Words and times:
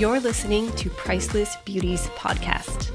You're 0.00 0.18
listening 0.18 0.72
to 0.76 0.88
Priceless 0.88 1.56
Beauties 1.66 2.06
Podcast. 2.16 2.90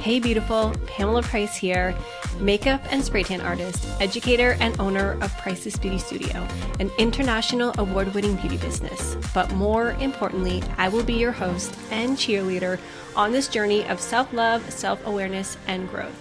Hey, 0.00 0.18
beautiful, 0.18 0.74
Pamela 0.88 1.22
Price 1.22 1.54
here, 1.54 1.94
makeup 2.40 2.80
and 2.90 3.00
spray 3.04 3.22
tan 3.22 3.40
artist, 3.40 3.86
educator, 4.00 4.56
and 4.58 4.76
owner 4.80 5.12
of 5.22 5.38
Priceless 5.38 5.76
Beauty 5.76 5.98
Studio, 5.98 6.48
an 6.80 6.90
international 6.98 7.72
award 7.78 8.12
winning 8.12 8.34
beauty 8.34 8.56
business. 8.56 9.16
But 9.32 9.52
more 9.52 9.92
importantly, 10.00 10.64
I 10.78 10.88
will 10.88 11.04
be 11.04 11.14
your 11.14 11.30
host 11.30 11.78
and 11.92 12.16
cheerleader 12.16 12.80
on 13.14 13.30
this 13.30 13.46
journey 13.46 13.86
of 13.86 14.00
self 14.00 14.32
love, 14.32 14.68
self 14.72 15.06
awareness, 15.06 15.56
and 15.68 15.88
growth. 15.88 16.20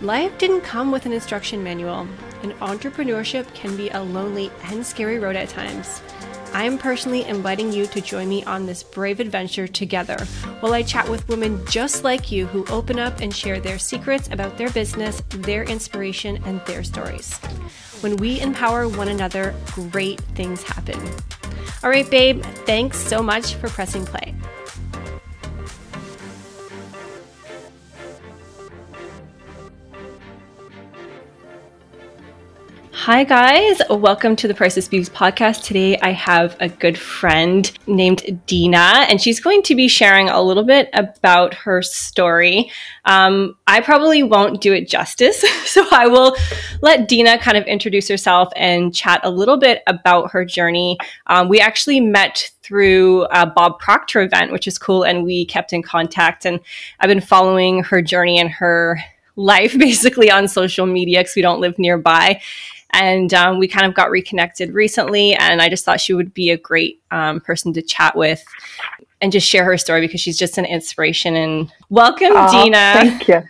Life 0.00 0.38
didn't 0.38 0.60
come 0.60 0.92
with 0.92 1.06
an 1.06 1.12
instruction 1.12 1.64
manual, 1.64 2.06
and 2.44 2.52
entrepreneurship 2.60 3.52
can 3.52 3.76
be 3.76 3.88
a 3.90 4.00
lonely 4.00 4.52
and 4.66 4.86
scary 4.86 5.18
road 5.18 5.34
at 5.34 5.48
times. 5.48 6.02
I'm 6.58 6.76
personally 6.76 7.22
inviting 7.22 7.72
you 7.72 7.86
to 7.86 8.00
join 8.00 8.28
me 8.28 8.42
on 8.42 8.66
this 8.66 8.82
brave 8.82 9.20
adventure 9.20 9.68
together 9.68 10.18
while 10.58 10.74
I 10.74 10.82
chat 10.82 11.08
with 11.08 11.28
women 11.28 11.64
just 11.66 12.02
like 12.02 12.32
you 12.32 12.46
who 12.46 12.66
open 12.66 12.98
up 12.98 13.20
and 13.20 13.32
share 13.32 13.60
their 13.60 13.78
secrets 13.78 14.28
about 14.32 14.58
their 14.58 14.68
business, 14.70 15.22
their 15.28 15.62
inspiration, 15.62 16.42
and 16.46 16.60
their 16.66 16.82
stories. 16.82 17.36
When 18.00 18.16
we 18.16 18.40
empower 18.40 18.88
one 18.88 19.06
another, 19.06 19.54
great 19.92 20.20
things 20.34 20.64
happen. 20.64 20.98
All 21.84 21.90
right, 21.90 22.10
babe, 22.10 22.42
thanks 22.66 22.98
so 22.98 23.22
much 23.22 23.54
for 23.54 23.68
pressing 23.68 24.04
play. 24.04 24.27
Hi, 33.10 33.24
guys. 33.24 33.80
Welcome 33.88 34.36
to 34.36 34.48
the 34.48 34.52
Priceless 34.52 34.86
Beauties 34.86 35.08
podcast. 35.08 35.64
Today, 35.64 35.98
I 36.00 36.10
have 36.10 36.54
a 36.60 36.68
good 36.68 36.98
friend 36.98 37.72
named 37.86 38.42
Dina, 38.44 39.06
and 39.08 39.18
she's 39.18 39.40
going 39.40 39.62
to 39.62 39.74
be 39.74 39.88
sharing 39.88 40.28
a 40.28 40.42
little 40.42 40.62
bit 40.62 40.90
about 40.92 41.54
her 41.54 41.80
story. 41.80 42.70
Um, 43.06 43.56
I 43.66 43.80
probably 43.80 44.22
won't 44.22 44.60
do 44.60 44.74
it 44.74 44.90
justice, 44.90 45.40
so 45.64 45.86
I 45.90 46.06
will 46.06 46.36
let 46.82 47.08
Dina 47.08 47.38
kind 47.38 47.56
of 47.56 47.64
introduce 47.64 48.08
herself 48.08 48.52
and 48.54 48.94
chat 48.94 49.22
a 49.24 49.30
little 49.30 49.56
bit 49.56 49.82
about 49.86 50.30
her 50.32 50.44
journey. 50.44 50.98
Um, 51.28 51.48
we 51.48 51.60
actually 51.60 52.00
met 52.00 52.50
through 52.62 53.24
a 53.30 53.46
Bob 53.46 53.78
Proctor 53.78 54.20
event, 54.20 54.52
which 54.52 54.68
is 54.68 54.76
cool, 54.76 55.04
and 55.04 55.24
we 55.24 55.46
kept 55.46 55.72
in 55.72 55.82
contact. 55.82 56.44
And 56.44 56.60
I've 57.00 57.08
been 57.08 57.22
following 57.22 57.84
her 57.84 58.02
journey 58.02 58.38
and 58.38 58.50
her 58.50 59.02
life 59.34 59.78
basically 59.78 60.30
on 60.30 60.46
social 60.46 60.84
media 60.84 61.20
because 61.20 61.36
we 61.36 61.40
don't 61.40 61.60
live 61.60 61.78
nearby 61.78 62.38
and 62.92 63.34
um, 63.34 63.58
we 63.58 63.68
kind 63.68 63.86
of 63.86 63.94
got 63.94 64.10
reconnected 64.10 64.72
recently 64.72 65.34
and 65.34 65.60
i 65.60 65.68
just 65.68 65.84
thought 65.84 66.00
she 66.00 66.14
would 66.14 66.32
be 66.32 66.50
a 66.50 66.56
great 66.56 67.00
um, 67.10 67.40
person 67.40 67.72
to 67.72 67.82
chat 67.82 68.16
with 68.16 68.42
and 69.20 69.32
just 69.32 69.48
share 69.48 69.64
her 69.64 69.76
story 69.76 70.00
because 70.00 70.20
she's 70.20 70.38
just 70.38 70.58
an 70.58 70.64
inspiration. 70.64 71.36
And 71.36 71.72
welcome 71.90 72.32
oh, 72.32 72.64
dina. 72.64 72.94
thank 72.94 73.28
you. 73.28 73.42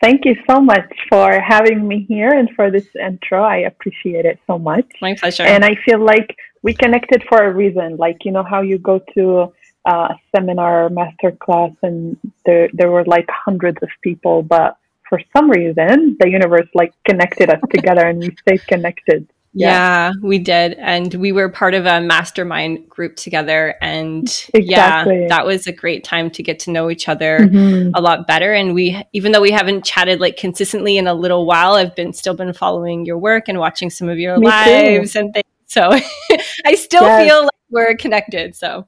Thank 0.00 0.24
you 0.24 0.36
so 0.48 0.60
much 0.60 0.92
for 1.08 1.40
having 1.40 1.88
me 1.88 2.04
here 2.06 2.30
and 2.30 2.50
for 2.54 2.70
this 2.70 2.86
intro. 2.96 3.42
I 3.42 3.58
appreciate 3.58 4.26
it 4.26 4.38
so 4.46 4.58
much. 4.58 4.86
My 5.00 5.14
pleasure. 5.14 5.44
And 5.44 5.64
i 5.64 5.74
feel 5.84 6.04
like 6.04 6.36
we 6.62 6.74
connected 6.74 7.22
for 7.28 7.44
a 7.44 7.52
reason 7.52 7.96
like 7.96 8.24
you 8.24 8.32
know 8.32 8.42
how 8.42 8.60
you 8.60 8.78
go 8.78 9.00
to 9.14 9.52
a 9.86 10.08
seminar 10.34 10.88
master 10.88 11.30
class 11.30 11.70
and 11.82 12.18
there, 12.44 12.68
there 12.72 12.90
were 12.90 13.04
like 13.04 13.28
hundreds 13.30 13.78
of 13.82 13.88
people 14.02 14.42
but 14.42 14.76
for 15.08 15.20
some 15.36 15.50
reason 15.50 16.16
the 16.20 16.28
universe 16.28 16.68
like 16.74 16.92
connected 17.04 17.50
us 17.50 17.60
together 17.70 18.06
and 18.06 18.20
we 18.20 18.34
stayed 18.42 18.66
connected 18.66 19.28
yeah. 19.52 20.10
yeah. 20.10 20.12
we 20.22 20.38
did 20.38 20.74
and 20.74 21.14
we 21.14 21.32
were 21.32 21.48
part 21.48 21.72
of 21.72 21.86
a 21.86 22.00
mastermind 22.00 22.88
group 22.90 23.16
together 23.16 23.74
and 23.80 24.24
exactly. 24.52 25.22
yeah 25.22 25.28
that 25.28 25.46
was 25.46 25.66
a 25.66 25.72
great 25.72 26.04
time 26.04 26.30
to 26.30 26.42
get 26.42 26.58
to 26.60 26.70
know 26.70 26.90
each 26.90 27.08
other 27.08 27.38
mm-hmm. 27.38 27.90
a 27.94 28.00
lot 28.00 28.26
better 28.26 28.52
and 28.52 28.74
we 28.74 29.02
even 29.14 29.32
though 29.32 29.40
we 29.40 29.50
haven't 29.50 29.84
chatted 29.84 30.20
like 30.20 30.36
consistently 30.36 30.98
in 30.98 31.06
a 31.06 31.14
little 31.14 31.46
while 31.46 31.72
i've 31.72 31.94
been 31.94 32.12
still 32.12 32.34
been 32.34 32.52
following 32.52 33.06
your 33.06 33.16
work 33.16 33.48
and 33.48 33.58
watching 33.58 33.88
some 33.88 34.10
of 34.10 34.18
your 34.18 34.38
Me 34.38 34.46
lives 34.46 35.14
too. 35.14 35.20
and 35.20 35.32
things 35.32 35.46
so 35.66 35.90
i 36.66 36.74
still 36.74 37.02
yes. 37.02 37.26
feel 37.26 37.42
like 37.42 37.50
we're 37.70 37.96
connected 37.96 38.54
so 38.54 38.86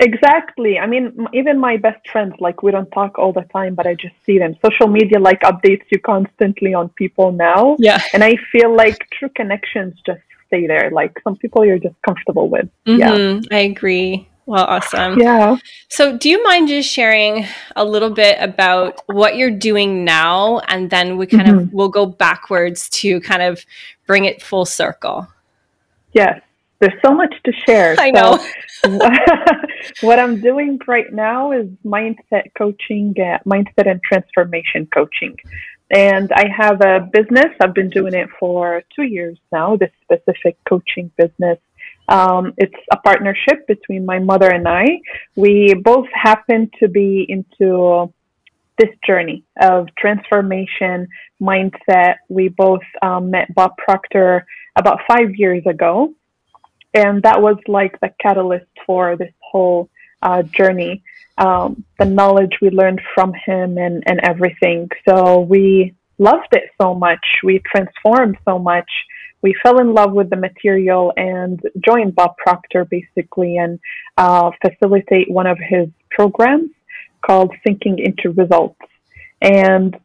Exactly. 0.00 0.78
I 0.78 0.86
mean, 0.86 1.26
even 1.32 1.58
my 1.58 1.76
best 1.76 2.08
friends, 2.08 2.34
like 2.38 2.62
we 2.62 2.70
don't 2.70 2.90
talk 2.92 3.18
all 3.18 3.32
the 3.32 3.42
time, 3.52 3.74
but 3.74 3.86
I 3.86 3.94
just 3.94 4.14
see 4.24 4.38
them. 4.38 4.56
Social 4.64 4.86
media 4.86 5.18
like 5.18 5.40
updates 5.40 5.82
you 5.90 5.98
constantly 6.00 6.72
on 6.72 6.88
people 6.90 7.32
now. 7.32 7.76
Yeah. 7.80 8.00
And 8.12 8.22
I 8.22 8.36
feel 8.52 8.74
like 8.74 8.98
true 9.10 9.28
connections 9.30 9.94
just 10.06 10.20
stay 10.46 10.66
there. 10.68 10.90
Like 10.92 11.18
some 11.24 11.36
people 11.36 11.64
you're 11.64 11.80
just 11.80 11.96
comfortable 12.06 12.48
with. 12.48 12.68
Mm-hmm. 12.86 13.42
Yeah. 13.50 13.56
I 13.56 13.62
agree. 13.62 14.28
Well, 14.46 14.64
awesome. 14.64 15.18
Yeah. 15.18 15.56
So, 15.88 16.16
do 16.16 16.30
you 16.30 16.42
mind 16.42 16.68
just 16.68 16.88
sharing 16.88 17.44
a 17.76 17.84
little 17.84 18.08
bit 18.08 18.38
about 18.40 19.02
what 19.04 19.36
you're 19.36 19.50
doing 19.50 20.06
now, 20.06 20.60
and 20.68 20.88
then 20.88 21.18
we 21.18 21.26
kind 21.26 21.48
mm-hmm. 21.48 21.58
of 21.58 21.72
we'll 21.74 21.90
go 21.90 22.06
backwards 22.06 22.88
to 23.00 23.20
kind 23.20 23.42
of 23.42 23.62
bring 24.06 24.24
it 24.24 24.40
full 24.40 24.64
circle. 24.64 25.28
Yes 26.14 26.40
there's 26.80 27.00
so 27.04 27.12
much 27.12 27.34
to 27.44 27.52
share. 27.66 27.96
I 27.98 28.10
know. 28.10 28.38
what 30.00 30.18
I'm 30.18 30.40
doing 30.40 30.78
right 30.86 31.12
now 31.12 31.52
is 31.52 31.66
mindset 31.84 32.54
coaching, 32.56 33.14
uh, 33.18 33.38
mindset 33.44 33.90
and 33.90 34.00
transformation 34.02 34.86
coaching. 34.94 35.36
And 35.90 36.30
I 36.32 36.46
have 36.56 36.80
a 36.82 37.08
business. 37.12 37.46
I've 37.60 37.74
been 37.74 37.90
doing 37.90 38.14
it 38.14 38.28
for 38.38 38.82
two 38.94 39.04
years 39.04 39.38
now, 39.50 39.76
this 39.76 39.90
specific 40.02 40.56
coaching 40.68 41.10
business. 41.16 41.58
Um, 42.08 42.54
it's 42.56 42.74
a 42.92 42.96
partnership 42.98 43.66
between 43.66 44.04
my 44.04 44.18
mother 44.18 44.50
and 44.50 44.68
I. 44.68 45.00
We 45.34 45.74
both 45.74 46.06
happen 46.12 46.70
to 46.80 46.88
be 46.88 47.26
into 47.28 48.12
this 48.78 48.90
journey 49.06 49.44
of 49.60 49.88
transformation, 49.98 51.08
mindset. 51.42 52.16
We 52.28 52.48
both 52.48 52.82
um, 53.02 53.30
met 53.30 53.52
Bob 53.54 53.76
Proctor 53.78 54.46
about 54.76 55.00
five 55.08 55.34
years 55.34 55.64
ago 55.66 56.14
and 56.94 57.22
that 57.22 57.40
was 57.40 57.56
like 57.66 57.98
the 58.00 58.10
catalyst 58.20 58.66
for 58.86 59.16
this 59.16 59.32
whole 59.40 59.88
uh, 60.22 60.42
journey. 60.42 61.02
Um, 61.36 61.84
the 61.98 62.04
knowledge 62.04 62.58
we 62.60 62.70
learned 62.70 63.00
from 63.14 63.32
him 63.32 63.78
and, 63.78 64.02
and 64.06 64.18
everything. 64.24 64.88
So 65.08 65.40
we 65.40 65.94
loved 66.18 66.48
it 66.52 66.70
so 66.80 66.94
much. 66.94 67.24
We 67.44 67.60
transformed 67.60 68.38
so 68.44 68.58
much. 68.58 68.90
We 69.40 69.54
fell 69.62 69.78
in 69.78 69.94
love 69.94 70.12
with 70.12 70.30
the 70.30 70.36
material 70.36 71.12
and 71.16 71.60
joined 71.84 72.16
Bob 72.16 72.36
Proctor 72.38 72.84
basically 72.84 73.56
and 73.56 73.78
uh, 74.16 74.50
facilitate 74.60 75.30
one 75.30 75.46
of 75.46 75.58
his 75.60 75.88
programs 76.10 76.70
called 77.24 77.54
Thinking 77.64 77.98
into 78.00 78.30
Results. 78.30 78.80
And 79.40 79.96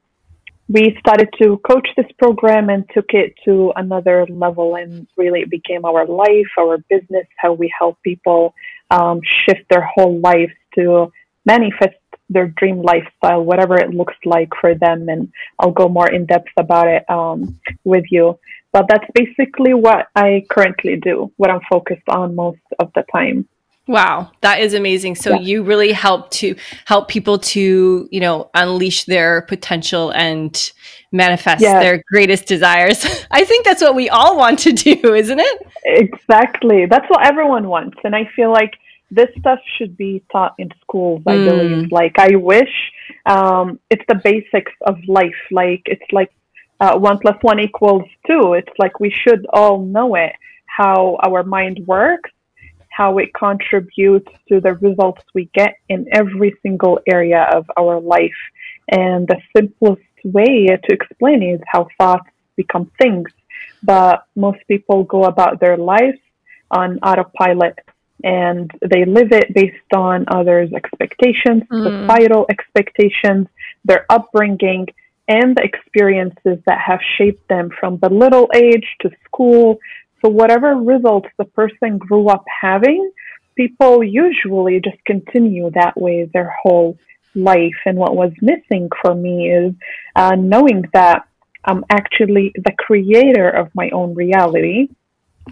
we 0.69 0.95
started 0.99 1.29
to 1.41 1.57
coach 1.69 1.87
this 1.97 2.05
program 2.17 2.69
and 2.69 2.89
took 2.93 3.07
it 3.09 3.33
to 3.43 3.73
another 3.75 4.25
level 4.29 4.75
and 4.75 5.07
really 5.17 5.41
it 5.41 5.49
became 5.49 5.83
our 5.85 6.05
life 6.05 6.47
our 6.57 6.77
business 6.89 7.27
how 7.37 7.53
we 7.53 7.71
help 7.77 8.01
people 8.01 8.53
um, 8.91 9.19
shift 9.45 9.61
their 9.69 9.87
whole 9.93 10.19
lives 10.19 10.53
to 10.75 11.11
manifest 11.45 11.95
their 12.29 12.47
dream 12.47 12.81
lifestyle 12.81 13.43
whatever 13.43 13.75
it 13.75 13.89
looks 13.89 14.15
like 14.25 14.49
for 14.59 14.73
them. 14.75 15.09
And 15.09 15.31
i'll 15.59 15.71
go 15.71 15.89
more 15.89 16.09
in 16.09 16.25
depth 16.25 16.51
about 16.57 16.87
it 16.87 17.09
um, 17.09 17.59
with 17.83 18.05
you. 18.09 18.39
But 18.71 18.85
that's 18.89 19.05
basically 19.13 19.73
what 19.73 20.07
i 20.15 20.45
currently 20.49 20.95
do 20.95 21.31
what 21.37 21.51
i'm 21.51 21.61
focused 21.69 22.07
on 22.07 22.35
most 22.35 22.61
of 22.79 22.91
the 22.95 23.03
time 23.11 23.47
Wow, 23.85 24.31
that 24.39 24.61
is 24.61 24.73
amazing. 24.73 25.15
So 25.15 25.31
yeah. 25.31 25.39
you 25.39 25.63
really 25.63 25.91
help 25.91 26.31
to 26.31 26.55
help 26.85 27.09
people 27.09 27.37
to, 27.39 28.07
you 28.09 28.19
know, 28.21 28.49
unleash 28.53 29.03
their 29.03 29.41
potential 29.41 30.11
and 30.11 30.71
manifest 31.11 31.61
yeah. 31.61 31.79
their 31.81 32.01
greatest 32.07 32.47
desires. 32.47 33.05
I 33.31 33.43
think 33.43 33.65
that's 33.65 33.81
what 33.81 33.93
we 33.93 34.07
all 34.07 34.37
want 34.37 34.59
to 34.59 34.71
do, 34.71 34.93
isn't 35.13 35.39
it? 35.39 35.67
Exactly. 35.83 36.85
That's 36.85 37.05
what 37.09 37.25
everyone 37.25 37.67
wants. 37.67 37.97
And 38.05 38.15
I 38.15 38.29
feel 38.35 38.53
like 38.53 38.73
this 39.11 39.27
stuff 39.37 39.59
should 39.77 39.97
be 39.97 40.23
taught 40.31 40.55
in 40.57 40.69
schools, 40.81 41.21
I 41.27 41.35
mm. 41.35 41.45
believe. 41.45 41.91
Like 41.91 42.17
I 42.17 42.37
wish 42.37 42.91
um, 43.25 43.79
it's 43.89 44.03
the 44.07 44.15
basics 44.15 44.71
of 44.87 44.97
life. 45.09 45.35
Like 45.51 45.81
it's 45.85 46.09
like 46.13 46.31
uh, 46.79 46.97
one 46.97 47.19
plus 47.19 47.35
one 47.41 47.59
equals 47.59 48.03
two. 48.25 48.53
It's 48.53 48.71
like 48.79 49.01
we 49.01 49.11
should 49.11 49.45
all 49.51 49.81
know 49.81 50.15
it, 50.15 50.31
how 50.67 51.17
our 51.21 51.43
mind 51.43 51.85
works 51.85 52.31
how 52.95 53.17
it 53.17 53.33
contributes 53.33 54.31
to 54.47 54.61
the 54.61 54.73
results 54.75 55.23
we 55.33 55.49
get 55.53 55.75
in 55.89 56.05
every 56.11 56.55
single 56.61 56.99
area 57.07 57.47
of 57.53 57.65
our 57.77 57.99
life. 57.99 58.41
And 58.89 59.27
the 59.27 59.39
simplest 59.55 60.01
way 60.23 60.67
to 60.67 60.93
explain 60.93 61.41
is 61.41 61.59
how 61.65 61.87
thoughts 61.97 62.29
become 62.55 62.91
things. 63.01 63.29
But 63.81 64.25
most 64.35 64.59
people 64.67 65.03
go 65.03 65.23
about 65.23 65.59
their 65.59 65.77
lives 65.77 66.19
on 66.69 66.99
autopilot 66.99 67.79
and 68.23 68.71
they 68.81 69.05
live 69.05 69.31
it 69.31 69.53
based 69.53 69.91
on 69.93 70.25
others' 70.29 70.71
expectations, 70.73 71.63
mm. 71.69 72.07
societal 72.07 72.45
expectations, 72.49 73.47
their 73.83 74.05
upbringing, 74.09 74.87
and 75.27 75.55
the 75.55 75.63
experiences 75.63 76.59
that 76.65 76.79
have 76.79 76.99
shaped 77.17 77.47
them 77.47 77.69
from 77.79 77.97
the 78.01 78.09
little 78.09 78.49
age 78.53 78.85
to 79.01 79.09
school 79.25 79.79
so 80.23 80.29
whatever 80.29 80.75
results 80.75 81.27
the 81.37 81.45
person 81.45 81.97
grew 81.97 82.27
up 82.29 82.45
having, 82.61 83.11
people 83.55 84.03
usually 84.03 84.79
just 84.79 85.03
continue 85.05 85.69
that 85.71 85.99
way 85.99 86.29
their 86.33 86.53
whole 86.61 86.97
life. 87.35 87.75
And 87.85 87.97
what 87.97 88.15
was 88.15 88.31
missing 88.41 88.89
for 89.01 89.13
me 89.13 89.51
is 89.51 89.73
uh, 90.15 90.35
knowing 90.35 90.85
that 90.93 91.27
I'm 91.65 91.83
actually 91.89 92.51
the 92.55 92.73
creator 92.77 93.49
of 93.49 93.69
my 93.73 93.89
own 93.89 94.13
reality. 94.13 94.89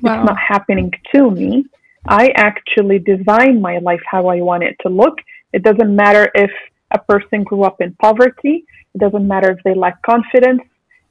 Wow. 0.02 0.22
It's 0.22 0.30
not 0.30 0.38
happening 0.38 0.92
to 1.14 1.32
me. 1.32 1.66
I 2.08 2.30
actually 2.36 3.00
design 3.00 3.62
my 3.62 3.78
life 3.80 4.02
how 4.10 4.28
I 4.28 4.42
want 4.42 4.64
it 4.64 4.76
to 4.82 4.90
look. 4.90 5.20
It 5.54 5.64
doesn't 5.64 5.96
matter 5.96 6.32
if 6.34 6.52
a 6.92 7.00
person 7.00 7.44
grew 7.44 7.64
up 7.64 7.82
in 7.82 7.94
poverty. 7.96 8.66
It 8.94 9.00
doesn't 9.00 9.28
matter 9.28 9.52
if 9.52 9.64
they 9.64 9.74
lack 9.74 10.02
confidence. 10.02 10.62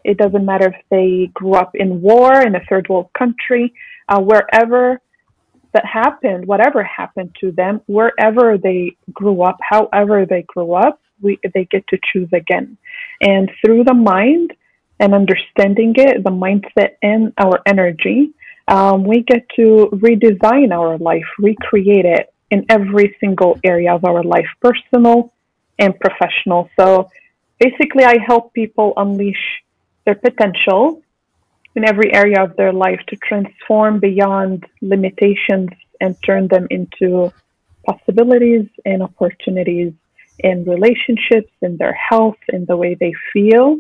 It 0.05 0.19
doesn't 0.19 0.45
matter 0.45 0.69
if 0.69 0.85
they 0.91 1.31
grew 1.35 1.55
up 1.55 1.75
in 1.75 2.01
war 2.01 2.41
in 2.41 2.55
a 2.55 2.61
third 2.69 2.89
world 2.89 3.11
country. 3.17 3.73
Uh, 4.09 4.21
wherever 4.21 5.01
that 5.73 5.85
happened, 5.87 6.47
whatever 6.47 6.83
happened 6.83 7.35
to 7.41 7.53
them, 7.53 7.81
wherever 7.87 8.59
they 8.59 8.97
grew 9.13 9.43
up, 9.43 9.59
however 9.63 10.27
they 10.27 10.43
grew 10.43 10.75
up, 10.75 11.01
we, 11.21 11.39
they 11.55 11.65
get 11.67 11.87
to 11.89 11.99
choose 12.13 12.29
again. 12.33 12.77
And 13.21 13.51
through 13.65 13.85
the 13.85 13.95
mind 13.95 14.53
and 14.99 15.15
understanding 15.15 15.95
it, 15.97 16.25
the 16.25 16.31
mindset 16.31 16.97
and 17.03 17.33
our 17.39 17.61
energy, 17.67 18.33
um, 18.69 19.05
we 19.05 19.23
get 19.23 19.47
to 19.57 19.89
redesign 19.93 20.73
our 20.73 20.99
life, 20.99 21.25
recreate 21.39 22.05
it 22.05 22.33
in 22.51 22.67
every 22.69 23.17
single 23.21 23.59
area 23.65 23.95
of 23.95 24.05
our 24.05 24.23
life, 24.23 24.47
personal 24.61 25.33
and 25.79 25.99
professional. 25.99 26.69
So 26.79 27.09
basically, 27.59 28.05
I 28.05 28.17
help 28.27 28.53
people 28.53 28.93
unleash 28.97 29.63
their 30.05 30.15
potential 30.15 31.03
in 31.75 31.85
every 31.85 32.13
area 32.13 32.43
of 32.43 32.57
their 32.57 32.73
life 32.73 33.01
to 33.09 33.17
transform 33.17 34.01
beyond 34.01 34.67
limitations 34.81 35.71
and 36.01 36.17
turn 36.25 36.49
them 36.49 36.67
into 36.71 37.33
possibilities 37.87 38.67
and 38.85 39.03
opportunities 39.03 39.93
in 40.41 40.65
relationships, 40.65 41.53
in 41.63 41.77
their 41.77 41.93
health, 41.93 42.39
in 42.49 42.65
the 42.67 42.77
way 42.77 42.95
they 42.95 43.13
feel, 43.33 43.79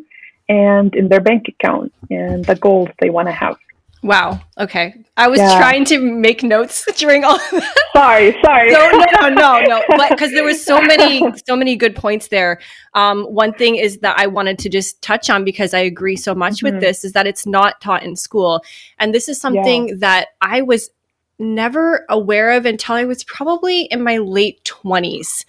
and 0.48 0.94
in 0.94 1.08
their 1.08 1.20
bank 1.20 1.46
account 1.48 1.92
and 2.10 2.44
the 2.44 2.56
goals 2.56 2.88
they 3.00 3.10
want 3.10 3.28
to 3.28 3.32
have. 3.32 3.56
Wow. 4.02 4.40
Okay. 4.56 4.94
I 5.18 5.28
was 5.28 5.40
yeah. 5.40 5.58
trying 5.58 5.84
to 5.86 5.98
make 5.98 6.42
notes 6.42 6.86
during 6.96 7.22
all 7.22 7.34
of 7.34 7.50
that. 7.50 7.76
Sorry, 7.92 8.34
sorry. 8.42 8.70
No, 8.70 8.90
no, 8.90 9.06
no, 9.20 9.28
no, 9.28 9.60
no. 9.60 9.82
But 9.96 10.10
because 10.10 10.32
there 10.32 10.44
was 10.44 10.64
so 10.64 10.80
many, 10.80 11.22
so 11.46 11.54
many 11.54 11.76
good 11.76 11.94
points 11.94 12.28
there. 12.28 12.60
Um, 12.94 13.24
one 13.24 13.52
thing 13.52 13.76
is 13.76 13.98
that 13.98 14.18
I 14.18 14.26
wanted 14.26 14.58
to 14.60 14.70
just 14.70 15.02
touch 15.02 15.28
on 15.28 15.44
because 15.44 15.74
I 15.74 15.80
agree 15.80 16.16
so 16.16 16.34
much 16.34 16.54
mm-hmm. 16.54 16.74
with 16.74 16.80
this 16.80 17.04
is 17.04 17.12
that 17.12 17.26
it's 17.26 17.44
not 17.44 17.80
taught 17.82 18.02
in 18.02 18.16
school, 18.16 18.62
and 18.98 19.14
this 19.14 19.28
is 19.28 19.38
something 19.38 19.88
yeah. 19.88 19.94
that 19.98 20.28
I 20.40 20.62
was 20.62 20.90
never 21.38 22.06
aware 22.08 22.52
of 22.52 22.64
until 22.64 22.94
I 22.94 23.04
was 23.04 23.22
probably 23.24 23.82
in 23.82 24.02
my 24.02 24.16
late 24.16 24.64
twenties. 24.64 25.44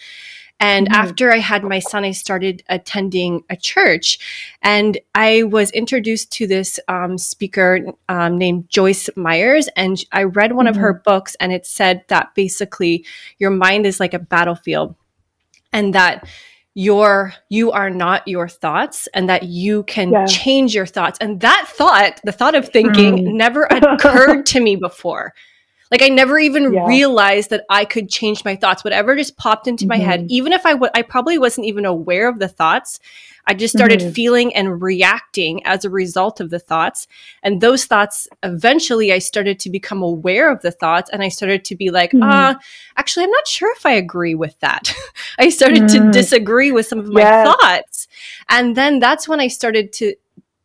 And 0.61 0.87
mm-hmm. 0.87 0.95
after 0.95 1.33
I 1.33 1.39
had 1.39 1.63
my 1.63 1.79
son, 1.79 2.05
I 2.05 2.11
started 2.11 2.63
attending 2.69 3.43
a 3.49 3.57
church. 3.57 4.19
And 4.61 4.97
I 5.15 5.43
was 5.43 5.71
introduced 5.71 6.31
to 6.33 6.47
this 6.47 6.79
um, 6.87 7.17
speaker 7.17 7.79
um, 8.07 8.37
named 8.37 8.69
Joyce 8.69 9.09
Myers. 9.17 9.67
And 9.75 10.01
I 10.11 10.23
read 10.23 10.53
one 10.53 10.67
mm-hmm. 10.67 10.75
of 10.75 10.75
her 10.77 10.93
mm-hmm. 10.93 11.03
books, 11.03 11.35
and 11.39 11.51
it 11.51 11.65
said 11.65 12.05
that 12.07 12.33
basically 12.35 13.05
your 13.39 13.51
mind 13.51 13.85
is 13.85 13.99
like 13.99 14.13
a 14.13 14.19
battlefield 14.19 14.95
and 15.73 15.95
that 15.95 16.27
your 16.73 17.33
you 17.49 17.71
are 17.71 17.89
not 17.89 18.25
your 18.27 18.47
thoughts 18.47 19.07
and 19.13 19.27
that 19.27 19.43
you 19.43 19.83
can 19.83 20.11
yeah. 20.11 20.25
change 20.25 20.73
your 20.73 20.85
thoughts 20.85 21.17
and 21.19 21.41
that 21.41 21.65
thought 21.67 22.21
the 22.23 22.31
thought 22.31 22.55
of 22.55 22.69
thinking 22.69 23.17
mm. 23.17 23.33
never 23.33 23.63
occurred 23.71 24.45
to 24.45 24.61
me 24.61 24.77
before 24.77 25.33
like 25.91 26.01
I 26.01 26.07
never 26.07 26.39
even 26.39 26.73
yeah. 26.73 26.87
realized 26.87 27.49
that 27.49 27.65
I 27.69 27.83
could 27.83 28.09
change 28.09 28.45
my 28.45 28.55
thoughts. 28.55 28.83
Whatever 28.83 29.15
just 29.15 29.37
popped 29.37 29.67
into 29.67 29.83
mm-hmm. 29.83 29.89
my 29.89 29.97
head, 29.97 30.21
mm-hmm. 30.21 30.31
even 30.31 30.53
if 30.53 30.65
I 30.65 30.71
w- 30.71 30.91
I 30.95 31.01
probably 31.01 31.37
wasn't 31.37 31.67
even 31.67 31.85
aware 31.85 32.29
of 32.29 32.39
the 32.39 32.47
thoughts. 32.47 32.99
I 33.47 33.53
just 33.53 33.75
started 33.75 33.99
mm-hmm. 33.99 34.11
feeling 34.11 34.55
and 34.55 34.81
reacting 34.81 35.65
as 35.65 35.83
a 35.83 35.89
result 35.89 36.39
of 36.39 36.51
the 36.51 36.59
thoughts. 36.59 37.07
And 37.41 37.59
those 37.59 37.85
thoughts, 37.85 38.27
eventually, 38.43 39.11
I 39.11 39.17
started 39.19 39.59
to 39.61 39.69
become 39.69 40.03
aware 40.03 40.51
of 40.51 40.61
the 40.61 40.71
thoughts 40.71 41.09
and 41.11 41.23
I 41.23 41.29
started 41.29 41.65
to 41.65 41.75
be 41.75 41.89
like, 41.89 42.11
mm-hmm. 42.11 42.23
uh, 42.23 42.53
actually, 42.97 43.23
I'm 43.23 43.31
not 43.31 43.47
sure 43.47 43.71
if 43.75 43.85
I 43.85 43.93
agree 43.93 44.35
with 44.35 44.59
that. 44.59 44.93
I 45.39 45.49
started 45.49 45.87
to 45.89 45.97
mm. 45.97 46.11
disagree 46.11 46.71
with 46.71 46.85
some 46.85 46.99
of 46.99 47.07
my 47.07 47.21
yes. 47.21 47.47
thoughts. 47.47 48.07
And 48.47 48.77
then 48.77 48.99
that's 48.99 49.27
when 49.27 49.39
I 49.39 49.47
started 49.47 49.91
to 49.93 50.13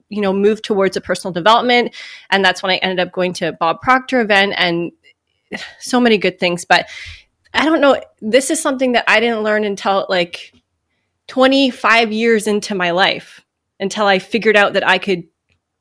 you 0.09 0.21
know 0.21 0.33
move 0.33 0.63
towards 0.63 0.97
a 0.97 1.01
personal 1.01 1.33
development 1.33 1.93
and 2.31 2.45
that's 2.45 2.63
when 2.63 2.71
i 2.71 2.77
ended 2.77 3.05
up 3.05 3.13
going 3.13 3.33
to 3.33 3.51
bob 3.55 3.81
proctor 3.81 4.21
event 4.21 4.55
and 4.57 4.93
so 5.81 6.01
many 6.01 6.19
good 6.19 6.39
things, 6.39 6.65
but 6.65 6.87
I 7.55 7.65
don't 7.65 7.81
know. 7.81 8.01
This 8.21 8.51
is 8.51 8.61
something 8.61 8.93
that 8.93 9.05
I 9.09 9.21
didn't 9.21 9.43
learn 9.43 9.65
until 9.65 10.07
like 10.09 10.53
25 11.29 12.13
years 12.13 12.47
into 12.47 12.75
my 12.75 12.91
life, 12.91 13.45
until 13.81 14.07
I 14.07 14.19
figured 14.19 14.57
out 14.57 14.75
that 14.75 14.87
I 14.87 14.99
could 14.99 15.25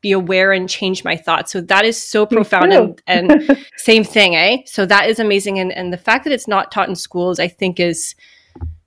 be 0.02 0.12
aware 0.12 0.52
and 0.52 0.70
change 0.70 1.04
my 1.04 1.16
thoughts. 1.16 1.52
So 1.52 1.62
that 1.62 1.84
is 1.84 2.02
so 2.02 2.26
profound 2.26 2.72
and, 2.72 3.02
and 3.08 3.66
same 3.78 4.04
thing, 4.04 4.36
eh? 4.36 4.58
So 4.66 4.86
that 4.86 5.10
is 5.10 5.20
amazing. 5.20 5.60
And, 5.60 5.72
and 5.72 5.92
the 5.92 5.98
fact 5.98 6.24
that 6.26 6.34
it's 6.34 6.48
not 6.48 6.72
taught 6.72 6.90
in 6.90 6.96
schools, 6.96 7.40
I 7.40 7.48
think 7.48 7.80
is 7.80 8.16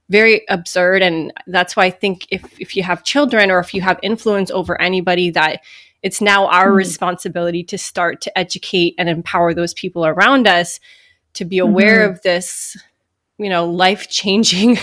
very 0.09 0.43
absurd. 0.49 1.03
And 1.03 1.33
that's 1.47 1.77
why 1.77 1.87
I 1.87 1.91
think 1.91 2.27
if, 2.31 2.61
if 2.61 2.77
you 2.77 2.83
have 2.83 3.05
children 3.05 3.51
or 3.51 3.59
if 3.59 3.75
you 3.75 3.81
have 3.83 3.99
influence 4.03 4.51
over 4.51 4.81
anybody 4.81 5.31
that 5.31 5.61
it's 6.03 6.21
now 6.21 6.47
our 6.47 6.71
mm. 6.71 6.77
responsibility 6.77 7.65
to 7.65 7.79
start 7.79 8.21
to 8.23 8.39
educate 8.39 8.95
and 8.99 9.09
empower 9.09 9.55
those 9.55 9.75
people 9.75 10.07
around 10.07 10.47
us 10.47 10.81
to 11.35 11.45
be 11.45 11.59
aware 11.59 12.01
mm-hmm. 12.01 12.13
of 12.13 12.23
this, 12.23 12.77
you 13.39 13.49
know, 13.49 13.69
life 13.69 14.09
changing 14.09 14.79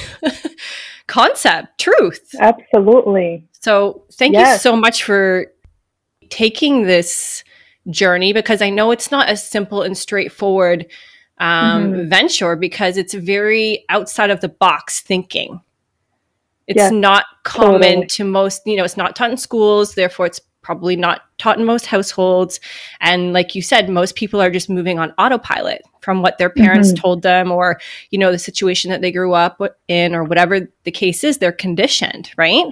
concept, 1.08 1.80
truth. 1.80 2.36
Absolutely. 2.40 3.48
So, 3.62 4.04
thank 4.14 4.34
yes. 4.34 4.56
you 4.56 4.70
so 4.70 4.76
much 4.76 5.04
for 5.04 5.48
taking 6.30 6.84
this 6.84 7.44
journey 7.90 8.34
because 8.34 8.62
I 8.62 8.70
know 8.70 8.92
it's 8.92 9.12
not 9.12 9.30
a 9.30 9.38
simple 9.38 9.82
and 9.82 9.98
straightforward 9.98 10.88
um, 11.38 11.94
mm-hmm. 11.94 12.10
venture 12.10 12.56
because 12.56 12.98
it's 12.98 13.14
very 13.14 13.86
outside 13.90 14.30
of 14.30 14.42
the 14.42 14.50
box 14.50 15.02
thinking. 15.02 15.62
It's 16.68 16.78
yes, 16.78 16.92
not 16.92 17.26
common 17.44 17.82
totally. 17.82 18.08
to 18.08 18.24
most, 18.24 18.64
you 18.66 18.76
know, 18.76 18.84
it's 18.84 18.98
not 18.98 19.16
taught 19.16 19.30
in 19.30 19.38
schools, 19.38 19.94
therefore 19.94 20.26
it's 20.26 20.42
probably 20.66 20.96
not 20.96 21.22
taught 21.38 21.60
in 21.60 21.64
most 21.64 21.86
households. 21.86 22.60
And 23.00 23.34
like 23.34 23.54
you 23.54 23.62
said, 23.62 23.88
most 23.88 24.16
people 24.16 24.42
are 24.42 24.50
just 24.50 24.68
moving 24.68 24.98
on 24.98 25.14
autopilot 25.20 25.84
from 26.02 26.24
what 26.24 26.40
their 26.40 26.50
parents 26.50 26.90
mm-hmm. 26.90 27.02
told 27.02 27.22
them 27.22 27.52
or, 27.52 27.80
you 28.10 28.18
know, 28.18 28.32
the 28.32 28.40
situation 28.40 28.90
that 28.90 29.02
they 29.02 29.12
grew 29.12 29.34
up 29.34 29.62
in 29.88 30.16
or 30.16 30.24
whatever 30.24 30.68
the 30.84 30.92
case 30.92 31.24
is, 31.24 31.38
they're 31.38 31.52
conditioned, 31.52 32.32
right? 32.36 32.66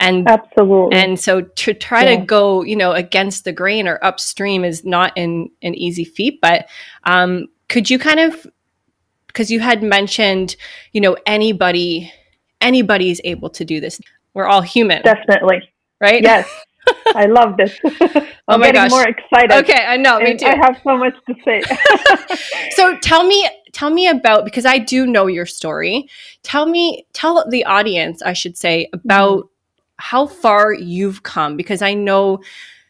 And 0.00 0.28
absolutely. 0.28 0.98
And 0.98 1.20
so 1.20 1.42
to 1.42 1.72
try 1.72 2.02
yeah. 2.02 2.18
to 2.18 2.26
go, 2.26 2.64
you 2.64 2.74
know, 2.74 2.90
against 2.90 3.44
the 3.44 3.52
grain 3.52 3.86
or 3.86 4.02
upstream 4.02 4.64
is 4.64 4.84
not 4.84 5.16
an, 5.16 5.50
an 5.62 5.76
easy 5.76 6.04
feat. 6.04 6.40
But 6.42 6.68
um, 7.04 7.46
could 7.68 7.88
you 7.88 8.00
kind 8.00 8.18
of 8.18 8.44
because 9.28 9.50
you 9.50 9.60
had 9.60 9.82
mentioned, 9.82 10.56
you 10.92 11.00
know, 11.00 11.16
anybody 11.26 12.12
anybody's 12.60 13.20
able 13.22 13.50
to 13.50 13.64
do 13.64 13.80
this. 13.80 14.00
We're 14.32 14.46
all 14.46 14.62
human. 14.62 15.02
Definitely. 15.02 15.62
Right? 16.00 16.22
Yes. 16.22 16.48
I 17.14 17.26
love 17.26 17.56
this. 17.56 17.78
I'm 17.84 18.26
oh 18.48 18.58
my 18.58 18.66
getting 18.66 18.82
gosh. 18.82 18.90
more 18.90 19.08
excited. 19.08 19.52
Okay, 19.52 19.84
I 19.86 19.96
know, 19.96 20.18
me 20.18 20.36
too. 20.36 20.46
I 20.46 20.56
have 20.56 20.80
so 20.82 20.96
much 20.96 21.14
to 21.26 21.34
say. 21.44 21.62
so 22.70 22.96
tell 22.98 23.24
me 23.24 23.48
tell 23.72 23.90
me 23.90 24.08
about 24.08 24.44
because 24.44 24.66
I 24.66 24.78
do 24.78 25.06
know 25.06 25.26
your 25.26 25.46
story. 25.46 26.08
Tell 26.42 26.66
me 26.66 27.06
tell 27.12 27.48
the 27.48 27.64
audience, 27.64 28.22
I 28.22 28.32
should 28.32 28.56
say, 28.56 28.88
about 28.92 29.38
mm-hmm. 29.38 29.48
how 29.96 30.26
far 30.26 30.72
you've 30.72 31.22
come 31.22 31.56
because 31.56 31.82
I 31.82 31.94
know 31.94 32.40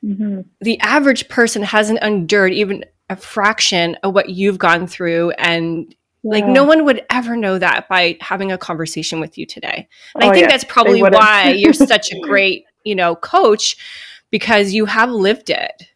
mm-hmm. 0.02 0.40
the 0.60 0.80
average 0.80 1.28
person 1.28 1.62
hasn't 1.62 2.02
endured 2.02 2.52
even 2.52 2.84
a 3.10 3.16
fraction 3.16 3.96
of 4.02 4.14
what 4.14 4.30
you've 4.30 4.58
gone 4.58 4.86
through 4.86 5.30
and 5.32 5.94
yeah. 6.24 6.30
Like 6.30 6.46
no 6.46 6.64
one 6.64 6.86
would 6.86 7.04
ever 7.10 7.36
know 7.36 7.58
that 7.58 7.86
by 7.86 8.16
having 8.22 8.50
a 8.50 8.56
conversation 8.56 9.20
with 9.20 9.36
you 9.36 9.44
today. 9.44 9.86
And 10.14 10.24
oh, 10.24 10.30
I 10.30 10.32
think 10.32 10.48
that's 10.48 10.64
probably 10.64 11.02
why 11.02 11.50
you're 11.50 11.74
such 11.74 12.12
a 12.12 12.20
great 12.20 12.64
you 12.84 12.94
know, 12.94 13.16
coach 13.16 13.76
because 14.30 14.72
you 14.72 14.84
have 14.84 15.10
lived 15.10 15.50
it. 15.50 15.88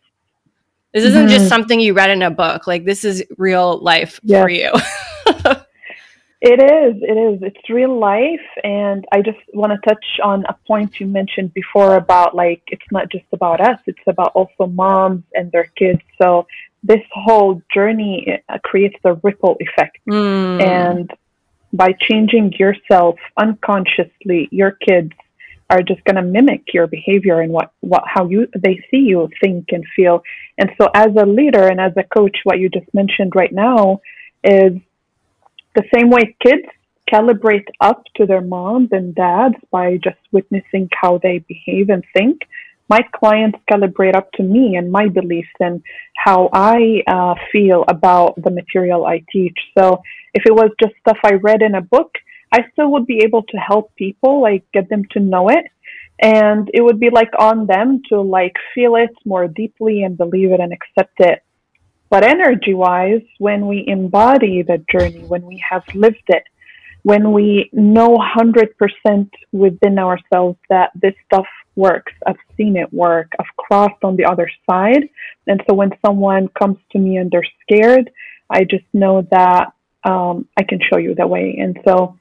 This 0.93 1.05
isn't 1.05 1.27
mm-hmm. 1.27 1.33
just 1.33 1.49
something 1.49 1.81
you 1.81 1.93
read 1.93 2.11
in 2.11 2.23
a 2.23 2.31
book. 2.31 2.67
Like 2.67 2.85
this 2.85 3.05
is 3.05 3.23
real 3.37 3.79
life 3.79 4.21
yes. 4.23 4.43
for 4.43 4.49
you. 4.49 4.71
it 6.41 6.63
is. 6.63 7.03
It 7.03 7.19
is. 7.19 7.43
It's 7.43 7.71
real 7.71 7.99
life. 7.99 8.49
And 8.65 9.05
I 9.13 9.21
just 9.23 9.39
want 9.53 9.73
to 9.73 9.89
touch 9.89 10.05
on 10.23 10.45
a 10.49 10.55
point 10.67 10.99
you 10.99 11.07
mentioned 11.07 11.53
before 11.53 11.97
about 11.97 12.35
like, 12.35 12.63
it's 12.69 12.91
not 12.91 13.11
just 13.11 13.27
about 13.33 13.61
us. 13.61 13.79
It's 13.87 14.07
about 14.07 14.33
also 14.35 14.67
moms 14.67 15.25
and 15.35 15.53
their 15.53 15.71
kids. 15.77 16.01
So 16.21 16.47
this 16.83 17.03
whole 17.13 17.61
journey 17.75 18.41
uh, 18.49 18.59
creates 18.65 18.97
a 19.05 19.15
ripple 19.15 19.57
effect. 19.61 19.99
Mm. 20.09 20.63
And 20.63 21.11
by 21.73 21.93
changing 22.01 22.55
yourself 22.55 23.17
unconsciously, 23.37 24.49
your 24.51 24.73
kids 24.73 25.13
are 25.71 25.83
just 25.83 26.03
going 26.05 26.17
to 26.17 26.23
mimic 26.23 26.63
your 26.73 26.87
behavior 26.87 27.41
and 27.41 27.53
what, 27.53 27.73
what 27.81 28.03
how 28.07 28.27
you 28.27 28.47
they 28.59 28.83
see 28.91 28.99
you 28.99 29.29
think 29.43 29.67
and 29.71 29.85
feel 29.95 30.23
and 30.57 30.71
so 30.81 30.89
as 30.95 31.09
a 31.21 31.27
leader 31.27 31.69
and 31.69 31.81
as 31.81 31.93
a 31.97 32.05
coach 32.05 32.39
what 32.45 32.59
you 32.59 32.69
just 32.69 32.93
mentioned 32.95 33.33
right 33.35 33.53
now 33.53 34.01
is 34.45 34.73
the 35.75 35.85
same 35.95 36.11
way 36.11 36.35
kids 36.43 36.67
calibrate 37.13 37.67
up 37.81 38.03
to 38.17 38.27
their 38.27 38.41
moms 38.41 38.89
and 38.93 39.15
dads 39.15 39.55
by 39.71 39.97
just 39.97 40.19
witnessing 40.33 40.89
how 41.01 41.19
they 41.23 41.45
behave 41.49 41.89
and 41.89 42.05
think, 42.17 42.43
my 42.89 43.01
clients 43.15 43.59
calibrate 43.71 44.17
up 44.17 44.31
to 44.33 44.43
me 44.43 44.77
and 44.77 44.91
my 44.91 45.09
beliefs 45.09 45.49
and 45.61 45.83
how 46.17 46.49
I 46.53 47.03
uh, 47.07 47.35
feel 47.53 47.85
about 47.89 48.35
the 48.43 48.51
material 48.51 49.05
I 49.05 49.23
teach. 49.31 49.59
So 49.77 50.01
if 50.33 50.45
it 50.47 50.53
was 50.53 50.71
just 50.83 50.95
stuff 51.01 51.19
I 51.23 51.35
read 51.35 51.63
in 51.63 51.75
a 51.75 51.83
book, 51.83 52.13
I 52.53 52.65
still 52.73 52.91
would 52.93 53.07
be 53.07 53.23
able 53.25 53.43
to 53.43 53.57
help 53.57 53.95
people, 53.97 54.41
like 54.41 54.65
get 54.73 54.89
them 54.89 55.05
to 55.13 55.21
know 55.21 55.49
it. 55.49 55.67
And 56.21 56.69
it 56.75 56.83
would 56.83 56.99
be 56.99 57.11
like 57.11 57.31
on 57.39 57.67
them 57.67 58.03
to 58.09 58.21
like 58.21 58.57
feel 58.75 58.97
it 58.97 59.11
more 59.25 59.47
deeply 59.47 60.03
and 60.03 60.17
believe 60.17 60.51
it 60.51 60.61
and 60.61 60.73
accept 60.73 61.21
it. 61.21 61.43
But 62.11 62.25
energy 62.25 62.75
wise, 62.75 63.23
when 63.39 63.67
we 63.67 63.85
embody 63.87 64.63
the 64.63 64.83
journey, 64.91 65.21
when 65.21 65.45
we 65.45 65.63
have 65.69 65.85
lived 65.95 66.25
it, 66.29 66.43
when 67.03 67.33
we 67.33 67.71
know 67.73 68.17
100% 68.17 69.31
within 69.53 69.99
ourselves 69.99 70.59
that 70.69 70.91
this 70.95 71.15
stuff 71.27 71.47
works, 71.77 72.13
I've 72.27 72.37
seen 72.57 72.77
it 72.77 72.93
work, 72.93 73.33
I've 73.39 73.57
crossed 73.57 74.03
on 74.03 74.17
the 74.17 74.25
other 74.25 74.51
side. 74.69 75.09
And 75.47 75.63
so 75.69 75.75
when 75.75 75.93
someone 76.05 76.49
comes 76.49 76.79
to 76.93 76.99
me 76.99 77.19
and 77.19 77.31
they're 77.31 77.47
scared, 77.63 78.11
I 78.51 78.65
just 78.65 78.85
know 78.93 79.27
that 79.31 79.73
um, 80.05 80.49
I 80.57 80.63
can 80.65 80.81
show 80.81 80.99
you 80.99 81.15
the 81.15 81.27
way. 81.27 81.59
And 81.61 81.79
so 81.87 82.18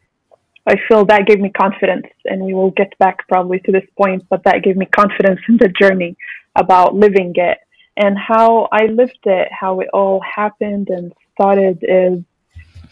I 0.68 0.76
feel 0.88 1.06
that 1.06 1.26
gave 1.26 1.40
me 1.40 1.50
confidence, 1.50 2.08
and 2.26 2.42
we 2.42 2.54
will 2.54 2.72
get 2.72 2.98
back 3.00 3.28
probably 3.28 3.60
to 3.62 3.72
this 3.72 3.88
point, 3.98 4.26
but 4.30 4.44
that 4.44 4.64
gave 4.64 4.76
me 4.76 4.86
confidence 4.86 5.40
in 5.48 5.58
the 5.58 5.70
journey 5.70 6.18
about 6.56 6.96
living 6.96 7.32
it 7.36 7.60
and 7.98 8.18
how 8.18 8.70
I 8.72 8.86
lived 8.86 9.20
it, 9.24 9.48
how 9.52 9.80
it 9.80 9.90
all 9.92 10.22
happened 10.22 10.90
and 10.90 11.12
started 11.34 11.80
is 11.82 12.24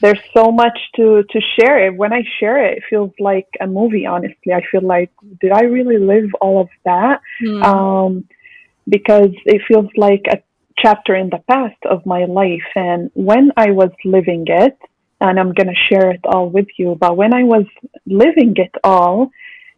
there's 0.01 0.19
so 0.35 0.51
much 0.51 0.77
to, 0.95 1.23
to 1.29 1.41
share 1.57 1.85
it. 1.85 1.95
When 1.95 2.11
I 2.11 2.23
share 2.39 2.65
it, 2.65 2.79
it 2.79 2.83
feels 2.89 3.11
like 3.19 3.47
a 3.61 3.67
movie, 3.67 4.05
honestly. 4.05 4.51
I 4.51 4.61
feel 4.69 4.81
like, 4.81 5.11
did 5.39 5.51
I 5.51 5.61
really 5.61 5.99
live 5.99 6.29
all 6.41 6.59
of 6.59 6.69
that? 6.83 7.21
Mm. 7.41 7.63
Um, 7.63 8.27
because 8.89 9.31
it 9.45 9.61
feels 9.67 9.89
like 9.95 10.25
a 10.27 10.41
chapter 10.77 11.15
in 11.15 11.29
the 11.29 11.41
past 11.47 11.77
of 11.89 12.05
my 12.05 12.25
life. 12.25 12.67
And 12.75 13.09
when 13.13 13.51
I 13.55 13.71
was 13.71 13.91
living 14.03 14.45
it, 14.47 14.77
and 15.21 15.39
I'm 15.39 15.53
going 15.53 15.67
to 15.67 15.85
share 15.89 16.11
it 16.11 16.21
all 16.25 16.49
with 16.49 16.67
you. 16.77 16.95
But 16.99 17.17
when 17.17 17.33
I 17.33 17.43
was 17.43 17.65
living 18.05 18.53
it 18.57 18.73
all, 18.83 19.31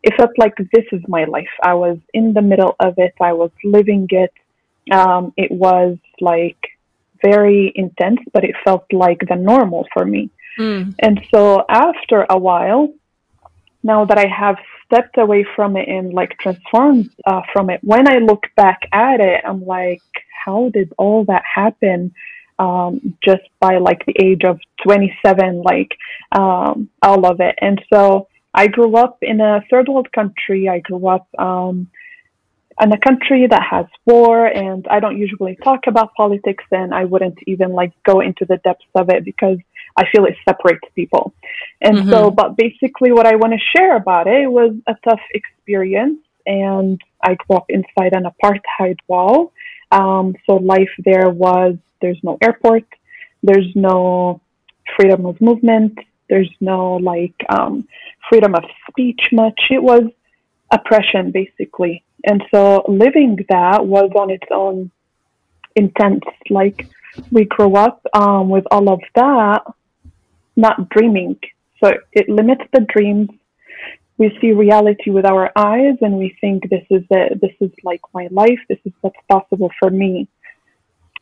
it 0.04 0.14
felt 0.16 0.32
like 0.38 0.56
this 0.58 0.86
is 0.92 1.02
my 1.08 1.26
life. 1.26 1.50
I 1.64 1.74
was 1.74 1.98
in 2.14 2.34
the 2.34 2.42
middle 2.42 2.76
of 2.80 2.96
it. 2.98 3.14
I 3.20 3.34
was 3.34 3.52
living 3.64 4.08
it. 4.10 4.34
Um, 4.92 5.34
it 5.38 5.52
was 5.52 5.98
like 6.22 6.58
very 7.24 7.72
intense, 7.76 8.20
but 8.34 8.44
it 8.44 8.56
felt 8.64 8.86
like 8.92 9.22
the 9.28 9.36
normal 9.36 9.86
for 9.94 10.06
me. 10.06 10.30
Mm. 10.60 10.96
And 11.00 11.22
so 11.34 11.66
after 11.70 12.26
a 12.30 12.38
while, 12.38 12.94
now 13.84 14.06
that 14.06 14.18
I 14.18 14.28
have 14.28 14.58
stepped 14.86 15.18
away 15.18 15.46
from 15.56 15.78
it 15.78 15.88
and 15.88 16.14
like 16.14 16.38
transformed 16.40 17.10
uh, 17.26 17.42
from 17.54 17.70
it, 17.70 17.80
when 17.84 18.10
I 18.10 18.18
look 18.18 18.44
back 18.56 18.82
at 18.92 19.20
it, 19.20 19.44
I'm 19.46 19.66
like, 19.66 20.02
how 20.46 20.70
did 20.70 20.94
all 20.98 21.26
that 21.26 21.44
happen? 21.44 22.14
Um, 22.60 23.18
just 23.24 23.44
by 23.60 23.78
like 23.78 24.06
the 24.06 24.16
age 24.22 24.44
of 24.44 24.60
27, 24.84 25.62
like 25.62 25.92
um, 26.32 26.90
all 27.02 27.26
of 27.26 27.40
it. 27.40 27.56
And 27.62 27.82
so 27.94 28.28
I 28.54 28.68
grew 28.68 28.96
up 28.96 29.20
in 29.22 29.40
a 29.40 29.64
third 29.70 29.88
world 29.88 30.12
country. 30.12 30.68
I 30.68 30.80
grew 30.80 31.08
up 31.08 31.28
um, 31.38 31.88
in 32.82 32.92
a 32.92 33.00
country 33.00 33.48
that 33.48 33.64
has 33.70 33.86
war, 34.06 34.46
and 34.46 34.88
I 34.90 35.00
don't 35.00 35.18
usually 35.18 35.56
talk 35.64 35.82
about 35.88 36.14
politics, 36.16 36.64
and 36.72 36.94
I 36.94 37.06
wouldn't 37.06 37.40
even 37.48 37.74
like 37.74 37.92
go 38.04 38.20
into 38.22 38.46
the 38.46 38.58
depths 38.58 38.86
of 38.96 39.10
it 39.10 39.26
because 39.26 39.58
I 39.96 40.06
feel 40.12 40.26
it 40.26 40.36
separates 40.48 40.88
people. 40.96 41.34
And 41.82 41.98
mm-hmm. 41.98 42.10
so, 42.10 42.32
but 42.32 42.56
basically, 42.56 43.12
what 43.12 43.26
I 43.26 43.36
want 43.36 43.54
to 43.54 43.60
share 43.78 43.96
about 43.96 44.28
it 44.28 44.52
was 44.52 44.74
a 44.88 44.96
tough 45.08 45.22
experience, 45.34 46.20
and 46.48 47.00
I 47.22 47.36
grew 47.36 47.58
up 47.58 47.66
inside 47.70 48.14
an 48.14 48.24
apartheid 48.24 48.98
wall. 49.08 49.54
Um, 49.92 50.36
so 50.46 50.56
life 50.56 50.90
there 51.06 51.30
was 51.30 51.76
there's 52.02 52.20
no 52.24 52.38
airport. 52.42 52.86
There's 53.44 53.72
no 53.76 54.42
freedom 54.96 55.26
of 55.26 55.40
movement. 55.42 55.98
There's 56.30 56.52
no 56.60 56.96
like 56.96 57.36
um, 57.50 57.88
freedom 58.30 58.56
of 58.56 58.64
speech 58.90 59.22
much. 59.32 59.60
It 59.70 59.82
was 59.82 60.04
oppression 60.72 61.32
basically. 61.32 62.04
And 62.26 62.44
so 62.54 62.84
living 62.88 63.38
that 63.50 63.86
was 63.86 64.10
on 64.16 64.30
its 64.32 64.48
own 64.52 64.92
intense. 65.76 66.24
Like 66.50 66.90
we 67.32 67.46
grew 67.46 67.76
up 67.76 68.06
um, 68.14 68.50
with 68.50 68.66
all 68.72 68.90
of 68.90 69.02
that, 69.16 69.64
not 70.56 70.90
dreaming. 70.90 71.38
So 71.84 71.94
it 72.12 72.28
limits 72.28 72.64
the 72.74 72.86
dreams. 72.94 73.30
We 74.18 74.36
see 74.42 74.52
reality 74.52 75.12
with 75.12 75.26
our 75.26 75.52
eyes 75.56 75.98
and 76.02 76.18
we 76.18 76.36
think 76.42 76.70
this 76.70 76.86
is 76.90 77.04
it. 77.10 77.40
This 77.40 77.56
is 77.62 77.72
like 77.84 78.02
my 78.14 78.28
life. 78.32 78.60
This 78.68 78.80
is 78.86 78.94
what's 79.02 79.18
possible 79.30 79.72
for 79.80 79.90
me. 79.90 80.28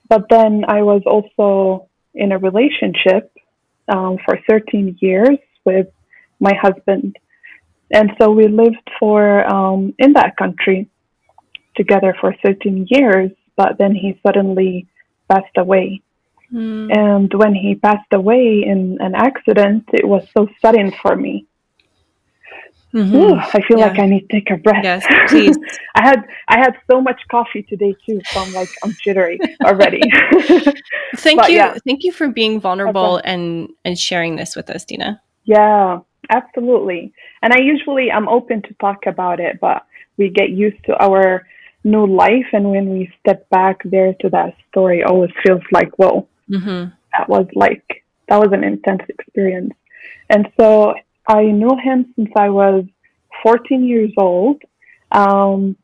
But 0.07 0.25
then 0.29 0.63
I 0.67 0.81
was 0.81 1.01
also 1.05 1.89
in 2.13 2.31
a 2.31 2.37
relationship 2.37 3.31
um, 3.89 4.17
for 4.23 4.39
13 4.47 4.97
years 5.01 5.37
with 5.65 5.87
my 6.39 6.53
husband. 6.53 7.17
And 7.91 8.11
so 8.19 8.31
we 8.31 8.47
lived 8.47 8.89
for 8.99 9.45
um, 9.53 9.93
in 9.99 10.13
that 10.13 10.37
country 10.37 10.89
together 11.75 12.15
for 12.19 12.33
13 12.43 12.87
years, 12.89 13.31
but 13.55 13.77
then 13.77 13.93
he 13.93 14.19
suddenly 14.25 14.87
passed 15.29 15.57
away. 15.57 16.01
Mm. 16.53 16.95
And 16.95 17.33
when 17.33 17.53
he 17.53 17.75
passed 17.75 18.11
away 18.13 18.63
in 18.65 18.97
an 19.01 19.15
accident, 19.15 19.85
it 19.93 20.07
was 20.07 20.25
so 20.35 20.47
sudden 20.61 20.93
for 21.01 21.15
me. 21.15 21.45
Mm-hmm. 22.95 23.13
Ooh, 23.13 23.35
I 23.35 23.61
feel 23.67 23.77
yeah. 23.77 23.87
like 23.87 23.99
I 23.99 24.05
need 24.05 24.29
to 24.29 24.39
take 24.39 24.49
a 24.51 24.55
breath. 24.55 24.81
Yes, 24.81 25.05
please. 25.27 25.57
I 25.95 26.07
had 26.07 26.25
I 26.47 26.57
had 26.57 26.77
so 26.89 27.01
much 27.01 27.19
coffee 27.29 27.63
today 27.63 27.93
too, 28.05 28.21
so 28.27 28.39
I'm 28.39 28.53
like 28.53 28.69
I'm 28.83 28.95
jittery 29.03 29.37
already. 29.65 29.99
thank 31.17 31.41
but, 31.41 31.51
you, 31.51 31.57
yeah. 31.57 31.75
thank 31.85 32.05
you 32.05 32.13
for 32.13 32.29
being 32.29 32.61
vulnerable 32.61 33.17
okay. 33.17 33.33
and 33.33 33.69
and 33.83 33.99
sharing 33.99 34.37
this 34.37 34.55
with 34.55 34.69
us, 34.69 34.85
Dina. 34.85 35.21
Yeah, 35.43 35.99
absolutely. 36.29 37.13
And 37.41 37.51
I 37.51 37.59
usually 37.59 38.09
I'm 38.09 38.29
open 38.29 38.61
to 38.61 38.73
talk 38.75 39.07
about 39.07 39.41
it, 39.41 39.59
but 39.59 39.85
we 40.15 40.29
get 40.29 40.51
used 40.51 40.81
to 40.85 40.95
our 41.03 41.45
new 41.83 42.07
life, 42.07 42.47
and 42.53 42.71
when 42.71 42.91
we 42.91 43.11
step 43.19 43.49
back 43.49 43.81
there 43.83 44.13
to 44.21 44.29
that 44.29 44.55
story, 44.69 45.03
always 45.03 45.31
feels 45.45 45.63
like 45.73 45.91
whoa, 45.97 46.29
mm-hmm. 46.49 46.91
that 47.11 47.27
was 47.27 47.45
like 47.55 48.05
that 48.29 48.39
was 48.39 48.53
an 48.53 48.63
intense 48.63 49.03
experience. 49.09 49.73
And 50.29 50.47
so 50.57 50.95
I 51.27 51.43
knew 51.43 51.75
him 51.81 52.13
since 52.15 52.29
I 52.37 52.49
was 52.49 52.85
14 53.43 53.83
years 53.83 54.11
old. 54.17 54.61
Um, 55.11 55.75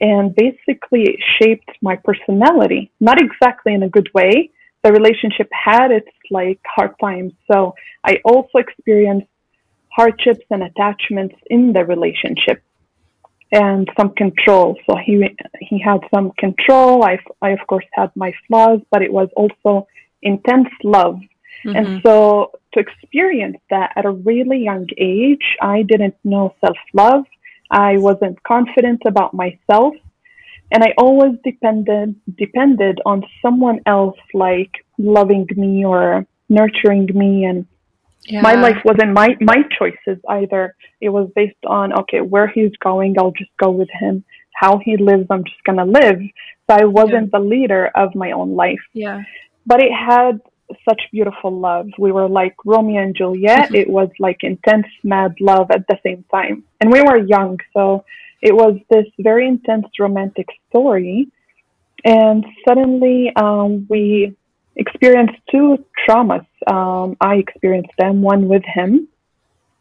and 0.00 0.34
basically 0.34 1.02
it 1.02 1.16
shaped 1.40 1.70
my 1.82 1.96
personality, 1.96 2.92
not 3.00 3.20
exactly 3.20 3.74
in 3.74 3.82
a 3.82 3.88
good 3.88 4.08
way. 4.14 4.50
The 4.84 4.92
relationship 4.92 5.48
had 5.52 5.90
its 5.90 6.08
like 6.30 6.60
hard 6.64 6.94
times. 7.00 7.32
So 7.50 7.74
I 8.04 8.20
also 8.24 8.58
experienced 8.58 9.26
hardships 9.88 10.44
and 10.50 10.62
attachments 10.62 11.34
in 11.46 11.72
the 11.72 11.84
relationship 11.84 12.62
and 13.50 13.90
some 13.98 14.10
control. 14.10 14.78
So 14.88 14.96
he 15.04 15.36
he 15.60 15.80
had 15.80 16.00
some 16.14 16.30
control. 16.38 17.02
I 17.02 17.18
I 17.42 17.50
of 17.50 17.66
course 17.66 17.86
had 17.92 18.10
my 18.14 18.32
flaws, 18.46 18.80
but 18.92 19.02
it 19.02 19.12
was 19.12 19.28
also 19.34 19.88
intense 20.22 20.68
love 20.84 21.18
Mm-hmm. 21.64 21.76
And 21.76 22.02
so 22.04 22.52
to 22.74 22.80
experience 22.80 23.58
that 23.70 23.92
at 23.96 24.04
a 24.04 24.10
really 24.10 24.58
young 24.58 24.86
age, 24.98 25.56
I 25.60 25.82
didn't 25.82 26.16
know 26.24 26.54
self 26.60 26.76
love. 26.92 27.24
I 27.70 27.98
wasn't 27.98 28.42
confident 28.42 29.02
about 29.06 29.34
myself. 29.34 29.94
And 30.70 30.82
I 30.82 30.92
always 30.98 31.32
depended 31.44 32.14
depended 32.36 33.00
on 33.06 33.24
someone 33.40 33.80
else 33.86 34.18
like 34.34 34.72
loving 34.98 35.46
me 35.56 35.84
or 35.84 36.26
nurturing 36.48 37.08
me 37.14 37.44
and 37.44 37.66
yeah. 38.24 38.42
my 38.42 38.54
life 38.54 38.76
wasn't 38.84 39.12
my 39.12 39.36
my 39.40 39.62
choices 39.78 40.22
either. 40.28 40.74
It 41.00 41.08
was 41.08 41.30
based 41.34 41.64
on 41.66 41.98
okay, 42.00 42.20
where 42.20 42.48
he's 42.48 42.76
going, 42.82 43.16
I'll 43.18 43.32
just 43.32 43.50
go 43.58 43.70
with 43.70 43.88
him. 43.98 44.24
How 44.54 44.78
he 44.84 44.96
lives, 44.96 45.26
I'm 45.30 45.44
just 45.44 45.62
gonna 45.64 45.86
live. 45.86 46.20
So 46.68 46.76
I 46.76 46.84
wasn't 46.84 47.30
yeah. 47.32 47.38
the 47.38 47.44
leader 47.44 47.90
of 47.94 48.14
my 48.14 48.32
own 48.32 48.54
life. 48.54 48.84
Yeah. 48.92 49.22
But 49.64 49.80
it 49.80 49.92
had 49.92 50.40
such 50.88 51.00
beautiful 51.12 51.58
love. 51.58 51.88
We 51.98 52.12
were 52.12 52.28
like 52.28 52.54
Romeo 52.64 53.02
and 53.02 53.14
Juliet. 53.14 53.66
Mm-hmm. 53.66 53.74
It 53.74 53.90
was 53.90 54.08
like 54.18 54.42
intense, 54.42 54.86
mad 55.02 55.34
love 55.40 55.70
at 55.70 55.86
the 55.86 55.98
same 56.04 56.24
time. 56.30 56.64
And 56.80 56.92
we 56.92 57.02
were 57.02 57.18
young, 57.18 57.58
so 57.72 58.04
it 58.42 58.54
was 58.54 58.78
this 58.90 59.06
very 59.18 59.48
intense 59.48 59.86
romantic 59.98 60.46
story. 60.68 61.28
And 62.04 62.44
suddenly 62.66 63.32
um, 63.34 63.86
we 63.88 64.36
experienced 64.76 65.40
two 65.50 65.84
traumas. 66.06 66.46
Um, 66.66 67.16
I 67.20 67.36
experienced 67.36 67.90
them, 67.98 68.22
one 68.22 68.48
with 68.48 68.62
him, 68.64 69.08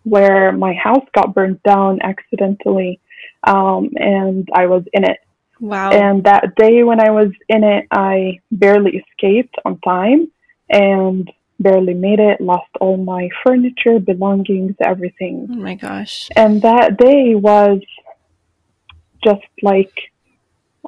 where 0.03 0.51
my 0.51 0.73
house 0.73 1.05
got 1.13 1.35
burned 1.35 1.61
down 1.63 2.01
accidentally, 2.01 2.99
um, 3.43 3.91
and 3.95 4.49
I 4.53 4.65
was 4.65 4.83
in 4.93 5.03
it. 5.03 5.19
Wow. 5.59 5.91
And 5.91 6.23
that 6.23 6.55
day 6.55 6.83
when 6.83 6.99
I 6.99 7.11
was 7.11 7.29
in 7.49 7.63
it, 7.63 7.87
I 7.91 8.39
barely 8.51 9.03
escaped 9.03 9.55
on 9.65 9.79
time 9.79 10.31
and 10.69 11.31
barely 11.59 11.93
made 11.93 12.19
it, 12.19 12.39
lost 12.39 12.69
all 12.79 12.97
my 12.97 13.29
furniture, 13.43 13.99
belongings, 13.99 14.75
everything. 14.83 15.47
Oh 15.51 15.55
my 15.55 15.75
gosh. 15.75 16.29
And 16.35 16.61
that 16.61 16.97
day 16.97 17.35
was 17.35 17.81
just 19.23 19.47
like 19.61 20.11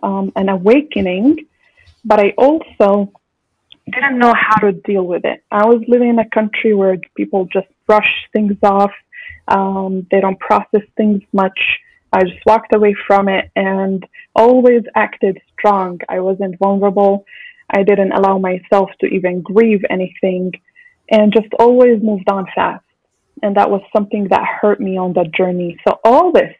um, 0.03 0.31
an 0.35 0.49
awakening, 0.49 1.47
but 2.05 2.19
I 2.19 2.33
also 2.37 3.11
didn't 3.91 4.19
know 4.19 4.33
how 4.37 4.57
to 4.57 4.71
deal 4.71 5.03
with 5.03 5.25
it. 5.25 5.43
I 5.51 5.65
was 5.65 5.81
living 5.87 6.09
in 6.09 6.19
a 6.19 6.29
country 6.29 6.73
where 6.73 6.97
people 7.15 7.45
just 7.45 7.67
brush 7.87 8.27
things 8.33 8.57
off, 8.61 8.91
um, 9.47 10.05
they 10.11 10.21
don't 10.21 10.39
process 10.39 10.83
things 10.95 11.21
much. 11.33 11.59
I 12.13 12.23
just 12.23 12.45
walked 12.45 12.73
away 12.73 12.95
from 13.07 13.27
it 13.29 13.51
and 13.55 14.05
always 14.35 14.83
acted 14.95 15.39
strong. 15.53 15.99
I 16.07 16.19
wasn't 16.19 16.57
vulnerable. 16.57 17.25
I 17.69 17.83
didn't 17.83 18.11
allow 18.11 18.37
myself 18.37 18.89
to 19.01 19.07
even 19.07 19.41
grieve 19.41 19.83
anything 19.89 20.53
and 21.09 21.33
just 21.33 21.47
always 21.57 22.01
moved 22.01 22.29
on 22.29 22.45
fast. 22.53 22.83
And 23.41 23.55
that 23.55 23.69
was 23.69 23.81
something 23.95 24.27
that 24.29 24.43
hurt 24.43 24.79
me 24.79 24.97
on 24.97 25.13
that 25.13 25.31
journey. 25.33 25.77
So 25.87 25.99
all 26.03 26.31
this 26.31 26.53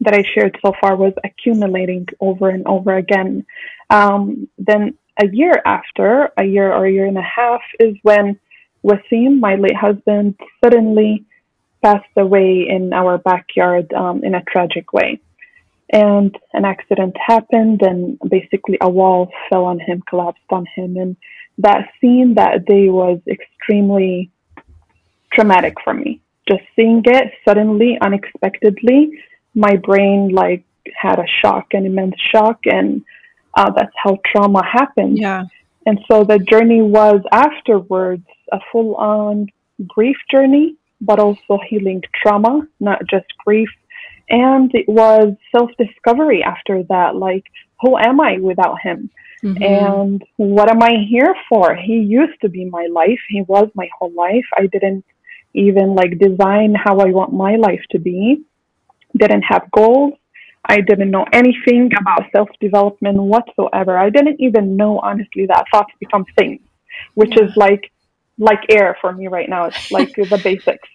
that 0.00 0.14
I 0.14 0.22
shared 0.34 0.58
so 0.64 0.72
far 0.80 0.96
was 0.96 1.12
accumulating 1.24 2.06
over 2.20 2.48
and 2.48 2.66
over 2.66 2.96
again. 2.96 3.46
Um, 3.90 4.48
then 4.58 4.98
a 5.20 5.26
year 5.26 5.62
after, 5.64 6.30
a 6.36 6.44
year 6.44 6.72
or 6.72 6.86
a 6.86 6.92
year 6.92 7.06
and 7.06 7.18
a 7.18 7.22
half, 7.22 7.60
is 7.80 7.96
when 8.02 8.38
Wasim, 8.84 9.40
my 9.40 9.54
late 9.54 9.76
husband, 9.76 10.38
suddenly 10.62 11.24
passed 11.82 12.04
away 12.16 12.66
in 12.68 12.92
our 12.92 13.18
backyard 13.18 13.92
um, 13.92 14.22
in 14.24 14.34
a 14.34 14.42
tragic 14.44 14.92
way. 14.92 15.20
And 15.94 16.36
an 16.52 16.64
accident 16.64 17.14
happened, 17.16 17.82
and 17.82 18.18
basically 18.28 18.76
a 18.80 18.88
wall 18.88 19.30
fell 19.48 19.64
on 19.64 19.78
him, 19.78 20.02
collapsed 20.10 20.50
on 20.50 20.66
him. 20.74 20.96
And 20.96 21.16
that 21.58 21.88
scene 22.00 22.34
that 22.34 22.66
day 22.66 22.88
was 22.88 23.20
extremely 23.28 24.30
traumatic 25.32 25.74
for 25.84 25.94
me. 25.94 26.20
Just 26.48 26.64
seeing 26.74 27.02
it 27.04 27.32
suddenly, 27.46 27.96
unexpectedly, 28.00 29.12
my 29.54 29.76
brain 29.76 30.30
like 30.30 30.64
had 31.00 31.18
a 31.20 31.26
shock, 31.40 31.66
an 31.72 31.86
immense 31.86 32.16
shock, 32.32 32.58
and 32.64 33.02
uh, 33.54 33.70
that's 33.70 33.94
how 34.02 34.18
trauma 34.26 34.62
happens. 34.64 35.20
Yeah. 35.20 35.44
And 35.86 36.00
so 36.10 36.24
the 36.24 36.38
journey 36.38 36.82
was 36.82 37.20
afterwards 37.30 38.26
a 38.50 38.58
full 38.72 38.96
on 38.96 39.46
grief 39.86 40.16
journey, 40.30 40.76
but 41.00 41.18
also 41.20 41.58
healing 41.68 42.02
trauma, 42.20 42.66
not 42.80 43.06
just 43.08 43.26
grief. 43.44 43.68
And 44.28 44.70
it 44.74 44.88
was 44.88 45.34
self 45.54 45.70
discovery 45.78 46.42
after 46.42 46.82
that. 46.84 47.16
Like, 47.16 47.44
who 47.80 47.98
am 47.98 48.20
I 48.20 48.38
without 48.38 48.80
him? 48.80 49.10
Mm-hmm. 49.42 49.62
And 49.62 50.24
what 50.36 50.70
am 50.70 50.82
I 50.82 51.04
here 51.08 51.34
for? 51.48 51.74
He 51.76 51.98
used 51.98 52.40
to 52.40 52.48
be 52.48 52.64
my 52.64 52.86
life. 52.90 53.20
He 53.28 53.42
was 53.42 53.68
my 53.74 53.88
whole 53.98 54.12
life. 54.12 54.46
I 54.56 54.66
didn't 54.66 55.04
even 55.52 55.94
like 55.94 56.18
design 56.18 56.74
how 56.74 56.98
I 56.98 57.10
want 57.10 57.32
my 57.32 57.56
life 57.56 57.82
to 57.90 57.98
be. 57.98 58.42
Didn't 59.16 59.42
have 59.42 59.70
goals. 59.70 60.14
I 60.66 60.80
didn't 60.80 61.10
know 61.10 61.26
anything 61.32 61.90
about 62.00 62.30
self 62.32 62.48
development 62.60 63.18
whatsoever. 63.18 63.98
I 63.98 64.08
didn't 64.08 64.40
even 64.40 64.76
know, 64.76 64.98
honestly, 65.00 65.46
that 65.46 65.66
thoughts 65.70 65.92
become 66.00 66.24
things, 66.38 66.60
which 67.14 67.32
yeah. 67.36 67.44
is 67.44 67.56
like 67.56 67.90
like 68.38 68.60
air 68.70 68.96
for 69.00 69.12
me 69.12 69.28
right 69.28 69.48
now. 69.48 69.66
It's 69.66 69.92
like 69.92 70.14
the 70.16 70.40
basics. 70.42 70.88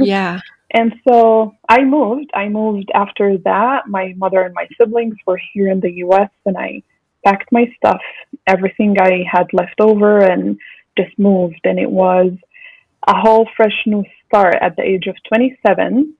yeah. 0.00 0.40
And 0.72 0.94
so 1.06 1.54
I 1.68 1.84
moved. 1.84 2.30
I 2.34 2.48
moved 2.48 2.90
after 2.94 3.36
that. 3.38 3.88
My 3.88 4.14
mother 4.16 4.42
and 4.42 4.54
my 4.54 4.66
siblings 4.80 5.16
were 5.26 5.40
here 5.52 5.70
in 5.70 5.80
the 5.80 5.92
US, 6.06 6.30
and 6.46 6.56
I 6.56 6.82
packed 7.24 7.52
my 7.52 7.72
stuff, 7.76 8.00
everything 8.46 8.96
I 9.00 9.24
had 9.30 9.46
left 9.52 9.80
over, 9.80 10.18
and 10.18 10.58
just 10.96 11.16
moved. 11.18 11.60
And 11.64 11.78
it 11.78 11.90
was 11.90 12.32
a 13.06 13.14
whole 13.14 13.48
fresh 13.56 13.82
new 13.86 14.04
start 14.26 14.56
at 14.60 14.76
the 14.76 14.82
age 14.82 15.06
of 15.06 15.16
27 15.28 16.14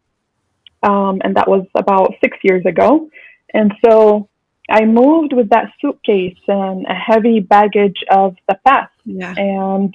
um, 0.82 1.20
and 1.24 1.36
that 1.36 1.48
was 1.48 1.66
about 1.74 2.14
six 2.22 2.36
years 2.42 2.64
ago. 2.66 3.08
And 3.54 3.72
so 3.84 4.28
I 4.68 4.84
moved 4.84 5.32
with 5.32 5.50
that 5.50 5.72
suitcase 5.80 6.38
and 6.48 6.86
a 6.86 6.94
heavy 6.94 7.40
baggage 7.40 8.02
of 8.10 8.36
the 8.48 8.58
past 8.66 8.92
yeah. 9.04 9.34
and 9.36 9.94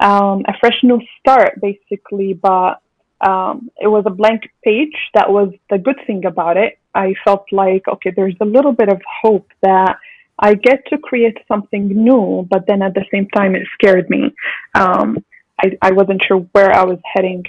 um, 0.00 0.44
a 0.46 0.54
fresh 0.60 0.78
new 0.82 1.00
start, 1.20 1.60
basically. 1.60 2.34
But 2.34 2.80
um, 3.20 3.70
it 3.80 3.88
was 3.88 4.04
a 4.06 4.10
blank 4.10 4.42
page. 4.62 4.96
That 5.14 5.30
was 5.30 5.52
the 5.70 5.78
good 5.78 5.98
thing 6.06 6.24
about 6.26 6.56
it. 6.56 6.78
I 6.94 7.14
felt 7.24 7.46
like, 7.52 7.88
okay, 7.88 8.12
there's 8.14 8.36
a 8.40 8.44
little 8.44 8.72
bit 8.72 8.88
of 8.88 9.00
hope 9.22 9.50
that 9.62 9.96
I 10.38 10.54
get 10.54 10.86
to 10.88 10.98
create 10.98 11.38
something 11.48 11.88
new, 11.88 12.46
but 12.50 12.66
then 12.66 12.82
at 12.82 12.94
the 12.94 13.04
same 13.10 13.28
time, 13.28 13.54
it 13.54 13.66
scared 13.74 14.10
me. 14.10 14.34
Um, 14.74 15.24
I, 15.58 15.78
I 15.80 15.92
wasn't 15.92 16.22
sure 16.26 16.40
where 16.52 16.72
I 16.72 16.84
was 16.84 16.98
heading, 17.14 17.44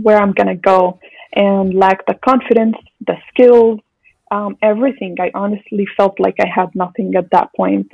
where 0.00 0.18
I'm 0.18 0.32
going 0.32 0.48
to 0.48 0.56
go 0.56 0.98
and 1.32 1.74
lacked 1.74 2.06
the 2.08 2.14
confidence, 2.14 2.76
the 3.06 3.16
skills, 3.28 3.80
um, 4.30 4.56
everything. 4.62 5.16
I 5.20 5.30
honestly 5.34 5.86
felt 5.96 6.18
like 6.18 6.36
I 6.40 6.48
had 6.48 6.74
nothing 6.74 7.14
at 7.14 7.30
that 7.30 7.54
point. 7.54 7.92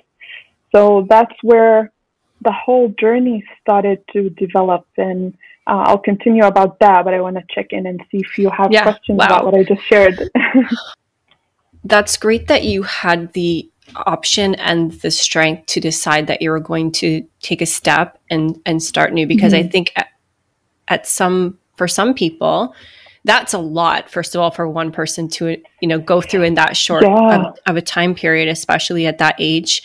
So 0.75 1.07
that's 1.09 1.35
where 1.43 1.93
the 2.41 2.53
whole 2.53 2.89
journey 2.99 3.45
started 3.61 4.03
to 4.15 4.31
develop. 4.31 4.87
And 4.97 5.37
uh, 5.67 5.85
I'll 5.87 5.99
continue 5.99 6.45
about 6.45 6.79
that, 6.81 7.05
but 7.05 7.15
I 7.15 7.21
want 7.21 7.37
to 7.37 7.45
check 7.49 7.67
in 7.71 7.87
and 7.87 8.03
see 8.11 8.19
if 8.19 8.37
you 8.39 8.51
have 8.51 8.73
yeah, 8.73 8.83
questions 8.83 9.19
wow. 9.19 9.27
about 9.27 9.45
what 9.45 9.55
I 9.55 9.63
just 9.63 9.83
shared. 9.83 10.31
that's 11.85 12.17
great 12.17 12.49
that 12.49 12.65
you 12.65 12.83
had 12.83 13.33
the 13.33 13.69
option 13.95 14.55
and 14.57 14.93
the 15.03 15.11
strength 15.11 15.67
to 15.67 15.81
decide 15.81 16.27
that 16.27 16.41
you 16.41 16.51
were 16.51 16.61
going 16.61 16.91
to 16.91 17.27
take 17.41 17.61
a 17.61 17.67
step 17.67 18.19
and 18.31 18.61
and 18.65 18.83
start 18.83 19.13
new 19.13 19.27
because 19.27 19.53
mm-hmm. 19.53 19.67
I 19.67 19.71
think 19.71 19.93
at, 19.97 20.09
at 20.89 21.07
some 21.07 21.59
for 21.77 21.87
some 21.87 22.15
people 22.15 22.75
that's 23.25 23.53
a 23.53 23.59
lot 23.59 24.11
first 24.11 24.35
of 24.35 24.41
all 24.41 24.51
for 24.51 24.69
one 24.69 24.93
person 24.93 25.29
to 25.29 25.61
you 25.81 25.89
know 25.89 25.99
go 25.99 26.21
through 26.21 26.43
in 26.43 26.55
that 26.55 26.77
short 26.77 27.03
yeah. 27.03 27.49
of, 27.49 27.59
of, 27.67 27.77
a 27.77 27.83
time 27.83 28.15
period 28.15 28.49
especially 28.49 29.07
at 29.07 29.19
that 29.19 29.35
age 29.39 29.83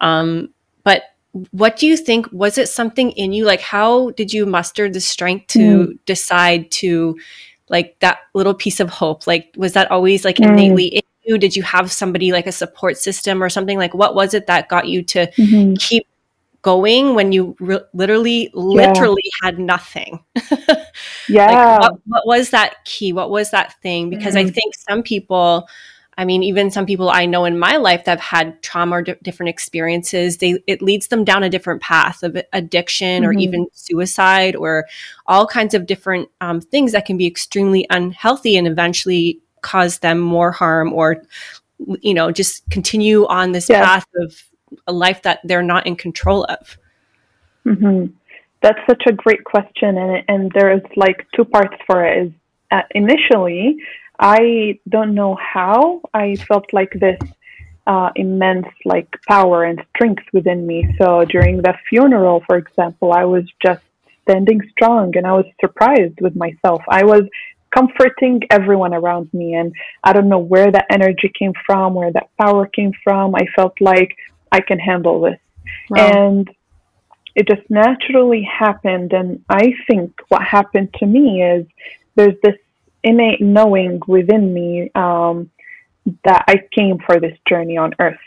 um, 0.00 0.48
but 0.84 1.02
what 1.50 1.76
do 1.76 1.86
you 1.86 1.96
think 1.96 2.30
was 2.30 2.58
it 2.58 2.68
something 2.68 3.10
in 3.12 3.32
you 3.32 3.44
like 3.44 3.60
how 3.60 4.10
did 4.10 4.32
you 4.32 4.44
muster 4.44 4.90
the 4.90 5.00
strength 5.00 5.46
to 5.48 5.58
mm. 5.58 5.98
decide 6.04 6.70
to 6.70 7.18
like 7.68 7.98
that 8.00 8.18
little 8.34 8.54
piece 8.54 8.80
of 8.80 8.90
hope 8.90 9.26
like 9.26 9.52
was 9.56 9.72
that 9.72 9.90
always 9.90 10.24
like 10.24 10.36
mm. 10.36 10.46
innately 10.46 10.86
in 10.86 11.02
you 11.24 11.38
did 11.38 11.56
you 11.56 11.62
have 11.62 11.90
somebody 11.90 12.32
like 12.32 12.46
a 12.46 12.52
support 12.52 12.98
system 12.98 13.42
or 13.42 13.48
something 13.48 13.78
like 13.78 13.94
what 13.94 14.14
was 14.14 14.34
it 14.34 14.46
that 14.46 14.68
got 14.68 14.88
you 14.88 15.02
to 15.02 15.26
mm-hmm. 15.28 15.74
keep 15.74 16.06
going 16.60 17.14
when 17.14 17.32
you 17.32 17.56
re- 17.60 17.80
literally 17.92 18.50
literally 18.52 19.22
yeah. 19.24 19.46
had 19.46 19.58
nothing 19.58 20.22
yeah 21.28 21.78
like, 21.78 21.80
what, 21.80 22.00
what, 22.06 22.26
was 22.26 22.50
that 22.50 22.84
key 22.84 23.12
what 23.12 23.30
was 23.30 23.50
that 23.50 23.80
thing 23.80 24.10
because 24.10 24.34
mm-hmm. 24.34 24.48
i 24.48 24.50
think 24.50 24.74
some 24.74 25.02
people 25.02 25.66
i 26.22 26.24
mean 26.24 26.42
even 26.42 26.70
some 26.70 26.86
people 26.86 27.10
i 27.10 27.26
know 27.26 27.44
in 27.44 27.58
my 27.58 27.76
life 27.76 28.04
that 28.04 28.18
have 28.18 28.40
had 28.40 28.62
trauma 28.62 28.96
or 28.96 29.02
d- 29.02 29.14
different 29.22 29.50
experiences 29.50 30.38
they 30.38 30.62
it 30.66 30.80
leads 30.80 31.08
them 31.08 31.24
down 31.24 31.42
a 31.42 31.50
different 31.50 31.82
path 31.82 32.22
of 32.22 32.36
addiction 32.52 33.22
mm-hmm. 33.22 33.30
or 33.30 33.32
even 33.34 33.66
suicide 33.72 34.56
or 34.56 34.86
all 35.26 35.46
kinds 35.46 35.74
of 35.74 35.86
different 35.86 36.28
um, 36.40 36.60
things 36.60 36.92
that 36.92 37.04
can 37.04 37.16
be 37.16 37.26
extremely 37.26 37.86
unhealthy 37.90 38.56
and 38.56 38.66
eventually 38.66 39.40
cause 39.60 39.98
them 39.98 40.18
more 40.18 40.50
harm 40.50 40.92
or 40.92 41.22
you 42.00 42.14
know 42.14 42.30
just 42.30 42.68
continue 42.70 43.26
on 43.26 43.52
this 43.52 43.68
yeah. 43.68 43.84
path 43.84 44.06
of 44.16 44.42
a 44.86 44.92
life 44.92 45.22
that 45.22 45.40
they're 45.44 45.62
not 45.62 45.86
in 45.86 45.96
control 45.96 46.44
of? 46.44 46.78
Mm-hmm. 47.66 48.12
That's 48.62 48.78
such 48.88 49.02
a 49.06 49.12
great 49.12 49.44
question, 49.44 49.98
and 49.98 50.24
and 50.28 50.52
there's 50.54 50.82
like 50.96 51.26
two 51.34 51.44
parts 51.44 51.76
for 51.86 52.04
it. 52.04 52.26
Is 52.26 52.32
uh, 52.70 52.82
initially, 52.92 53.76
I 54.22 54.78
don't 54.88 55.14
know 55.14 55.34
how 55.34 56.00
I 56.14 56.36
felt 56.36 56.72
like 56.72 56.92
this 56.92 57.18
uh, 57.88 58.10
immense 58.14 58.68
like 58.84 59.08
power 59.26 59.64
and 59.64 59.84
strength 59.94 60.22
within 60.32 60.64
me. 60.64 60.94
So 60.98 61.24
during 61.24 61.56
the 61.60 61.74
funeral, 61.88 62.42
for 62.46 62.56
example, 62.56 63.12
I 63.12 63.24
was 63.24 63.44
just 63.60 63.82
standing 64.22 64.60
strong, 64.70 65.16
and 65.16 65.26
I 65.26 65.32
was 65.32 65.46
surprised 65.60 66.20
with 66.20 66.36
myself. 66.36 66.80
I 66.88 67.04
was 67.04 67.22
comforting 67.74 68.42
everyone 68.50 68.94
around 68.94 69.28
me, 69.34 69.54
and 69.54 69.74
I 70.04 70.12
don't 70.12 70.28
know 70.28 70.38
where 70.38 70.70
that 70.70 70.86
energy 70.90 71.30
came 71.36 71.54
from, 71.66 71.94
where 71.94 72.12
that 72.12 72.28
power 72.40 72.66
came 72.66 72.92
from. 73.02 73.34
I 73.34 73.46
felt 73.56 73.74
like 73.80 74.16
I 74.52 74.60
can 74.60 74.78
handle 74.78 75.20
this. 75.20 75.40
Wow. 75.90 75.96
And 75.98 76.50
it 77.34 77.48
just 77.48 77.68
naturally 77.68 78.42
happened. 78.42 79.12
And 79.12 79.42
I 79.48 79.74
think 79.88 80.12
what 80.28 80.42
happened 80.42 80.94
to 81.00 81.06
me 81.06 81.42
is 81.42 81.66
there's 82.14 82.38
this 82.42 82.56
innate 83.04 83.40
knowing 83.40 84.00
within 84.06 84.52
me 84.52 84.90
um, 84.94 85.50
that 86.24 86.44
I 86.48 86.56
came 86.76 86.98
for 87.04 87.20
this 87.20 87.36
journey 87.48 87.76
on 87.76 87.92
earth, 87.98 88.18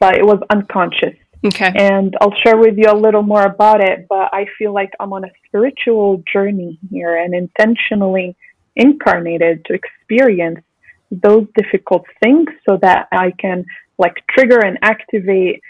but 0.00 0.16
it 0.16 0.24
was 0.24 0.40
unconscious. 0.50 1.14
Okay. 1.44 1.72
And 1.76 2.16
I'll 2.20 2.34
share 2.44 2.56
with 2.56 2.76
you 2.76 2.90
a 2.90 2.96
little 2.96 3.22
more 3.22 3.44
about 3.44 3.80
it, 3.80 4.06
but 4.08 4.30
I 4.32 4.46
feel 4.58 4.72
like 4.72 4.90
I'm 4.98 5.12
on 5.12 5.24
a 5.24 5.30
spiritual 5.46 6.22
journey 6.32 6.78
here 6.90 7.16
and 7.16 7.34
intentionally 7.34 8.36
incarnated 8.74 9.64
to 9.66 9.74
experience 9.74 10.60
those 11.10 11.46
difficult 11.56 12.04
things 12.22 12.48
so 12.68 12.78
that 12.82 13.08
I 13.12 13.32
can 13.38 13.64
like 13.98 14.14
trigger 14.30 14.60
and 14.60 14.78
activate 14.82 15.62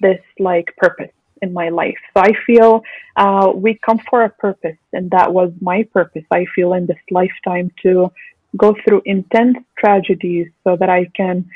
this 0.00 0.20
like 0.38 0.74
purpose 0.76 1.10
in 1.42 1.52
my 1.52 1.68
life. 1.68 1.98
So 2.14 2.22
I 2.22 2.32
feel 2.46 2.82
uh, 3.16 3.52
we 3.54 3.78
come 3.84 4.00
for 4.08 4.22
a 4.22 4.30
purpose, 4.30 4.78
and 4.92 5.10
that 5.10 5.32
was 5.32 5.52
my 5.60 5.82
purpose. 5.92 6.24
I 6.30 6.46
feel 6.54 6.72
in 6.72 6.86
this 6.86 7.02
lifetime 7.10 7.70
to 7.82 8.10
go 8.56 8.74
through 8.84 9.02
intense 9.04 9.58
tragedies 9.78 10.48
so 10.64 10.76
that 10.76 10.88
I 10.88 11.06
can 11.16 11.50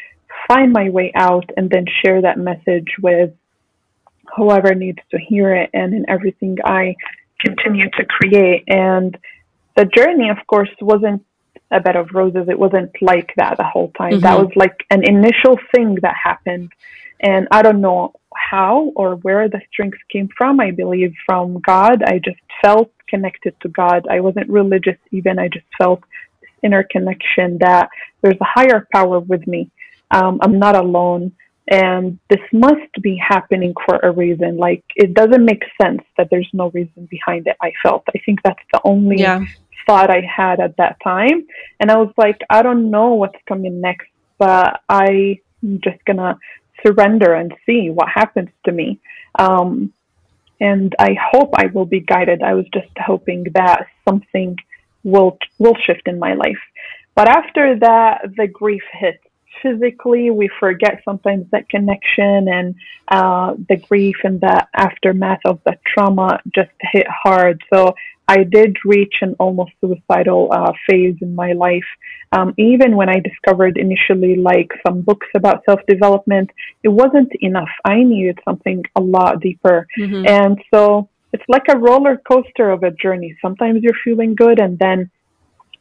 find 0.48 0.72
my 0.72 0.90
way 0.90 1.12
out 1.14 1.48
and 1.56 1.70
then 1.70 1.86
share 2.04 2.20
that 2.22 2.38
message 2.38 2.88
with 3.00 3.30
whoever 4.36 4.74
needs 4.74 4.98
to 5.10 5.18
hear 5.18 5.54
it 5.54 5.70
and 5.72 5.94
in 5.94 6.04
everything 6.08 6.56
I 6.64 6.96
continue 7.40 7.88
to 7.90 8.04
create. 8.04 8.64
And 8.66 9.16
the 9.76 9.84
journey, 9.84 10.30
of 10.30 10.38
course, 10.46 10.70
wasn't 10.80 11.24
a 11.70 11.80
bed 11.80 11.96
of 11.96 12.10
roses. 12.12 12.48
It 12.48 12.58
wasn't 12.58 12.90
like 13.00 13.32
that 13.36 13.56
the 13.56 13.64
whole 13.64 13.92
time. 13.96 14.12
Mm-hmm. 14.12 14.20
That 14.20 14.38
was 14.38 14.50
like 14.56 14.84
an 14.90 15.02
initial 15.04 15.58
thing 15.74 15.98
that 16.02 16.14
happened. 16.22 16.72
And 17.20 17.48
I 17.50 17.62
don't 17.62 17.80
know 17.80 18.12
how 18.34 18.92
or 18.96 19.16
where 19.16 19.48
the 19.48 19.60
strength 19.72 19.98
came 20.10 20.28
from. 20.36 20.60
I 20.60 20.70
believe 20.70 21.14
from 21.24 21.60
God. 21.60 22.02
I 22.02 22.18
just 22.18 22.40
felt 22.62 22.92
connected 23.08 23.54
to 23.62 23.68
God. 23.68 24.06
I 24.10 24.20
wasn't 24.20 24.48
religious 24.48 24.98
even. 25.10 25.38
I 25.38 25.48
just 25.48 25.66
felt 25.78 26.00
this 26.40 26.50
inner 26.62 26.84
connection 26.84 27.58
that 27.58 27.88
there's 28.22 28.40
a 28.40 28.44
higher 28.44 28.86
power 28.92 29.20
with 29.20 29.46
me. 29.46 29.70
Um, 30.10 30.38
I'm 30.42 30.58
not 30.58 30.76
alone. 30.76 31.32
And 31.68 32.18
this 32.28 32.40
must 32.52 32.92
be 33.02 33.16
happening 33.16 33.74
for 33.84 33.96
a 33.96 34.12
reason. 34.12 34.56
Like, 34.56 34.84
it 34.94 35.14
doesn't 35.14 35.44
make 35.44 35.64
sense 35.80 36.02
that 36.16 36.28
there's 36.30 36.48
no 36.52 36.70
reason 36.70 37.06
behind 37.10 37.48
it, 37.48 37.56
I 37.60 37.72
felt. 37.82 38.04
I 38.14 38.18
think 38.24 38.40
that's 38.42 38.62
the 38.72 38.80
only 38.84 39.18
yeah. 39.18 39.44
thought 39.86 40.10
I 40.10 40.20
had 40.20 40.60
at 40.60 40.76
that 40.76 40.98
time. 41.02 41.44
And 41.80 41.90
I 41.90 41.96
was 41.96 42.12
like, 42.16 42.40
I 42.50 42.62
don't 42.62 42.90
know 42.90 43.14
what's 43.14 43.38
coming 43.48 43.80
next, 43.80 44.06
but 44.38 44.80
I'm 44.88 45.38
just 45.80 46.04
to 46.06 46.38
surrender 46.84 47.34
and 47.34 47.54
see 47.64 47.90
what 47.90 48.08
happens 48.08 48.50
to 48.64 48.72
me. 48.72 49.00
Um, 49.38 49.92
and 50.60 50.94
I 50.98 51.16
hope 51.32 51.50
I 51.54 51.66
will 51.66 51.84
be 51.84 52.00
guided. 52.00 52.42
I 52.42 52.54
was 52.54 52.66
just 52.72 52.88
hoping 52.98 53.46
that 53.54 53.86
something 54.08 54.56
will 55.04 55.38
will 55.58 55.76
shift 55.86 56.08
in 56.08 56.18
my 56.18 56.34
life. 56.34 56.62
But 57.14 57.28
after 57.28 57.78
that, 57.78 58.22
the 58.36 58.46
grief 58.46 58.82
hits 58.92 59.22
physically. 59.62 60.30
We 60.30 60.50
forget 60.60 61.02
sometimes 61.04 61.46
that 61.50 61.68
connection 61.68 62.48
and 62.48 62.74
uh, 63.08 63.54
the 63.68 63.76
grief 63.76 64.16
and 64.24 64.40
the 64.40 64.66
aftermath 64.74 65.40
of 65.44 65.60
the 65.64 65.78
trauma 65.86 66.40
just 66.54 66.70
hit 66.80 67.06
hard. 67.08 67.62
So 67.72 67.94
I 68.28 68.42
did 68.42 68.76
reach 68.84 69.14
an 69.22 69.36
almost 69.38 69.72
suicidal 69.80 70.48
uh, 70.52 70.72
phase 70.88 71.16
in 71.20 71.34
my 71.34 71.52
life. 71.52 71.84
Um, 72.32 72.54
even 72.58 72.96
when 72.96 73.08
I 73.08 73.20
discovered 73.20 73.76
initially 73.76 74.36
like 74.36 74.70
some 74.86 75.02
books 75.02 75.28
about 75.36 75.64
self 75.64 75.80
development, 75.86 76.50
it 76.82 76.88
wasn't 76.88 77.32
enough. 77.40 77.68
I 77.84 78.02
needed 78.02 78.38
something 78.44 78.82
a 78.96 79.00
lot 79.00 79.40
deeper. 79.40 79.86
Mm-hmm. 79.98 80.26
And 80.26 80.58
so 80.74 81.08
it's 81.32 81.44
like 81.48 81.66
a 81.68 81.78
roller 81.78 82.20
coaster 82.30 82.70
of 82.70 82.82
a 82.82 82.90
journey. 82.90 83.36
Sometimes 83.40 83.82
you're 83.82 84.00
feeling 84.04 84.34
good, 84.34 84.58
and 84.58 84.78
then 84.78 85.10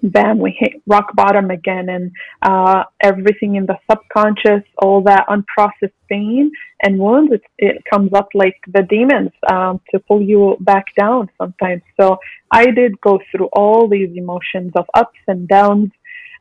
bam, 0.04 0.40
we 0.40 0.56
hit 0.58 0.82
rock 0.88 1.16
bottom 1.16 1.52
again, 1.52 1.90
and 1.90 2.12
uh, 2.42 2.84
everything 3.02 3.56
in 3.56 3.66
the 3.66 3.78
subconscious, 3.90 4.64
all 4.80 5.02
that 5.04 5.26
unprocessed 5.28 5.92
pain 6.10 6.52
and 6.82 7.00
wounds, 7.00 7.34
it, 7.34 7.42
it 7.58 7.84
comes 7.92 8.14
up 8.14 8.30
like 8.34 8.58
the 8.68 8.84
demons 8.84 9.32
um, 9.52 9.82
to 9.92 10.00
pull 10.00 10.22
you 10.22 10.58
back 10.62 10.86
down 10.98 11.30
sometimes. 11.38 11.82
So 12.00 12.18
I 12.52 12.66
did 12.68 13.00
go 13.02 13.20
through 13.32 13.50
all 13.54 13.88
these 13.88 14.16
emotions 14.16 14.72
of 14.76 14.86
ups 14.94 15.20
and 15.28 15.48
downs, 15.48 15.92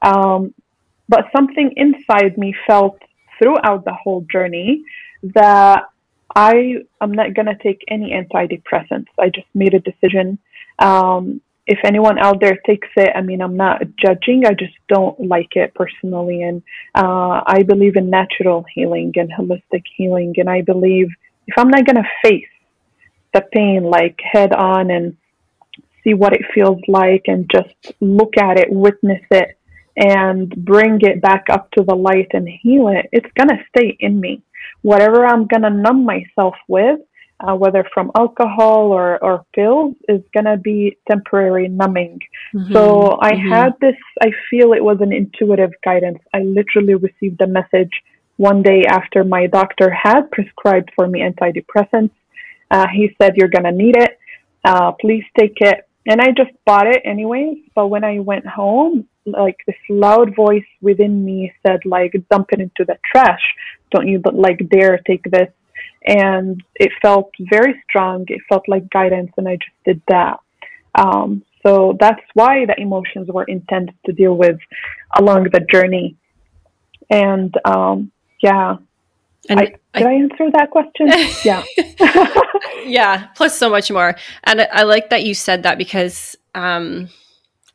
um, 0.02 0.54
but 1.08 1.26
something 1.34 1.72
inside 1.76 2.36
me 2.38 2.54
felt 2.66 2.98
throughout 3.38 3.84
the 3.84 3.94
whole 3.94 4.24
journey 4.30 4.82
that 5.22 5.84
I 6.34 6.76
am 7.00 7.12
not 7.12 7.34
going 7.34 7.46
to 7.46 7.56
take 7.62 7.82
any 7.88 8.10
antidepressants. 8.12 9.06
I 9.18 9.28
just 9.28 9.46
made 9.54 9.74
a 9.74 9.80
decision. 9.80 10.38
Um, 10.78 11.40
if 11.66 11.78
anyone 11.84 12.18
out 12.18 12.40
there 12.40 12.58
takes 12.66 12.88
it, 12.96 13.10
I 13.14 13.22
mean, 13.22 13.40
I'm 13.40 13.56
not 13.56 13.82
judging. 13.96 14.44
I 14.46 14.52
just 14.52 14.74
don't 14.88 15.18
like 15.18 15.56
it 15.56 15.74
personally. 15.74 16.42
And 16.42 16.62
uh, 16.94 17.40
I 17.46 17.62
believe 17.66 17.96
in 17.96 18.10
natural 18.10 18.66
healing 18.74 19.12
and 19.16 19.30
holistic 19.32 19.84
healing. 19.96 20.34
And 20.36 20.50
I 20.50 20.60
believe 20.60 21.08
if 21.46 21.54
I'm 21.56 21.68
not 21.68 21.86
going 21.86 21.96
to 21.96 22.10
face 22.22 22.44
the 23.32 23.42
pain 23.52 23.84
like 23.84 24.18
head 24.20 24.52
on 24.52 24.90
and 24.90 25.16
see 26.02 26.12
what 26.12 26.34
it 26.34 26.42
feels 26.54 26.80
like 26.86 27.24
and 27.26 27.50
just 27.50 27.94
look 28.00 28.36
at 28.36 28.58
it, 28.58 28.70
witness 28.70 29.22
it, 29.30 29.58
and 29.96 30.50
bring 30.64 30.98
it 31.00 31.22
back 31.22 31.46
up 31.50 31.70
to 31.72 31.82
the 31.82 31.94
light 31.94 32.28
and 32.32 32.48
heal 32.48 32.88
it, 32.88 33.08
it's 33.10 33.30
going 33.36 33.48
to 33.48 33.64
stay 33.68 33.96
in 34.00 34.20
me. 34.20 34.42
Whatever 34.82 35.24
I'm 35.24 35.46
going 35.46 35.62
to 35.62 35.70
numb 35.70 36.04
myself 36.04 36.54
with, 36.68 37.00
uh, 37.40 37.54
whether 37.54 37.84
from 37.92 38.10
alcohol 38.16 38.92
or, 38.92 39.22
or 39.22 39.44
pills, 39.54 39.94
is 40.08 40.22
going 40.32 40.44
to 40.44 40.56
be 40.56 40.96
temporary 41.10 41.68
numbing. 41.68 42.20
Mm-hmm. 42.54 42.72
So 42.72 43.18
I 43.20 43.32
mm-hmm. 43.32 43.52
had 43.52 43.72
this, 43.80 43.96
I 44.22 44.30
feel 44.50 44.72
it 44.72 44.82
was 44.82 44.98
an 45.00 45.12
intuitive 45.12 45.72
guidance. 45.84 46.18
I 46.32 46.40
literally 46.40 46.94
received 46.94 47.40
a 47.40 47.46
message 47.46 47.90
one 48.36 48.62
day 48.62 48.84
after 48.88 49.24
my 49.24 49.46
doctor 49.46 49.90
had 49.90 50.30
prescribed 50.30 50.90
for 50.96 51.06
me 51.06 51.20
antidepressants. 51.20 52.10
Uh, 52.70 52.86
he 52.92 53.14
said, 53.20 53.36
You're 53.36 53.48
going 53.48 53.64
to 53.64 53.72
need 53.72 53.96
it. 53.96 54.18
Uh, 54.64 54.92
please 54.92 55.24
take 55.38 55.60
it. 55.60 55.88
And 56.06 56.20
I 56.20 56.32
just 56.32 56.50
bought 56.66 56.86
it 56.86 57.02
anyways. 57.04 57.58
But 57.74 57.88
when 57.88 58.04
I 58.04 58.18
went 58.18 58.46
home, 58.46 59.08
like 59.26 59.56
this 59.66 59.76
loud 59.88 60.34
voice 60.36 60.64
within 60.82 61.24
me 61.24 61.52
said, 61.66 61.80
like, 61.84 62.12
dump 62.30 62.48
it 62.52 62.60
into 62.60 62.84
the 62.84 62.98
trash. 63.10 63.40
Don't 63.90 64.08
you 64.08 64.20
like 64.32 64.68
dare 64.68 64.98
take 65.06 65.24
this 65.24 65.48
and 66.04 66.62
it 66.74 66.92
felt 67.00 67.32
very 67.40 67.82
strong. 67.88 68.24
It 68.28 68.40
felt 68.48 68.68
like 68.68 68.90
guidance, 68.90 69.32
and 69.36 69.48
I 69.48 69.56
just 69.56 69.76
did 69.84 70.02
that. 70.08 70.38
Um, 70.94 71.42
so 71.64 71.96
that's 71.98 72.22
why 72.34 72.66
the 72.66 72.78
emotions 72.78 73.28
were 73.28 73.44
intended 73.44 73.94
to 74.06 74.12
deal 74.12 74.36
with 74.36 74.58
along 75.18 75.44
the 75.44 75.60
journey. 75.60 76.16
And 77.10 77.54
um, 77.64 78.12
yeah, 78.42 78.76
and 79.48 79.60
I, 79.60 79.74
I, 79.94 79.98
did 79.98 80.06
I 80.06 80.12
answer 80.14 80.50
that 80.52 80.70
question? 80.70 81.08
yeah. 81.44 81.62
yeah. 82.86 83.28
Plus 83.34 83.56
so 83.56 83.68
much 83.70 83.90
more. 83.90 84.16
And 84.44 84.62
I, 84.62 84.68
I, 84.72 84.82
like 84.84 85.10
that 85.10 85.24
you 85.24 85.34
said 85.34 85.62
that 85.64 85.78
because 85.78 86.36
um, 86.54 87.08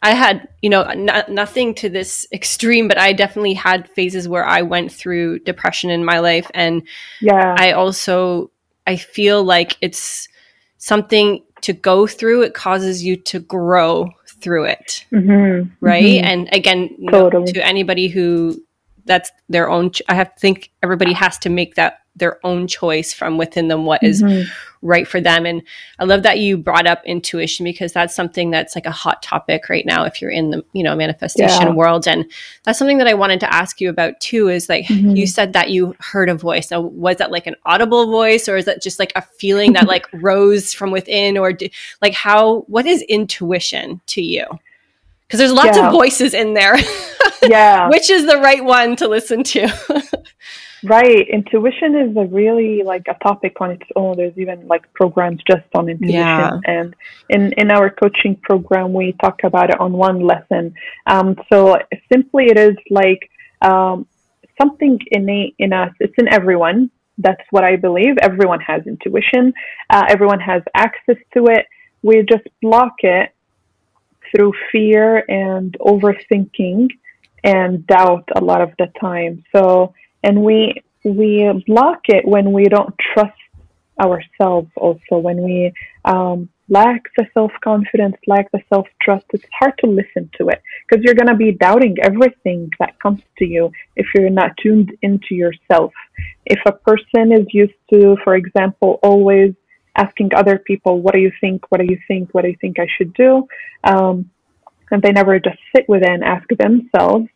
I 0.01 0.11
had, 0.13 0.47
you 0.61 0.69
know, 0.69 0.83
n- 0.83 1.25
nothing 1.27 1.73
to 1.75 1.89
this 1.89 2.25
extreme, 2.31 2.87
but 2.87 2.97
I 2.97 3.11
definitely 3.11 3.53
had 3.53 3.89
phases 3.89 4.27
where 4.29 4.45
I 4.45 4.61
went 4.61 4.91
through 4.91 5.39
depression 5.39 5.89
in 5.89 6.05
my 6.05 6.19
life. 6.19 6.49
And 6.53 6.83
yeah, 7.21 7.55
I 7.57 7.73
also, 7.73 8.51
I 8.87 8.95
feel 8.95 9.43
like 9.43 9.77
it's 9.81 10.29
something 10.77 11.43
to 11.61 11.73
go 11.73 12.07
through. 12.07 12.43
It 12.43 12.53
causes 12.53 13.03
you 13.03 13.17
to 13.17 13.39
grow 13.39 14.09
through 14.25 14.65
it. 14.65 15.05
Mm-hmm. 15.11 15.69
Right. 15.81 16.03
Mm-hmm. 16.03 16.25
And 16.25 16.49
again, 16.53 16.95
totally. 17.11 17.45
know, 17.45 17.51
to 17.51 17.65
anybody 17.65 18.07
who 18.07 18.63
that's 19.05 19.31
their 19.49 19.69
own, 19.69 19.91
ch- 19.91 20.01
I 20.07 20.13
have 20.13 20.33
to 20.33 20.39
think 20.39 20.71
everybody 20.81 21.13
has 21.13 21.37
to 21.39 21.49
make 21.49 21.75
that 21.75 22.01
their 22.15 22.45
own 22.45 22.67
choice 22.67 23.13
from 23.13 23.37
within 23.37 23.67
them 23.67 23.85
what 23.85 24.03
is 24.03 24.21
mm-hmm. 24.21 24.49
right 24.81 25.07
for 25.07 25.21
them 25.21 25.45
and 25.45 25.61
i 25.99 26.03
love 26.03 26.23
that 26.23 26.39
you 26.39 26.57
brought 26.57 26.85
up 26.85 27.01
intuition 27.05 27.63
because 27.63 27.93
that's 27.93 28.15
something 28.15 28.51
that's 28.51 28.75
like 28.75 28.85
a 28.85 28.91
hot 28.91 29.23
topic 29.23 29.69
right 29.69 29.85
now 29.85 30.03
if 30.03 30.21
you're 30.21 30.31
in 30.31 30.49
the 30.49 30.63
you 30.73 30.83
know 30.83 30.95
manifestation 30.95 31.67
yeah. 31.67 31.73
world 31.73 32.07
and 32.07 32.29
that's 32.63 32.77
something 32.77 32.97
that 32.97 33.07
i 33.07 33.13
wanted 33.13 33.39
to 33.39 33.53
ask 33.53 33.79
you 33.79 33.89
about 33.89 34.19
too 34.19 34.49
is 34.49 34.69
like 34.69 34.85
mm-hmm. 34.85 35.15
you 35.15 35.25
said 35.25 35.53
that 35.53 35.69
you 35.69 35.95
heard 35.99 36.29
a 36.29 36.35
voice 36.35 36.71
now 36.71 36.81
was 36.81 37.17
that 37.17 37.31
like 37.31 37.47
an 37.47 37.55
audible 37.65 38.07
voice 38.07 38.49
or 38.49 38.57
is 38.57 38.65
that 38.65 38.81
just 38.81 38.99
like 38.99 39.13
a 39.15 39.21
feeling 39.21 39.73
that 39.73 39.87
like 39.87 40.05
rose 40.13 40.73
from 40.73 40.91
within 40.91 41.37
or 41.37 41.53
do, 41.53 41.69
like 42.01 42.13
how 42.13 42.61
what 42.61 42.85
is 42.85 43.01
intuition 43.03 44.01
to 44.07 44.21
you 44.21 44.45
because 45.27 45.37
there's 45.37 45.53
lots 45.53 45.77
yeah. 45.77 45.87
of 45.87 45.93
voices 45.93 46.33
in 46.33 46.53
there 46.53 46.75
yeah 47.43 47.87
which 47.89 48.09
is 48.09 48.25
the 48.25 48.37
right 48.37 48.65
one 48.65 48.95
to 48.95 49.07
listen 49.07 49.43
to 49.43 49.69
Right. 50.83 51.27
Intuition 51.27 51.95
is 51.95 52.15
a 52.15 52.25
really 52.25 52.83
like 52.83 53.05
a 53.09 53.15
topic 53.23 53.59
on 53.59 53.71
its 53.71 53.85
own. 53.95 54.17
There's 54.17 54.37
even 54.37 54.67
like 54.67 54.91
programs 54.93 55.41
just 55.47 55.67
on 55.75 55.89
intuition. 55.89 56.15
Yeah. 56.15 56.59
And 56.65 56.95
in, 57.29 57.53
in 57.53 57.71
our 57.71 57.89
coaching 57.89 58.35
program, 58.37 58.93
we 58.93 59.13
talk 59.21 59.43
about 59.43 59.69
it 59.69 59.79
on 59.79 59.93
one 59.93 60.21
lesson. 60.21 60.73
Um, 61.05 61.35
so 61.51 61.77
simply 62.11 62.45
it 62.45 62.57
is 62.57 62.75
like 62.89 63.29
um, 63.61 64.07
something 64.59 64.99
innate 65.11 65.55
in 65.59 65.73
us. 65.73 65.93
It's 65.99 66.13
in 66.17 66.27
everyone. 66.29 66.91
That's 67.17 67.43
what 67.51 67.63
I 67.63 67.75
believe. 67.75 68.17
Everyone 68.21 68.61
has 68.61 68.87
intuition. 68.87 69.53
Uh, 69.89 70.05
everyone 70.07 70.39
has 70.39 70.63
access 70.73 71.17
to 71.33 71.47
it. 71.47 71.65
We 72.01 72.23
just 72.23 72.47
block 72.61 72.93
it 72.99 73.33
through 74.31 74.53
fear 74.71 75.25
and 75.27 75.75
overthinking 75.81 76.87
and 77.43 77.85
doubt 77.87 78.29
a 78.35 78.41
lot 78.41 78.61
of 78.61 78.71
the 78.77 78.87
time. 78.99 79.43
So 79.53 79.93
and 80.23 80.41
we 80.41 80.81
we 81.03 81.63
block 81.67 82.01
it 82.07 82.27
when 82.27 82.51
we 82.51 82.65
don't 82.65 82.93
trust 83.13 83.33
ourselves 83.99 84.69
also 84.77 85.17
when 85.17 85.41
we 85.41 85.71
um, 86.05 86.49
lack 86.69 87.03
the 87.17 87.25
self-confidence 87.33 88.15
lack 88.27 88.49
the 88.51 88.61
self-trust 88.69 89.25
it's 89.33 89.45
hard 89.59 89.73
to 89.77 89.87
listen 89.87 90.29
to 90.37 90.49
it 90.49 90.61
because 90.87 91.03
you're 91.03 91.15
going 91.15 91.27
to 91.27 91.35
be 91.35 91.51
doubting 91.51 91.95
everything 92.01 92.69
that 92.79 92.97
comes 92.99 93.21
to 93.37 93.45
you 93.45 93.71
if 93.95 94.05
you're 94.15 94.29
not 94.29 94.51
tuned 94.61 94.95
into 95.01 95.35
yourself 95.35 95.91
if 96.45 96.59
a 96.65 96.71
person 96.71 97.31
is 97.33 97.45
used 97.51 97.73
to 97.91 98.15
for 98.23 98.35
example 98.35 98.99
always 99.03 99.53
asking 99.99 100.31
other 100.33 100.57
people, 100.57 101.01
what 101.01 101.13
do 101.13 101.19
you 101.19 101.31
think? 101.41 101.65
What 101.69 101.81
do 101.81 101.87
you 101.87 101.99
think? 102.07 102.33
What 102.33 102.43
do 102.43 102.49
you 102.49 102.57
think 102.59 102.79
I 102.79 102.87
should 102.97 103.13
do? 103.13 103.47
Um, 103.83 104.29
and 104.91 105.01
they 105.01 105.11
never 105.11 105.39
just 105.39 105.59
sit 105.75 105.87
with 105.87 106.01
it 106.01 106.09
and 106.09 106.23
ask 106.23 106.47
themselves. 106.49 107.27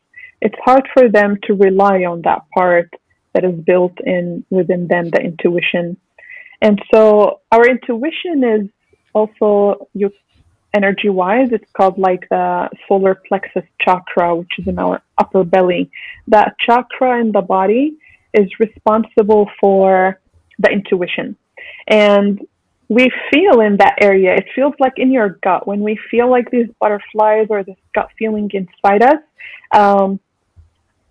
It's 0.45 0.59
hard 0.67 0.85
for 0.93 1.09
them 1.09 1.37
to 1.45 1.53
rely 1.53 2.03
on 2.03 2.21
that 2.23 2.41
part 2.53 2.89
that 3.33 3.45
is 3.45 3.57
built 3.71 3.97
in 4.05 4.45
within 4.49 4.87
them, 4.87 5.09
the 5.09 5.21
intuition. 5.21 5.97
And 6.61 6.81
so 6.93 7.39
our 7.51 7.65
intuition 7.65 8.43
is 8.43 8.69
also 9.13 9.87
you 9.93 10.11
energy 10.73 11.09
wise, 11.09 11.49
it's 11.51 11.71
called 11.77 11.97
like 11.97 12.27
the 12.29 12.69
solar 12.87 13.15
plexus 13.27 13.63
chakra, 13.79 14.35
which 14.35 14.53
is 14.57 14.67
in 14.67 14.79
our 14.79 15.01
upper 15.17 15.43
belly. 15.43 15.91
That 16.27 16.55
chakra 16.59 17.21
in 17.21 17.31
the 17.31 17.41
body 17.41 17.97
is 18.33 18.49
responsible 18.59 19.49
for 19.61 20.19
the 20.59 20.69
intuition. 20.71 21.37
And 21.87 22.41
we 22.89 23.09
feel 23.31 23.61
in 23.61 23.77
that 23.77 23.95
area, 24.01 24.35
it 24.35 24.47
feels 24.55 24.73
like 24.79 24.93
in 24.97 25.11
your 25.11 25.39
gut, 25.43 25.67
when 25.67 25.81
we 25.81 25.97
feel 26.11 26.29
like 26.29 26.49
these 26.51 26.67
butterflies 26.81 27.47
or 27.49 27.63
this 27.63 27.77
gut 27.95 28.09
feeling 28.19 28.49
inside 28.53 29.03
us, 29.03 29.21
um, 29.71 30.19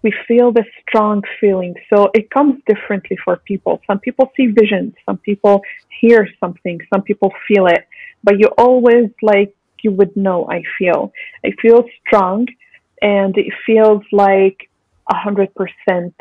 we 0.02 0.12
feel 0.26 0.52
this 0.52 0.66
strong 0.82 1.22
feeling. 1.40 1.74
So 1.88 2.10
it 2.14 2.30
comes 2.30 2.60
differently 2.66 3.16
for 3.24 3.36
people. 3.36 3.80
Some 3.86 4.00
people 4.00 4.32
see 4.36 4.46
visions, 4.46 4.94
some 5.06 5.18
people 5.18 5.62
hear 6.00 6.28
something, 6.40 6.80
some 6.92 7.02
people 7.02 7.32
feel 7.48 7.66
it 7.66 7.86
but 8.24 8.38
you 8.38 8.48
always 8.58 9.10
like 9.22 9.54
you 9.82 9.90
would 9.92 10.16
know 10.16 10.46
I 10.48 10.62
feel. 10.78 11.12
I 11.44 11.50
feel 11.60 11.84
strong 12.06 12.46
and 13.00 13.36
it 13.36 13.52
feels 13.66 14.02
like 14.12 14.70
a 15.10 15.16
hundred 15.16 15.52
percent 15.54 16.14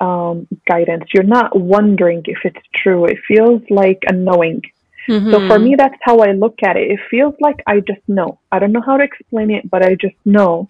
um, 0.00 0.48
guidance. 0.68 1.04
You're 1.14 1.22
not 1.22 1.58
wondering 1.58 2.22
if 2.26 2.38
it's 2.44 2.66
true. 2.82 3.04
It 3.04 3.18
feels 3.28 3.62
like 3.70 4.02
a 4.08 4.12
knowing. 4.12 4.62
Mm-hmm. 5.08 5.30
So 5.30 5.46
for 5.46 5.58
me, 5.58 5.76
that's 5.76 5.94
how 6.00 6.18
I 6.18 6.32
look 6.32 6.58
at 6.64 6.76
it. 6.76 6.90
It 6.90 7.00
feels 7.10 7.34
like 7.40 7.62
I 7.66 7.80
just 7.80 8.00
know. 8.08 8.40
I 8.50 8.58
don't 8.58 8.72
know 8.72 8.80
how 8.80 8.96
to 8.96 9.04
explain 9.04 9.50
it, 9.50 9.70
but 9.70 9.84
I 9.84 9.94
just 9.94 10.16
know. 10.24 10.68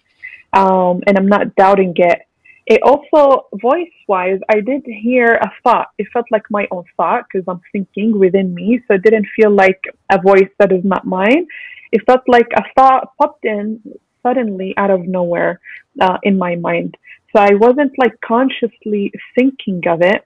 Um, 0.53 1.01
and 1.07 1.17
I'm 1.17 1.27
not 1.27 1.55
doubting 1.55 1.93
it. 1.95 2.21
It 2.67 2.81
also, 2.81 3.47
voice 3.61 3.93
wise, 4.07 4.39
I 4.49 4.59
did 4.59 4.83
hear 4.85 5.35
a 5.35 5.51
thought. 5.63 5.89
It 5.99 6.07
felt 6.11 6.25
like 6.31 6.49
my 6.49 6.67
own 6.71 6.83
thought 6.97 7.25
because 7.31 7.45
I'm 7.47 7.61
thinking 7.71 8.17
within 8.17 8.55
me. 8.55 8.81
So 8.87 8.95
it 8.95 9.03
didn't 9.03 9.27
feel 9.35 9.51
like 9.51 9.81
a 10.11 10.19
voice 10.19 10.49
that 10.59 10.71
is 10.71 10.83
not 10.83 11.05
mine. 11.05 11.45
It 11.91 12.01
felt 12.07 12.21
like 12.27 12.47
a 12.55 12.63
thought 12.75 13.15
popped 13.17 13.45
in 13.45 13.81
suddenly 14.23 14.73
out 14.77 14.89
of 14.89 15.01
nowhere 15.01 15.59
uh, 16.01 16.17
in 16.23 16.37
my 16.37 16.55
mind. 16.55 16.97
So 17.31 17.41
I 17.41 17.53
wasn't 17.53 17.91
like 17.99 18.19
consciously 18.21 19.11
thinking 19.37 19.83
of 19.87 20.01
it. 20.01 20.25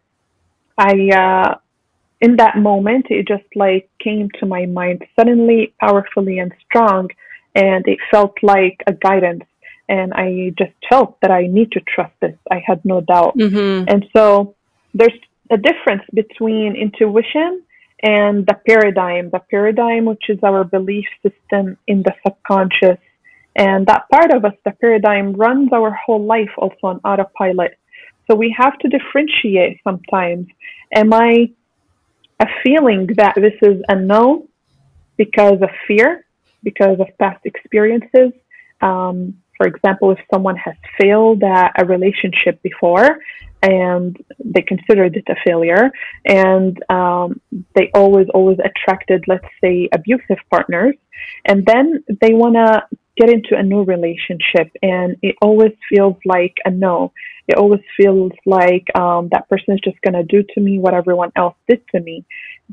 I, 0.77 1.09
uh, 1.09 1.55
in 2.21 2.37
that 2.37 2.57
moment, 2.57 3.07
it 3.09 3.27
just 3.27 3.49
like 3.55 3.89
came 4.01 4.29
to 4.39 4.45
my 4.45 4.65
mind 4.65 5.03
suddenly, 5.17 5.73
powerfully, 5.81 6.39
and 6.39 6.53
strong. 6.65 7.09
And 7.55 7.85
it 7.87 7.99
felt 8.11 8.37
like 8.41 8.77
a 8.87 8.93
guidance 8.93 9.43
and 9.89 10.13
I 10.13 10.53
just 10.55 10.71
felt 10.87 11.19
that 11.21 11.31
I 11.31 11.47
need 11.47 11.71
to 11.71 11.81
trust 11.81 12.13
this. 12.21 12.37
I 12.49 12.61
had 12.65 12.85
no 12.85 13.01
doubt. 13.01 13.35
Mm-hmm. 13.35 13.85
And 13.89 14.05
so 14.15 14.55
there's 14.93 15.19
a 15.49 15.57
difference 15.57 16.03
between 16.13 16.75
intuition 16.75 17.63
and 18.03 18.45
the 18.45 18.53
paradigm. 18.67 19.31
The 19.31 19.41
paradigm, 19.49 20.05
which 20.05 20.29
is 20.29 20.37
our 20.43 20.63
belief 20.63 21.07
system 21.23 21.75
in 21.87 22.03
the 22.03 22.13
subconscious. 22.23 22.99
And 23.55 23.87
that 23.87 24.07
part 24.11 24.31
of 24.31 24.45
us, 24.45 24.53
the 24.63 24.71
paradigm, 24.79 25.33
runs 25.33 25.73
our 25.73 25.91
whole 25.91 26.23
life 26.23 26.51
also 26.55 26.77
on 26.83 27.01
autopilot. 27.03 27.75
So 28.29 28.35
we 28.35 28.55
have 28.55 28.77
to 28.79 28.87
differentiate 28.87 29.81
sometimes. 29.83 30.45
Am 30.95 31.11
I 31.11 31.51
a 32.39 32.45
feeling 32.63 33.07
that 33.17 33.33
this 33.35 33.57
is 33.63 33.81
a 33.89 33.95
no 33.95 34.47
because 35.17 35.59
of 35.63 35.69
fear, 35.87 36.25
because 36.63 36.99
of 36.99 37.07
past 37.17 37.43
experiences? 37.43 38.33
Um, 38.81 39.41
for 39.59 39.67
example, 39.67 40.11
if 40.11 40.19
someone 40.33 40.55
has 40.55 40.75
failed 40.99 41.43
at 41.43 41.73
a 41.77 41.85
relationship 41.85 42.61
before 42.63 43.19
and 43.61 44.15
they 44.43 44.61
considered 44.61 45.17
it 45.17 45.25
a 45.27 45.35
failure 45.45 45.91
and 46.25 46.81
um, 46.89 47.41
they 47.75 47.91
always, 47.93 48.27
always 48.33 48.57
attracted, 48.63 49.25
let's 49.27 49.45
say, 49.61 49.89
abusive 49.93 50.37
partners, 50.49 50.95
and 51.43 51.65
then 51.65 52.01
they 52.21 52.33
want 52.33 52.55
to 52.55 52.97
get 53.17 53.29
into 53.29 53.57
a 53.57 53.61
new 53.61 53.83
relationship 53.83 54.71
and 54.81 55.17
it 55.21 55.35
always 55.41 55.73
feels 55.89 56.15
like 56.23 56.55
a 56.63 56.71
no. 56.71 57.11
It 57.49 57.57
always 57.57 57.81
feels 57.97 58.31
like 58.45 58.85
um, 58.95 59.27
that 59.33 59.49
person 59.49 59.73
is 59.73 59.81
just 59.83 59.99
going 60.01 60.13
to 60.13 60.23
do 60.23 60.41
to 60.53 60.61
me 60.61 60.79
what 60.79 60.93
everyone 60.93 61.33
else 61.35 61.55
did 61.67 61.81
to 61.93 61.99
me. 61.99 62.23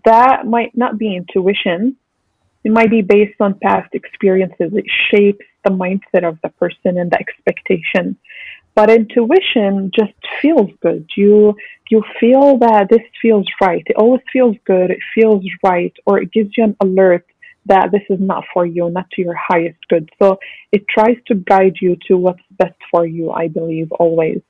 That 0.04 0.46
might 0.46 0.76
not 0.76 0.98
be 0.98 1.16
intuition. 1.16 1.96
It 2.62 2.70
might 2.70 2.90
be 2.90 3.02
based 3.02 3.40
on 3.40 3.58
past 3.60 3.92
experiences. 3.92 4.72
It 4.72 4.84
shapes 5.10 5.46
the 5.66 5.74
mindset 5.84 6.24
of 6.30 6.38
the 6.42 6.50
person 6.62 6.92
and 7.00 7.08
the 7.10 7.18
expectation. 7.24 8.04
But 8.76 8.90
intuition 8.90 9.90
just 10.00 10.18
feels 10.42 10.70
good. 10.84 11.02
You 11.16 11.54
you 11.92 12.02
feel 12.20 12.46
that 12.58 12.88
this 12.92 13.06
feels 13.22 13.46
right. 13.66 13.84
It 13.86 13.96
always 14.02 14.24
feels 14.34 14.56
good. 14.72 14.88
It 14.96 15.02
feels 15.14 15.42
right, 15.70 15.94
or 16.06 16.14
it 16.22 16.28
gives 16.36 16.50
you 16.56 16.64
an 16.64 16.76
alert 16.86 17.26
that 17.72 17.86
this 17.90 18.06
is 18.14 18.20
not 18.20 18.44
for 18.52 18.64
you, 18.74 18.82
not 18.90 19.08
to 19.12 19.22
your 19.22 19.38
highest 19.50 19.80
good. 19.88 20.06
So 20.20 20.38
it 20.72 20.82
tries 20.88 21.16
to 21.28 21.34
guide 21.52 21.76
you 21.80 21.96
to 22.06 22.12
what's 22.24 22.46
best 22.62 22.78
for 22.90 23.02
you. 23.06 23.24
I 23.42 23.48
believe 23.48 23.90
always, 23.92 24.40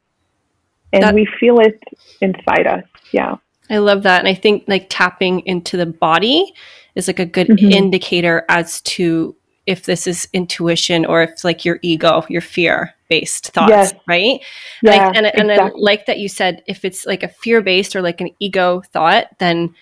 and 0.93 1.03
that, 1.05 1.15
we 1.15 1.25
feel 1.41 1.61
it 1.61 1.81
inside 2.21 2.67
us. 2.67 2.85
Yeah. 3.13 3.37
I 3.71 3.79
love 3.79 4.03
that. 4.05 4.21
And 4.21 4.29
I 4.29 4.35
think 4.35 4.65
like 4.67 4.87
tapping 4.89 5.41
into 5.41 5.77
the 5.77 5.87
body 5.87 6.53
is 6.95 7.07
like 7.07 7.19
a 7.19 7.27
good 7.27 7.49
mm-hmm. 7.49 7.73
indicator 7.81 8.45
as 8.49 8.81
to 8.83 9.37
if 9.67 9.85
this 9.85 10.07
is 10.07 10.29
intuition 10.33 11.05
or 11.05 11.23
if 11.23 11.45
like 11.45 11.65
your 11.65 11.79
ego, 11.83 12.25
your 12.29 12.41
fear 12.41 12.95
based 13.09 13.49
thoughts, 13.49 13.71
yes. 13.71 13.95
right? 14.07 14.41
Yeah, 14.83 15.13
and, 15.15 15.27
I, 15.27 15.31
and, 15.31 15.51
exactly. 15.51 15.81
I 15.81 15.83
like 15.83 16.07
that 16.07 16.19
you 16.19 16.29
said 16.29 16.63
if 16.67 16.85
it's 16.85 17.07
like 17.07 17.23
a 17.23 17.29
fear 17.29 17.61
based 17.61 17.95
or 17.95 18.03
like 18.03 18.21
an 18.21 18.31
ego 18.39 18.83
thought, 18.93 19.27
then 19.39 19.75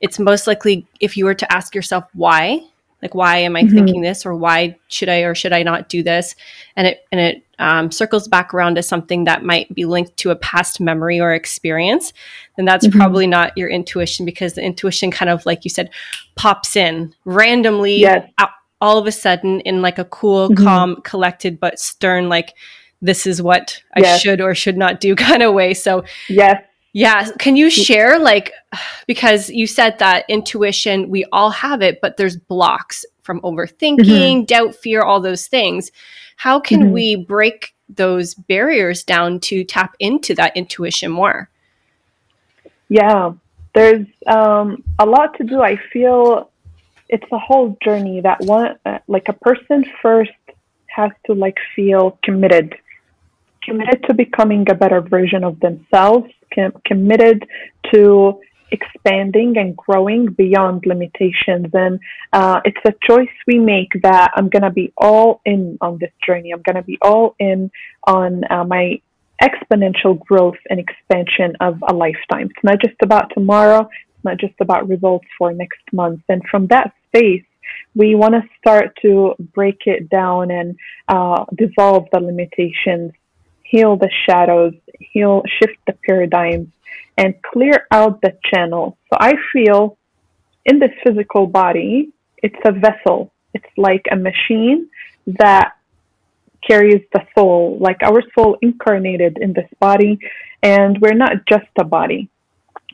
it's 0.00 0.18
most 0.18 0.46
likely 0.46 0.86
if 1.00 1.16
you 1.16 1.24
were 1.24 1.34
to 1.34 1.52
ask 1.52 1.74
yourself 1.74 2.04
why, 2.14 2.60
like 3.02 3.14
why 3.14 3.38
am 3.38 3.56
I 3.56 3.62
mm-hmm. 3.62 3.74
thinking 3.74 4.00
this 4.00 4.26
or 4.26 4.34
why 4.34 4.76
should 4.88 5.08
I 5.08 5.20
or 5.20 5.34
should 5.34 5.52
I 5.52 5.62
not 5.62 5.88
do 5.88 6.02
this, 6.02 6.34
and 6.76 6.86
it 6.86 7.06
and 7.12 7.20
it 7.20 7.44
um, 7.60 7.90
circles 7.90 8.28
back 8.28 8.54
around 8.54 8.76
to 8.76 8.82
something 8.82 9.24
that 9.24 9.44
might 9.44 9.72
be 9.74 9.84
linked 9.84 10.16
to 10.18 10.30
a 10.30 10.36
past 10.36 10.80
memory 10.80 11.20
or 11.20 11.32
experience, 11.32 12.12
then 12.56 12.64
that's 12.64 12.86
mm-hmm. 12.86 12.98
probably 12.98 13.26
not 13.26 13.56
your 13.56 13.68
intuition 13.68 14.24
because 14.24 14.54
the 14.54 14.62
intuition 14.62 15.10
kind 15.10 15.28
of 15.28 15.44
like 15.46 15.64
you 15.64 15.70
said 15.70 15.90
pops 16.36 16.76
in 16.76 17.14
randomly 17.24 17.98
yes. 18.00 18.28
out, 18.38 18.50
all 18.80 18.98
of 18.98 19.06
a 19.06 19.12
sudden 19.12 19.60
in 19.60 19.82
like 19.82 19.98
a 19.98 20.04
cool, 20.04 20.48
mm-hmm. 20.48 20.64
calm, 20.64 21.00
collected 21.02 21.58
but 21.58 21.78
stern, 21.78 22.28
like 22.28 22.54
this 23.00 23.26
is 23.26 23.40
what 23.40 23.80
I 23.96 24.00
yes. 24.00 24.20
should 24.20 24.40
or 24.40 24.54
should 24.54 24.76
not 24.76 25.00
do 25.00 25.14
kind 25.16 25.42
of 25.42 25.54
way. 25.54 25.74
So 25.74 26.04
yes. 26.28 26.62
Yeah. 26.94 27.30
Can 27.38 27.54
you 27.54 27.70
share 27.70 28.18
like 28.18 28.52
because 29.06 29.50
you 29.50 29.66
said 29.66 29.98
that 29.98 30.24
intuition, 30.28 31.08
we 31.08 31.24
all 31.32 31.50
have 31.50 31.82
it, 31.82 32.00
but 32.00 32.16
there's 32.16 32.36
blocks 32.36 33.04
from 33.22 33.40
overthinking, 33.42 33.98
mm-hmm. 33.98 34.44
doubt, 34.44 34.74
fear, 34.74 35.02
all 35.02 35.20
those 35.20 35.46
things. 35.46 35.90
How 36.36 36.58
can 36.58 36.80
mm-hmm. 36.80 36.92
we 36.92 37.16
break 37.16 37.74
those 37.88 38.34
barriers 38.34 39.02
down 39.02 39.40
to 39.40 39.64
tap 39.64 39.94
into 39.98 40.34
that 40.36 40.56
intuition 40.56 41.10
more? 41.10 41.50
Yeah, 42.88 43.32
there's 43.74 44.06
um, 44.26 44.82
a 44.98 45.04
lot 45.04 45.36
to 45.36 45.44
do. 45.44 45.60
I 45.60 45.76
feel 45.92 46.50
it's 47.08 47.30
a 47.32 47.38
whole 47.38 47.76
journey 47.82 48.20
that 48.20 48.40
one 48.42 48.76
uh, 48.84 48.98
like 49.06 49.28
a 49.28 49.32
person 49.32 49.84
first 50.02 50.30
has 50.86 51.10
to 51.26 51.32
like 51.34 51.56
feel 51.74 52.18
committed 52.22 52.74
committed 53.62 54.02
to 54.04 54.14
becoming 54.14 54.64
a 54.70 54.74
better 54.74 55.00
version 55.00 55.44
of 55.44 55.60
themselves 55.60 56.30
com- 56.54 56.72
committed 56.84 57.44
to 57.92 58.40
expanding 58.70 59.56
and 59.56 59.76
growing 59.76 60.26
beyond 60.26 60.84
limitations. 60.86 61.66
And 61.72 62.00
uh, 62.32 62.60
it's 62.64 62.80
a 62.84 62.92
choice 63.06 63.28
we 63.46 63.58
make 63.58 63.90
that 64.02 64.30
i'm 64.34 64.48
going 64.48 64.62
to 64.62 64.70
be 64.70 64.92
all 64.96 65.40
in 65.44 65.78
on 65.80 65.98
this 65.98 66.12
journey. 66.24 66.50
I'm 66.52 66.62
going 66.62 66.76
to 66.76 66.82
be 66.82 66.98
all 67.00 67.34
in 67.38 67.70
on 68.04 68.42
uh, 68.50 68.64
my 68.64 69.00
exponential 69.42 70.18
growth 70.18 70.56
and 70.68 70.80
expansion 70.80 71.56
of 71.60 71.78
a 71.88 71.94
lifetime. 71.94 72.48
It's 72.50 72.64
not 72.64 72.80
just 72.80 72.96
about 73.02 73.30
tomorrow 73.34 73.88
not 74.24 74.38
just 74.38 74.54
about 74.60 74.88
results 74.88 75.26
for 75.36 75.52
next 75.52 75.80
month. 75.92 76.22
And 76.28 76.42
from 76.50 76.66
that 76.68 76.92
space, 77.08 77.44
we 77.94 78.14
want 78.14 78.34
to 78.34 78.42
start 78.58 78.96
to 79.02 79.34
break 79.54 79.82
it 79.86 80.08
down 80.08 80.50
and 80.50 80.76
uh, 81.08 81.44
dissolve 81.54 82.06
the 82.12 82.20
limitations, 82.20 83.12
heal 83.62 83.96
the 83.96 84.10
shadows, 84.26 84.74
heal, 84.98 85.42
shift 85.58 85.78
the 85.86 85.94
paradigms, 86.06 86.68
and 87.16 87.34
clear 87.42 87.86
out 87.90 88.20
the 88.20 88.36
channel. 88.52 88.96
So 89.10 89.18
I 89.20 89.34
feel 89.52 89.98
in 90.64 90.78
this 90.78 90.90
physical 91.04 91.46
body, 91.46 92.12
it's 92.38 92.56
a 92.64 92.72
vessel. 92.72 93.32
It's 93.54 93.66
like 93.76 94.06
a 94.10 94.16
machine 94.16 94.88
that 95.26 95.72
carries 96.66 97.02
the 97.12 97.22
soul, 97.36 97.78
like 97.80 97.98
our 98.02 98.22
soul 98.34 98.56
incarnated 98.62 99.38
in 99.40 99.52
this 99.52 99.68
body, 99.80 100.18
and 100.62 100.98
we're 101.00 101.14
not 101.14 101.46
just 101.48 101.66
a 101.78 101.84
body. 101.84 102.28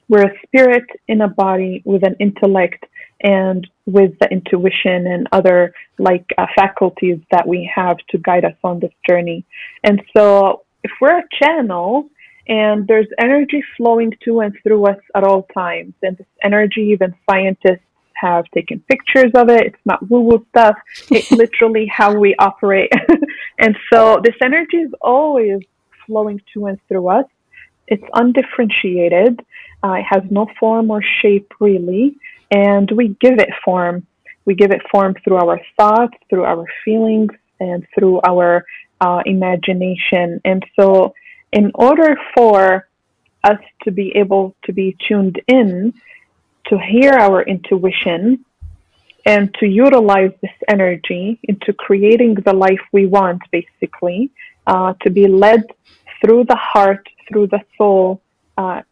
We're 0.09 0.27
a 0.27 0.39
spirit 0.47 0.85
in 1.09 1.21
a 1.23 1.29
body 1.29 1.83
with 1.85 2.05
an 2.05 2.17
intellect 2.21 2.85
and 3.23 3.67
with 3.87 4.13
the 4.21 4.29
intuition 4.31 5.07
and 5.07 5.27
other 5.33 5.73
like 5.99 6.27
uh, 6.37 6.47
faculties 6.57 7.19
that 7.31 7.47
we 7.47 7.71
have 7.75 7.97
to 8.11 8.19
guide 8.19 8.45
us 8.45 8.57
on 8.63 8.81
this 8.81 8.93
journey. 9.09 9.45
And 9.83 10.03
so 10.17 10.65
if 10.83 10.91
we're 11.01 11.19
a 11.19 11.25
channel 11.43 12.11
and 12.47 12.87
there's 12.87 13.07
energy 13.19 13.63
flowing 13.77 14.13
to 14.25 14.41
and 14.41 14.55
through 14.63 14.87
us 14.87 14.99
at 15.15 15.25
all 15.25 15.47
times, 15.55 15.95
and 16.03 16.17
this 16.19 16.27
energy, 16.43 16.83
even 16.93 17.15
scientists 17.29 17.81
have 18.15 18.45
taken 18.55 18.81
pictures 18.91 19.33
of 19.35 19.49
it. 19.49 19.63
It's 19.67 19.85
not 19.85 20.09
woo 20.11 20.21
woo 20.21 20.47
stuff. 20.51 20.77
It's 21.11 21.31
literally 21.43 21.87
how 21.87 22.15
we 22.15 22.35
operate. 22.39 22.93
and 23.59 23.77
so 23.93 24.21
this 24.23 24.35
energy 24.43 24.77
is 24.79 24.93
always 25.01 25.61
flowing 26.07 26.41
to 26.53 26.67
and 26.67 26.79
through 26.89 27.09
us. 27.09 27.25
It's 27.87 28.05
undifferentiated. 28.15 29.41
Uh, 29.83 29.93
it 29.93 30.05
has 30.09 30.23
no 30.31 30.47
form 30.59 30.91
or 30.91 31.03
shape 31.23 31.53
really. 31.61 32.17
And 32.51 32.91
we 32.91 33.17
give 33.21 33.39
it 33.39 33.51
form. 33.65 34.07
We 34.45 34.55
give 34.55 34.71
it 34.71 34.83
form 34.91 35.15
through 35.25 35.37
our 35.37 35.61
thoughts, 35.77 36.15
through 36.29 36.45
our 36.45 36.67
feelings, 36.85 37.33
and 37.61 37.87
through 37.95 38.21
our 38.27 38.65
uh, 39.01 39.23
imagination. 39.27 40.41
And 40.45 40.65
so, 40.79 41.15
in 41.53 41.71
order 41.75 42.17
for 42.37 42.89
us 43.43 43.61
to 43.85 43.91
be 43.91 44.13
able 44.17 44.55
to 44.65 44.73
be 44.73 44.97
tuned 45.07 45.41
in, 45.47 45.95
to 46.67 46.79
hear 46.79 47.13
our 47.13 47.43
intuition, 47.43 48.45
and 49.27 49.55
to 49.55 49.67
utilize 49.67 50.33
this 50.43 50.53
energy 50.69 51.39
into 51.45 51.73
creating 51.73 52.35
the 52.35 52.53
life 52.53 52.81
we 52.93 53.07
want, 53.07 53.41
basically, 53.51 54.31
uh, 54.67 54.93
to 55.03 55.11
be 55.11 55.27
led 55.27 55.65
through 56.21 56.45
the 56.45 56.57
heart, 56.57 57.09
through 57.29 57.49
the 57.49 57.61
soul, 57.77 58.21
uh, 58.57 58.83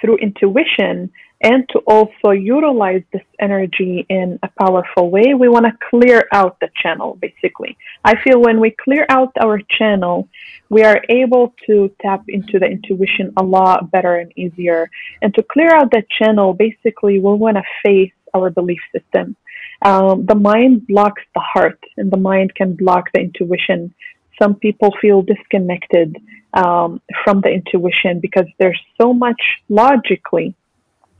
through 0.00 0.16
intuition, 0.18 1.10
and 1.42 1.66
to 1.70 1.78
also 1.86 2.30
utilize 2.32 3.02
this 3.12 3.24
energy 3.40 4.04
in 4.10 4.38
a 4.42 4.48
powerful 4.62 5.10
way, 5.10 5.32
we 5.32 5.48
want 5.48 5.64
to 5.64 5.72
clear 5.88 6.28
out 6.32 6.60
the 6.60 6.68
channel, 6.82 7.16
basically. 7.20 7.78
I 8.04 8.14
feel 8.22 8.40
when 8.40 8.60
we 8.60 8.76
clear 8.84 9.06
out 9.08 9.32
our 9.40 9.58
channel, 9.78 10.28
we 10.68 10.82
are 10.82 11.00
able 11.08 11.54
to 11.66 11.90
tap 12.02 12.24
into 12.28 12.58
the 12.58 12.66
intuition 12.66 13.32
a 13.38 13.42
lot 13.42 13.90
better 13.90 14.16
and 14.16 14.30
easier. 14.36 14.90
And 15.22 15.34
to 15.34 15.42
clear 15.42 15.74
out 15.74 15.90
that 15.92 16.10
channel, 16.10 16.52
basically, 16.52 17.20
we 17.20 17.32
want 17.32 17.56
to 17.56 17.62
face 17.82 18.12
our 18.34 18.50
belief 18.50 18.80
system. 18.92 19.34
Um, 19.82 20.26
the 20.26 20.34
mind 20.34 20.86
blocks 20.88 21.22
the 21.34 21.40
heart, 21.40 21.82
and 21.96 22.10
the 22.10 22.18
mind 22.18 22.54
can 22.54 22.74
block 22.74 23.10
the 23.14 23.20
intuition. 23.20 23.94
Some 24.40 24.54
people 24.54 24.90
feel 25.00 25.22
disconnected 25.22 26.16
um, 26.54 27.00
from 27.24 27.40
the 27.40 27.50
intuition 27.50 28.20
because 28.20 28.46
there's 28.58 28.80
so 29.00 29.12
much 29.12 29.40
logically 29.68 30.54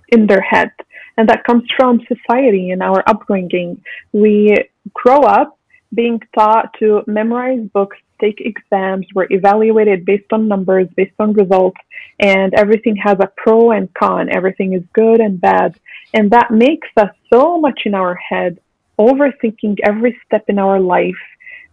in 0.09 0.27
their 0.27 0.41
head. 0.41 0.71
And 1.17 1.29
that 1.29 1.45
comes 1.45 1.65
from 1.77 2.01
society 2.07 2.71
and 2.71 2.83
our 2.83 3.03
upbringing. 3.07 3.83
We 4.13 4.55
grow 4.95 5.21
up 5.21 5.59
being 5.93 6.21
taught 6.37 6.75
to 6.79 7.03
memorize 7.07 7.61
books, 7.73 7.97
take 8.21 8.41
exams, 8.41 9.07
we're 9.15 9.27
evaluated 9.31 10.05
based 10.05 10.33
on 10.33 10.47
numbers, 10.47 10.89
based 10.97 11.15
on 11.19 11.33
results, 11.33 11.81
and 12.19 12.55
everything 12.55 12.97
has 12.97 13.19
a 13.21 13.31
pro 13.37 13.73
and 13.73 13.93
con. 13.95 14.29
Everything 14.31 14.73
is 14.75 14.83
good 14.93 15.21
and 15.21 15.41
bad. 15.41 15.79
And 16.15 16.31
that 16.31 16.51
makes 16.51 16.89
us 16.97 17.11
so 17.33 17.61
much 17.61 17.81
in 17.87 17.95
our 17.95 18.15
head, 18.15 18.61
overthinking 18.99 19.79
every 19.85 20.19
step 20.27 20.45
in 20.49 20.59
our 20.59 20.79
life. 20.79 21.23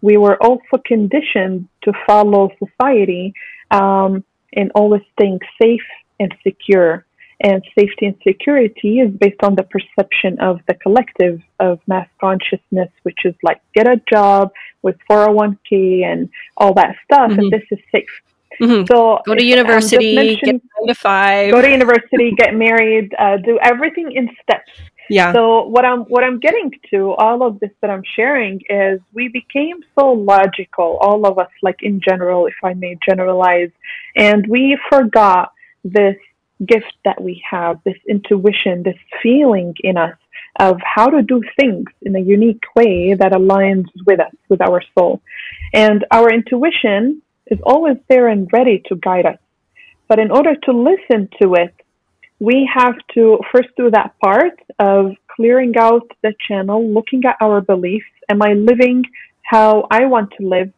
We 0.02 0.18
were 0.18 0.42
also 0.42 0.82
conditioned 0.86 1.68
to 1.84 1.94
follow 2.06 2.52
society 2.64 3.34
um, 3.72 4.24
and 4.54 4.72
always 4.76 5.02
think 5.18 5.42
safe 5.62 5.82
and 6.20 6.34
secure 6.44 7.06
and 7.42 7.64
safety 7.78 8.08
and 8.08 8.16
security 8.28 9.00
is 9.00 9.12
based 9.12 9.44
on 9.44 9.56
the 9.56 9.64
perception 9.64 10.40
of 10.40 10.60
the 10.68 10.74
collective 10.74 11.40
of 11.60 11.80
mass 11.86 12.08
consciousness, 12.20 12.90
which 13.04 13.20
is 13.26 13.36
like 13.44 13.62
get 13.76 13.88
a 13.88 14.02
job 14.10 14.52
with 14.82 14.96
401k 15.10 16.04
and 16.04 16.30
all 16.58 16.74
that 16.74 16.96
stuff, 17.06 17.30
mm-hmm. 17.30 17.40
and 17.40 17.52
this 17.52 17.64
is 17.70 17.80
safe. 17.92 18.10
Mm-hmm. 18.60 18.86
So 18.92 19.20
go 19.26 19.36
to 19.36 19.44
university, 19.44 20.36
get 20.38 20.54
nine 20.54 20.88
to 20.88 20.96
five. 20.96 21.52
Go 21.52 21.62
to 21.62 21.70
university, 21.70 22.32
get 22.36 22.56
married, 22.56 23.14
uh, 23.20 23.38
do 23.38 23.60
everything 23.62 24.12
in 24.14 24.30
steps. 24.42 24.72
Yeah. 25.10 25.34
So 25.34 25.66
what 25.68 25.86
I'm 25.86 26.02
what 26.02 26.24
I'm 26.24 26.40
getting 26.40 26.72
to 26.92 27.12
all 27.12 27.44
of 27.44 27.60
this 27.60 27.72
that 27.82 27.90
I'm 27.90 28.04
sharing 28.16 28.62
is 28.70 29.00
we 29.14 29.30
became 29.30 29.78
so 29.98 30.12
logical, 30.12 30.98
all 31.02 31.26
of 31.26 31.40
us, 31.40 31.50
like 31.62 31.78
in 31.82 32.02
general, 32.02 32.48
if 32.48 32.56
I 32.64 32.74
may 32.74 32.98
generalize, 33.08 33.72
and 34.16 34.46
we 34.48 34.78
forgot 34.90 35.54
this 35.84 36.18
gift 36.66 36.94
that 37.06 37.22
we 37.22 37.42
have, 37.50 37.80
this 37.84 37.98
intuition, 38.08 38.84
this 38.84 38.98
feeling 39.22 39.76
in 39.84 39.98
us 39.98 40.16
of 40.60 40.78
how 40.84 41.08
to 41.08 41.22
do 41.22 41.42
things 41.60 41.86
in 42.02 42.16
a 42.16 42.20
unique 42.20 42.64
way 42.76 43.14
that 43.14 43.32
aligns 43.32 43.86
with 44.06 44.20
us, 44.20 44.34
with 44.50 44.62
our 44.62 44.82
soul. 44.98 45.22
And 45.74 46.06
our 46.12 46.32
intuition 46.32 47.22
is 47.46 47.60
always 47.64 47.98
there 48.10 48.28
and 48.28 48.50
ready 48.52 48.82
to 48.88 48.96
guide 48.96 49.26
us. 49.26 49.38
But 50.08 50.20
in 50.20 50.32
order 50.32 50.56
to 50.56 50.72
listen 50.72 51.30
to 51.42 51.54
it, 51.56 51.76
we 52.40 52.70
have 52.74 52.96
to 53.14 53.40
first 53.52 53.70
do 53.78 53.90
that 53.92 54.14
part 54.24 54.60
of 54.80 55.12
clearing 55.36 55.78
out 55.78 56.08
the 56.24 56.34
channel, 56.48 56.88
looking 56.88 57.24
at 57.26 57.38
our 57.42 57.62
beliefs. 57.62 58.06
Am 58.30 58.42
I 58.42 58.54
living 58.54 59.04
how 59.44 59.88
I 59.92 60.06
want 60.06 60.34
to 60.40 60.48
live? 60.48 60.72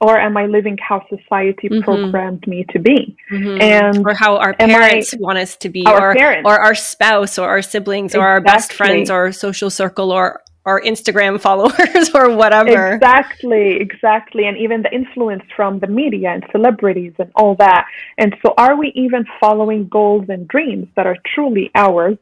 or 0.00 0.18
am 0.18 0.36
I 0.36 0.46
living 0.46 0.76
how 0.78 1.02
society 1.08 1.68
mm-hmm. 1.68 1.82
programmed 1.82 2.46
me 2.46 2.66
to 2.70 2.78
be? 2.78 3.16
Mm-hmm. 3.30 3.60
And 3.60 4.06
or 4.06 4.14
how 4.14 4.36
our 4.36 4.52
parents 4.54 5.14
I, 5.14 5.16
want 5.18 5.38
us 5.38 5.56
to 5.56 5.68
be, 5.70 5.84
or, 5.86 6.14
parents. 6.14 6.46
or 6.46 6.60
our 6.60 6.74
spouse, 6.74 7.38
or 7.38 7.48
our 7.48 7.62
siblings, 7.62 8.12
exactly. 8.12 8.20
or 8.20 8.28
our 8.28 8.40
best 8.40 8.72
friends, 8.72 9.10
or 9.10 9.26
our 9.26 9.32
social 9.32 9.70
circle, 9.70 10.12
or 10.12 10.42
our 10.66 10.80
Instagram 10.80 11.40
followers, 11.46 12.10
or 12.14 12.36
whatever. 12.36 12.94
Exactly, 12.94 13.78
exactly. 13.80 14.46
And 14.46 14.58
even 14.58 14.82
the 14.82 14.92
influence 14.92 15.44
from 15.54 15.78
the 15.78 15.86
media 15.86 16.30
and 16.30 16.44
celebrities 16.52 17.14
and 17.18 17.30
all 17.34 17.54
that. 17.56 17.86
And 18.18 18.36
so, 18.44 18.52
are 18.58 18.76
we 18.76 18.92
even 18.94 19.24
following 19.40 19.88
goals 19.88 20.26
and 20.28 20.46
dreams 20.46 20.88
that 20.96 21.06
are 21.06 21.16
truly 21.34 21.70
ours, 21.74 22.18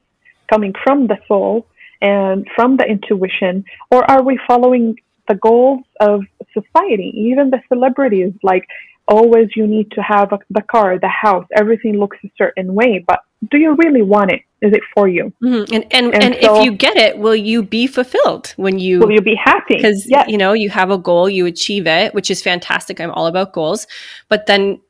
coming 0.48 0.74
from 0.85 1.09
the 1.09 1.16
soul? 1.26 1.66
and 2.00 2.46
from 2.54 2.76
the 2.76 2.85
intuition, 2.85 3.64
or 3.90 4.09
are 4.11 4.22
we 4.22 4.38
following 4.46 4.94
the 5.26 5.35
goals 5.37 5.83
of 6.00 6.20
society, 6.52 7.12
even 7.16 7.50
the 7.50 7.61
celebrities, 7.68 8.33
like 8.42 8.66
always 9.09 9.49
you 9.57 9.67
need 9.67 9.90
to 9.93 10.03
have 10.03 10.33
a, 10.33 10.38
the 10.51 10.62
car, 10.62 10.99
the 10.99 11.09
house, 11.09 11.47
everything 11.57 11.99
looks 11.99 12.17
a 12.25 12.31
certain 12.37 12.75
way, 12.75 13.05
but 13.07 13.21
do 13.51 13.59
you 13.59 13.75
really 13.75 14.03
want 14.03 14.31
it? 14.31 14.40
Is 14.62 14.73
it 14.73 14.81
for 14.95 15.09
you? 15.09 15.33
Mm-hmm. 15.43 15.75
And 15.75 15.85
and, 15.93 16.14
and, 16.14 16.35
and 16.35 16.37
so, 16.40 16.57
if 16.57 16.64
you 16.64 16.73
get 16.73 16.97
it, 16.97 17.19
will 17.19 17.37
you 17.37 17.62
be 17.62 17.87
fulfilled 17.87 18.55
when 18.57 18.79
you 18.79 19.01
will 19.01 19.11
you 19.11 19.21
be 19.21 19.35
happy? 19.35 19.77
Because 19.77 20.09
yes. 20.09 20.27
you 20.29 20.38
know 20.38 20.55
you 20.55 20.71
have 20.71 20.90
a 20.90 20.97
goal, 20.97 21.29
you 21.29 21.45
achieve 21.45 21.87
it, 21.87 22.14
which 22.14 22.31
is 22.31 22.43
fantastic. 22.43 23.01
I'm 23.01 23.11
all 23.11 23.27
about 23.27 23.53
goals, 23.53 23.87
but 24.29 24.47
then 24.47 24.81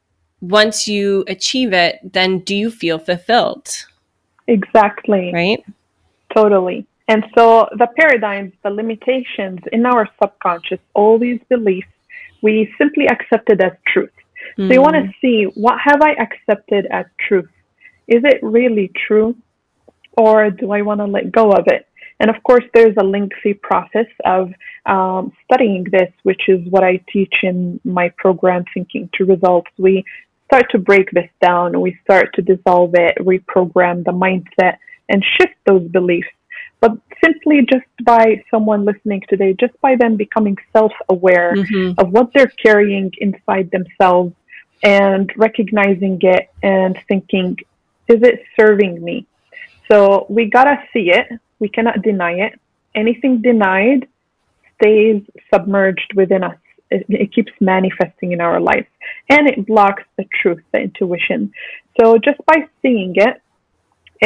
once 0.41 0.87
you 0.87 1.25
achieve 1.27 1.73
it, 1.73 1.99
then 2.05 2.41
do 2.41 2.55
you 2.55 2.71
feel 2.71 2.99
fulfilled? 2.99 3.69
Exactly. 4.47 5.33
Right. 5.33 5.65
Totally. 6.35 6.87
And 7.09 7.25
so 7.37 7.69
the 7.73 7.89
paradigms, 7.99 8.53
the 8.63 8.71
limitations 8.71 9.61
in 9.73 9.87
our 9.87 10.09
subconscious, 10.23 10.81
all 10.95 11.19
these 11.19 11.41
beliefs, 11.49 11.89
we 12.45 12.71
simply 12.77 13.07
accepted 13.07 13.63
as 13.63 13.73
truth. 13.87 14.17
Mm. 14.59 14.69
So 14.69 14.75
you 14.75 14.83
want 14.83 14.97
to 14.97 15.09
mm. 15.09 15.15
see 15.23 15.45
what 15.55 15.77
have 15.83 16.01
I 16.03 16.13
accepted 16.27 16.87
as 16.91 17.07
truth? 17.27 17.51
Is 18.07 18.23
it 18.23 18.39
really 18.43 18.93
true? 19.07 19.35
Or 20.17 20.51
do 20.51 20.71
I 20.71 20.83
want 20.83 21.01
to 21.01 21.07
let 21.07 21.33
go 21.33 21.51
of 21.51 21.65
it? 21.67 21.89
And 22.21 22.29
of 22.31 22.37
course, 22.45 22.65
there's 22.75 22.95
a 22.99 23.03
lengthy 23.03 23.55
process 23.55 24.11
of 24.25 24.53
um, 24.87 25.33
studying 25.45 25.85
this, 25.91 26.13
which 26.23 26.43
is 26.47 26.61
what 26.69 26.85
I 26.85 27.01
teach 27.13 27.35
in 27.43 27.81
my 27.83 28.11
program, 28.19 28.65
Thinking 28.73 29.09
to 29.15 29.25
Results. 29.25 29.71
We 29.79 30.05
start 30.47 30.67
to 30.71 30.79
break 30.79 31.11
this 31.11 31.31
down, 31.43 31.81
we 31.81 31.99
start 32.05 32.27
to 32.35 32.43
dissolve 32.43 32.93
it, 32.95 33.15
reprogram 33.19 34.05
the 34.05 34.13
mindset, 34.13 34.77
and 35.09 35.25
shift 35.37 35.55
those 35.67 35.87
beliefs 35.89 36.34
simply 37.25 37.67
just 37.73 37.87
by 38.05 38.43
someone 38.51 38.85
listening 38.85 39.23
today, 39.29 39.55
just 39.59 39.79
by 39.81 39.97
them 39.97 40.17
becoming 40.17 40.57
self 40.73 40.93
aware 41.09 41.55
mm-hmm. 41.55 41.99
of 41.99 42.11
what 42.11 42.33
they're 42.35 42.53
carrying 42.63 43.11
inside 43.19 43.71
themselves 43.71 44.35
and 44.83 45.33
recognizing 45.37 46.19
it 46.21 46.51
and 46.63 46.99
thinking, 47.09 47.57
is 48.09 48.23
it 48.23 48.43
serving 48.59 49.03
me? 49.03 49.27
So 49.91 50.27
we 50.29 50.47
gotta 50.47 50.77
see 50.93 51.11
it. 51.11 51.27
We 51.59 51.69
cannot 51.69 52.03
deny 52.03 52.33
it. 52.33 52.61
Anything 52.95 53.41
denied 53.41 54.09
stays 54.75 55.23
submerged 55.53 56.13
within 56.15 56.43
us. 56.45 56.57
It, 56.91 57.07
it, 57.09 57.33
keeps 57.33 57.51
manifesting 57.61 58.33
in 58.33 58.41
our 58.41 58.61
life 58.61 58.87
and 59.31 59.49
it 59.49 59.67
blocks 59.67 60.05
the 60.17 60.27
truth, 60.41 60.63
the 60.73 60.81
intuition. 60.81 61.53
So 61.99 62.19
just 62.19 62.39
by 62.47 62.69
seeing 62.83 63.15
it, 63.17 63.41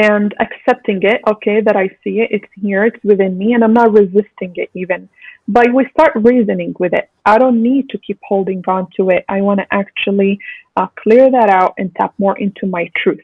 and 0.00 0.32
accepting 0.38 1.00
it, 1.02 1.20
okay, 1.26 1.60
that 1.60 1.76
I 1.76 1.88
see 2.04 2.20
it, 2.20 2.28
it's 2.30 2.52
here, 2.54 2.84
it's 2.84 3.02
within 3.02 3.36
me, 3.36 3.52
and 3.54 3.64
I'm 3.64 3.72
not 3.72 3.92
resisting 3.92 4.52
it 4.54 4.70
even. 4.74 5.08
But 5.48 5.74
we 5.74 5.88
start 5.90 6.12
reasoning 6.14 6.74
with 6.78 6.92
it. 6.92 7.10
I 7.24 7.38
don't 7.38 7.62
need 7.62 7.90
to 7.90 7.98
keep 7.98 8.20
holding 8.22 8.62
on 8.68 8.86
to 8.96 9.10
it. 9.10 9.24
I 9.28 9.40
want 9.40 9.58
to 9.60 9.66
actually 9.72 10.38
uh, 10.76 10.86
clear 11.02 11.30
that 11.30 11.48
out 11.48 11.74
and 11.78 11.92
tap 11.96 12.14
more 12.18 12.38
into 12.38 12.66
my 12.66 12.90
truth. 12.96 13.20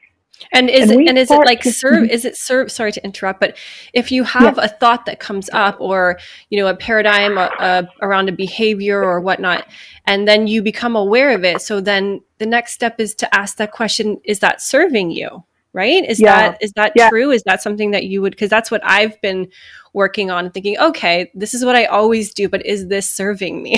And 0.51 0.69
is 0.69 0.89
and 0.89 1.01
it, 1.01 1.07
and 1.07 1.17
is 1.17 1.31
it 1.31 1.45
like 1.45 1.63
serve? 1.63 2.03
Mm-hmm. 2.03 2.09
Is 2.09 2.25
it 2.25 2.35
serve? 2.35 2.69
Sorry 2.69 2.91
to 2.91 3.03
interrupt, 3.05 3.39
but 3.39 3.57
if 3.93 4.11
you 4.11 4.25
have 4.25 4.57
yeah. 4.57 4.65
a 4.65 4.67
thought 4.67 5.05
that 5.05 5.21
comes 5.21 5.49
up, 5.53 5.77
or 5.79 6.19
you 6.49 6.59
know, 6.59 6.67
a 6.67 6.75
paradigm 6.75 7.37
uh, 7.37 7.49
uh, 7.57 7.83
around 8.01 8.27
a 8.27 8.33
behavior 8.33 9.01
or 9.01 9.21
whatnot, 9.21 9.65
and 10.05 10.27
then 10.27 10.45
you 10.45 10.61
become 10.61 10.97
aware 10.97 11.33
of 11.33 11.45
it, 11.45 11.61
so 11.61 11.79
then 11.79 12.21
the 12.39 12.45
next 12.45 12.73
step 12.73 12.99
is 12.99 13.15
to 13.15 13.33
ask 13.33 13.55
that 13.57 13.71
question: 13.71 14.19
Is 14.25 14.39
that 14.39 14.61
serving 14.61 15.11
you? 15.11 15.45
Right? 15.75 16.09
Is 16.09 16.21
yeah. 16.21 16.51
that 16.51 16.63
is 16.63 16.71
that 16.77 16.93
yeah. 16.95 17.09
true? 17.09 17.31
Is 17.31 17.43
that 17.43 17.61
something 17.61 17.91
that 17.91 18.05
you 18.05 18.21
would? 18.21 18.31
Because 18.31 18.49
that's 18.49 18.71
what 18.71 18.81
I've 18.85 19.19
been 19.21 19.49
working 19.91 20.31
on, 20.31 20.49
thinking, 20.51 20.77
okay, 20.79 21.29
this 21.35 21.53
is 21.53 21.65
what 21.65 21.75
I 21.75 21.85
always 21.85 22.33
do, 22.33 22.47
but 22.47 22.65
is 22.65 22.87
this 22.87 23.11
serving 23.11 23.61
me? 23.61 23.75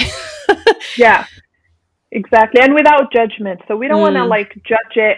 yeah, 0.98 1.26
exactly, 2.12 2.62
and 2.62 2.76
without 2.76 3.12
judgment. 3.12 3.62
So 3.68 3.76
we 3.76 3.88
don't 3.88 3.98
mm. 3.98 4.14
want 4.14 4.16
to 4.16 4.26
like 4.26 4.54
judge 4.64 4.96
it 4.96 5.18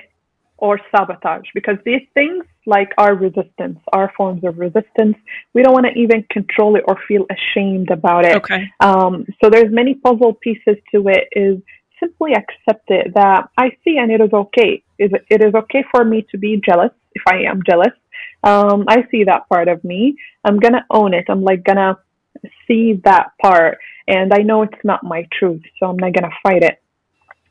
or 0.61 0.79
sabotage 0.95 1.45
because 1.53 1.75
these 1.85 2.01
things 2.13 2.45
like 2.65 2.89
our 2.97 3.15
resistance 3.15 3.79
our 3.93 4.11
forms 4.15 4.43
of 4.43 4.57
resistance 4.59 5.15
we 5.53 5.63
don't 5.63 5.73
want 5.73 5.85
to 5.85 5.93
even 5.93 6.23
control 6.29 6.75
it 6.75 6.83
or 6.85 6.97
feel 7.07 7.25
ashamed 7.31 7.89
about 7.89 8.25
it 8.25 8.35
okay 8.35 8.69
um, 8.81 9.25
so 9.41 9.49
there's 9.49 9.71
many 9.71 9.95
puzzle 9.95 10.33
pieces 10.33 10.75
to 10.93 11.07
it 11.07 11.27
is 11.31 11.57
simply 11.99 12.33
accept 12.33 12.89
it 12.89 13.13
that 13.15 13.49
i 13.57 13.69
see 13.83 13.97
and 13.97 14.11
it 14.11 14.21
is 14.21 14.33
okay. 14.33 14.83
It 14.97 15.41
is 15.41 15.53
okay 15.55 15.83
for 15.91 16.03
me 16.03 16.25
to 16.31 16.37
be 16.37 16.61
jealous 16.65 16.91
if 17.13 17.23
i 17.27 17.37
am 17.43 17.61
jealous. 17.69 17.95
Um, 18.43 18.85
i 18.87 19.07
see 19.11 19.23
that 19.25 19.47
part 19.49 19.67
of 19.67 19.83
me. 19.83 20.17
I'm 20.45 20.59
gonna 20.59 20.85
own 20.89 21.13
it. 21.13 21.25
I'm 21.29 21.43
like 21.43 21.63
gonna 21.63 21.97
see 22.67 22.99
that 23.03 23.31
part. 23.41 23.77
And 24.07 24.33
i 24.33 24.41
know 24.41 24.63
it's 24.63 24.83
not 24.83 25.03
my 25.03 25.27
truth 25.37 25.61
so 25.79 25.87
i'm 25.87 25.97
not 25.97 26.13
gonna 26.13 26.35
fight 26.43 26.63
it. 26.63 26.81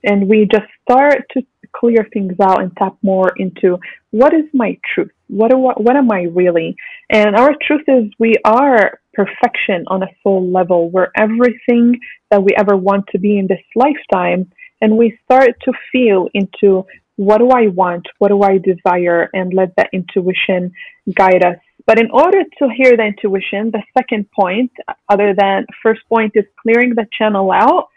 And 0.05 0.29
we 0.29 0.47
just 0.51 0.71
start 0.83 1.25
to 1.33 1.43
clear 1.73 2.07
things 2.13 2.35
out 2.41 2.63
and 2.63 2.75
tap 2.77 2.97
more 3.03 3.33
into 3.37 3.79
what 4.11 4.33
is 4.33 4.45
my 4.55 4.79
truth? 4.95 5.11
What, 5.29 5.51
do, 5.51 5.59
what 5.59 5.97
am 5.97 6.11
I 6.11 6.23
really? 6.23 6.77
And 7.11 7.37
our 7.37 7.55
truth 7.67 7.83
is 7.89 8.05
we 8.19 8.35
are 8.45 9.01
perfection 9.19 9.85
on 9.89 10.03
a 10.03 10.11
soul 10.23 10.43
level. 10.59 10.91
We're 10.91 11.13
everything 11.17 11.87
that 12.31 12.43
we 12.43 12.53
ever 12.57 12.77
want 12.77 13.05
to 13.13 13.19
be 13.19 13.39
in 13.39 13.47
this 13.47 13.65
lifetime. 13.75 14.51
And 14.81 14.97
we 14.97 15.19
start 15.25 15.51
to 15.65 15.73
feel 15.91 16.29
into 16.35 16.87
what 17.17 17.39
do 17.39 17.49
I 17.51 17.67
want? 17.67 18.07
What 18.19 18.29
do 18.29 18.43
I 18.43 18.59
desire? 18.59 19.29
And 19.33 19.53
let 19.53 19.75
that 19.77 19.91
intuition 19.93 20.73
guide 21.15 21.45
us. 21.45 21.59
But 21.87 21.99
in 21.99 22.11
order 22.13 22.43
to 22.59 22.69
hear 22.79 22.97
the 22.97 23.07
intuition, 23.13 23.73
the 23.73 23.83
second 23.97 24.31
point, 24.31 24.71
other 25.09 25.35
than 25.35 25.67
first 25.83 26.03
point, 26.09 26.33
is 26.35 26.45
clearing 26.63 26.95
the 26.95 27.07
channel 27.19 27.51
out, 27.51 27.89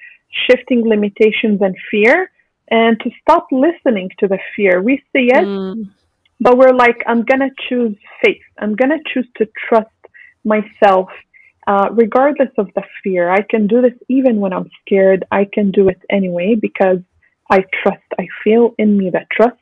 shifting 0.47 0.81
limitations 0.87 1.59
and 1.61 1.75
fear 1.91 2.31
and 2.71 2.99
to 3.01 3.09
stop 3.21 3.47
listening 3.51 4.09
to 4.19 4.27
the 4.27 4.39
fear. 4.55 4.81
We 4.81 5.03
see 5.11 5.27
it, 5.39 5.45
mm. 5.45 5.91
but 6.39 6.57
we're 6.57 6.73
like, 6.73 7.03
I'm 7.05 7.23
going 7.23 7.41
to 7.41 7.51
choose 7.67 7.97
faith. 8.23 8.41
I'm 8.57 8.75
going 8.75 8.91
to 8.91 9.03
choose 9.13 9.27
to 9.37 9.47
trust 9.67 9.89
myself, 10.43 11.09
uh, 11.67 11.89
regardless 11.91 12.49
of 12.57 12.69
the 12.75 12.83
fear. 13.03 13.29
I 13.29 13.41
can 13.41 13.67
do 13.67 13.81
this 13.81 13.93
even 14.09 14.37
when 14.37 14.53
I'm 14.53 14.69
scared. 14.81 15.25
I 15.31 15.45
can 15.51 15.71
do 15.71 15.89
it 15.89 16.01
anyway 16.09 16.55
because 16.59 16.99
I 17.49 17.65
trust. 17.83 18.03
I 18.19 18.27
feel 18.43 18.75
in 18.77 18.97
me 18.97 19.09
that 19.11 19.29
trust 19.29 19.57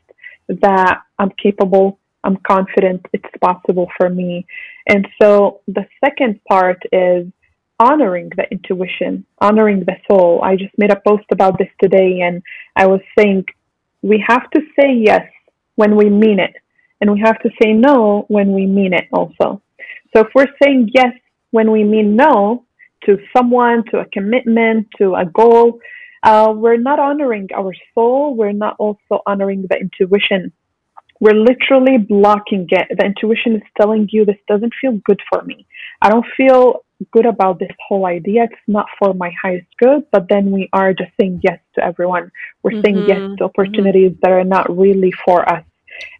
that 0.47 1.01
I'm 1.17 1.31
capable. 1.41 1.99
I'm 2.23 2.37
confident 2.37 3.05
it's 3.13 3.37
possible 3.41 3.87
for 3.97 4.09
me. 4.09 4.45
And 4.87 5.07
so 5.21 5.61
the 5.67 5.85
second 6.03 6.39
part 6.45 6.81
is 6.91 7.27
honoring 7.79 8.29
the 8.35 8.45
intuition, 8.51 9.25
honoring 9.39 9.85
the 9.85 9.95
soul. 10.09 10.41
I 10.43 10.55
just 10.57 10.77
made 10.77 10.91
a 10.91 11.01
post 11.07 11.25
about 11.31 11.57
this 11.57 11.69
today 11.81 12.21
and 12.21 12.43
I 12.75 12.87
was 12.87 12.99
saying 13.17 13.45
we 14.01 14.23
have 14.27 14.49
to 14.51 14.61
say 14.77 14.93
yes 14.93 15.25
when 15.75 15.95
we 15.95 16.09
mean 16.09 16.39
it, 16.39 16.55
and 16.99 17.11
we 17.11 17.19
have 17.21 17.39
to 17.41 17.49
say 17.61 17.71
no 17.73 18.25
when 18.27 18.53
we 18.53 18.65
mean 18.65 18.93
it 18.93 19.07
also. 19.13 19.61
So 20.13 20.21
if 20.21 20.27
we're 20.33 20.53
saying 20.61 20.91
yes 20.93 21.13
when 21.51 21.71
we 21.71 21.83
mean 21.83 22.15
no 22.15 22.65
to 23.05 23.17
someone, 23.35 23.83
to 23.91 23.99
a 23.99 24.05
commitment, 24.05 24.87
to 24.97 25.15
a 25.15 25.25
goal, 25.25 25.79
uh, 26.23 26.53
we're 26.55 26.77
not 26.77 26.99
honoring 26.99 27.47
our 27.55 27.73
soul. 27.93 28.35
We're 28.35 28.51
not 28.51 28.75
also 28.77 29.21
honoring 29.25 29.65
the 29.69 29.77
intuition. 29.77 30.51
We're 31.21 31.35
literally 31.35 31.97
blocking 31.97 32.67
it. 32.69 32.87
The 32.97 33.05
intuition 33.05 33.55
is 33.55 33.61
telling 33.79 34.07
you 34.11 34.25
this 34.25 34.37
doesn't 34.47 34.73
feel 34.81 34.93
good 35.05 35.21
for 35.29 35.43
me. 35.43 35.65
I 36.01 36.09
don't 36.09 36.25
feel 36.37 36.85
good 37.11 37.25
about 37.25 37.59
this 37.59 37.71
whole 37.87 38.05
idea. 38.05 38.43
It's 38.43 38.61
not 38.67 38.87
for 38.97 39.13
my 39.13 39.31
highest 39.41 39.67
good, 39.77 40.03
but 40.11 40.27
then 40.29 40.51
we 40.51 40.69
are 40.73 40.93
just 40.93 41.11
saying 41.19 41.41
yes 41.43 41.59
to 41.75 41.83
everyone. 41.83 42.31
We're 42.63 42.71
mm-hmm. 42.71 42.81
saying 42.85 43.07
yes 43.07 43.17
mm-hmm. 43.17 43.35
to 43.35 43.43
opportunities 43.45 44.11
mm-hmm. 44.11 44.19
that 44.21 44.31
are 44.31 44.43
not 44.43 44.75
really 44.75 45.11
for 45.25 45.47
us. 45.49 45.63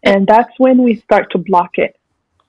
And 0.02 0.26
that's 0.26 0.52
when 0.58 0.82
we 0.82 0.96
start 0.96 1.30
to 1.32 1.38
block 1.38 1.72
it. 1.76 1.96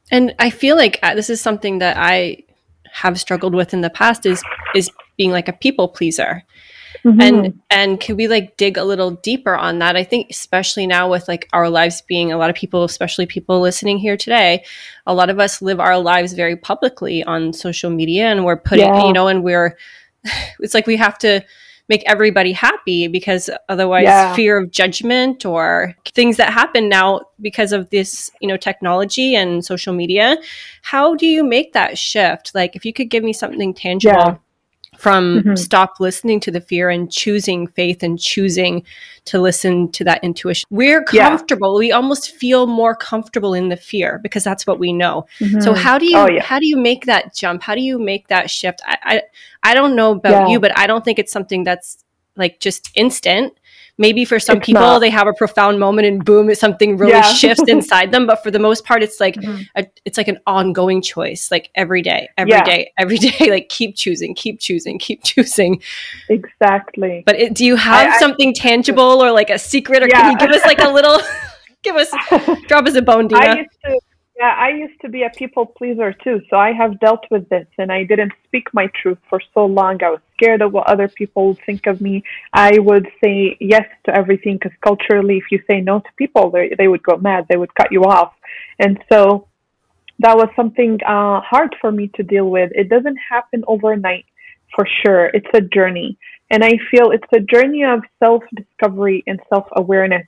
And 0.10 0.34
I 0.40 0.50
feel 0.50 0.76
like 0.76 1.00
uh, 1.04 1.16
this 1.16 1.30
is 1.30 1.42
something 1.42 1.80
that 1.80 1.98
I 1.98 2.44
have 2.92 3.20
struggled 3.20 3.56
with 3.56 3.74
in 3.74 3.82
the 3.82 3.90
past 3.90 4.26
is 4.26 4.44
is 4.76 4.90
being 5.18 5.32
like 5.32 5.48
a 5.48 5.54
people 5.54 5.88
pleaser. 5.88 6.44
Mm-hmm. 7.06 7.22
And 7.22 7.62
and 7.70 8.00
can 8.00 8.18
we 8.18 8.28
like 8.28 8.58
dig 8.58 8.78
a 8.78 8.84
little 8.84 9.12
deeper 9.12 9.56
on 9.56 9.80
that? 9.80 9.96
I 9.96 10.04
think 10.04 10.28
especially 10.30 10.86
now 10.86 11.10
with 11.10 11.28
like 11.28 11.48
our 11.54 11.70
lives 11.70 12.02
being 12.02 12.32
a 12.32 12.38
lot 12.38 12.50
of 12.50 12.56
people, 12.56 12.84
especially 12.84 13.26
people 13.26 13.60
listening 13.60 13.98
here 13.98 14.18
today, 14.18 14.66
a 15.08 15.14
lot 15.14 15.30
of 15.30 15.40
us 15.40 15.62
live 15.62 15.80
our 15.80 15.98
lives 15.98 16.34
very 16.34 16.56
publicly 16.56 17.24
on 17.24 17.54
social 17.54 17.90
media 17.90 18.26
and 18.26 18.46
we're 18.46 18.58
putting, 18.58 18.86
yeah. 18.86 19.06
you 19.08 19.14
know, 19.14 19.28
and 19.28 19.44
we're 19.44 19.78
it's 20.60 20.74
like 20.74 20.86
we 20.86 20.98
have 20.98 21.18
to 21.20 21.42
make 21.92 22.04
everybody 22.06 22.54
happy 22.54 23.08
because 23.08 23.50
otherwise 23.68 24.06
yeah. 24.06 24.34
fear 24.34 24.58
of 24.58 24.72
judgment 24.72 25.46
or 25.46 25.94
things 26.16 26.38
that 26.38 26.50
happen 26.54 26.88
now 26.88 27.22
because 27.42 27.74
of 27.74 27.90
this 27.90 28.32
you 28.42 28.48
know 28.48 28.58
technology 28.58 29.36
and 29.36 29.66
social 29.66 29.94
media. 29.94 30.38
How 30.82 31.16
do 31.16 31.26
you 31.26 31.44
make 31.44 31.74
that 31.74 31.98
shift? 31.98 32.56
Like 32.56 32.78
if 32.78 32.86
you 32.86 32.94
could 32.94 33.10
give 33.10 33.24
me 33.24 33.34
something 33.34 33.74
tangible. 33.74 34.16
Yeah 34.16 34.38
from 35.02 35.40
mm-hmm. 35.40 35.56
stop 35.56 36.00
listening 36.00 36.40
to 36.40 36.52
the 36.52 36.62
fear 36.62 36.92
and 36.92 37.12
choosing 37.12 37.66
faith 37.66 38.04
and 38.04 38.20
choosing 38.20 38.84
to 39.26 39.40
listen 39.40 39.92
to 39.94 40.04
that 40.04 40.24
intuition. 40.24 40.68
We're 40.70 41.04
comfortable. 41.04 41.74
Yeah. 41.82 41.88
We 41.88 41.92
almost 41.92 42.36
feel 42.36 42.68
more 42.68 42.96
comfortable 42.96 43.56
in 43.56 43.70
the 43.70 43.78
fear 43.78 44.20
because 44.22 44.44
that's 44.44 44.68
what 44.68 44.78
we 44.78 44.94
know. 44.94 45.26
Mm-hmm. 45.40 45.62
So 45.62 45.74
how 45.74 45.98
do 45.98 46.06
you 46.06 46.18
oh, 46.18 46.30
yeah. 46.30 46.44
how 46.44 46.60
do 46.60 46.68
you 46.68 46.78
make 46.78 47.06
that 47.06 47.34
jump? 47.34 47.64
How 47.64 47.74
do 47.74 47.82
you 47.82 47.98
make 47.98 48.28
that 48.28 48.52
shift? 48.52 48.80
I 48.86 48.98
I, 49.04 49.22
I 49.72 49.74
don't 49.74 49.96
know 49.96 50.12
about 50.12 50.32
yeah. 50.32 50.48
you, 50.50 50.60
but 50.60 50.78
I 50.78 50.86
don't 50.86 51.04
think 51.04 51.18
it's 51.18 51.32
something 51.32 51.64
that's 51.64 52.06
like 52.36 52.60
just 52.60 52.92
instant 52.94 53.54
maybe 54.02 54.26
for 54.26 54.40
some 54.40 54.58
it's 54.58 54.66
people 54.66 54.82
not. 54.82 55.00
they 55.00 55.10
have 55.10 55.28
a 55.28 55.34
profound 55.34 55.80
moment 55.80 56.08
and 56.08 56.26
boom 56.26 56.54
something 56.56 56.98
really 56.98 57.14
yeah. 57.14 57.22
shifts 57.22 57.64
inside 57.68 58.12
them 58.12 58.26
but 58.26 58.42
for 58.44 58.52
the 58.52 58.60
most 58.60 58.84
part 58.84 59.02
it's 59.04 59.20
like 59.20 59.36
mm-hmm. 59.36 59.62
a, 59.76 59.86
it's 60.04 60.18
like 60.18 60.28
an 60.28 60.40
ongoing 60.48 61.02
choice 61.02 61.50
like 61.52 61.70
every 61.76 62.02
day 62.02 62.28
every 62.38 62.52
yeah. 62.52 62.64
day, 62.64 62.92
every 62.98 63.18
day 63.28 63.50
like 63.50 63.70
keep 63.70 63.96
choosing 63.96 64.34
keep 64.34 64.60
choosing 64.60 65.00
keep 65.00 65.24
choosing 65.24 65.82
exactly 66.28 67.24
but 67.26 67.40
it, 67.40 67.54
do 67.54 67.64
you 67.64 67.76
have 67.76 68.16
I, 68.16 68.20
something 68.20 68.50
I, 68.50 68.54
tangible 68.54 69.24
or 69.24 69.32
like 69.32 69.50
a 69.50 69.60
secret 69.60 70.04
or 70.04 70.08
yeah. 70.08 70.22
can 70.22 70.32
you 70.32 70.38
give 70.40 70.50
us 70.50 70.66
like 70.66 70.80
a 70.80 70.90
little 70.90 71.20
give 71.84 71.96
us 71.96 72.10
drop 72.68 72.86
us 72.88 72.96
a 72.96 73.02
bone 73.02 73.28
Dina. 73.28 73.66
Yeah, 74.42 74.56
I 74.58 74.70
used 74.70 75.00
to 75.02 75.08
be 75.10 75.22
a 75.22 75.30
people 75.30 75.68
pleaser 75.68 76.14
too, 76.14 76.42
so 76.50 76.58
I 76.58 76.72
have 76.72 77.00
dealt 77.00 77.26
with 77.30 77.48
this 77.50 77.68
and 77.78 77.92
I 77.92 78.04
didn't 78.06 78.32
speak 78.48 78.74
my 78.74 78.88
truth 79.00 79.20
for 79.30 79.40
so 79.54 79.68
long. 79.68 80.02
I 80.04 80.10
was 80.10 80.20
scared 80.36 80.64
of 80.64 80.74
what 80.74 80.88
other 80.88 81.08
people 81.08 81.50
would 81.50 81.60
think 81.64 81.86
of 81.86 82.02
me. 82.02 82.24
I 82.52 82.80
would 82.80 83.08
say 83.24 83.56
yes 83.60 83.86
to 84.06 84.16
everything 84.16 84.56
because 84.56 84.76
culturally, 84.84 85.38
if 85.38 85.44
you 85.52 85.60
say 85.68 85.80
no 85.80 86.00
to 86.00 86.10
people, 86.18 86.50
they, 86.50 86.72
they 86.76 86.88
would 86.88 87.04
go 87.04 87.18
mad, 87.18 87.46
they 87.50 87.56
would 87.56 87.76
cut 87.76 87.92
you 87.92 88.02
off. 88.06 88.34
And 88.80 88.98
so 89.12 89.48
that 90.18 90.36
was 90.36 90.50
something 90.56 90.98
uh, 91.08 91.42
hard 91.42 91.76
for 91.80 91.92
me 91.92 92.08
to 92.16 92.24
deal 92.24 92.50
with. 92.50 92.72
It 92.74 92.90
doesn't 92.90 93.18
happen 93.18 93.64
overnight 93.68 94.26
for 94.76 94.88
sure, 95.06 95.28
it's 95.28 95.54
a 95.54 95.62
journey. 95.62 96.18
And 96.50 96.64
I 96.64 96.80
feel 96.90 97.12
it's 97.12 97.32
a 97.36 97.42
journey 97.42 97.84
of 97.86 98.00
self 98.18 98.42
discovery 98.56 99.24
and 99.28 99.40
self 99.50 99.68
awareness. 99.76 100.26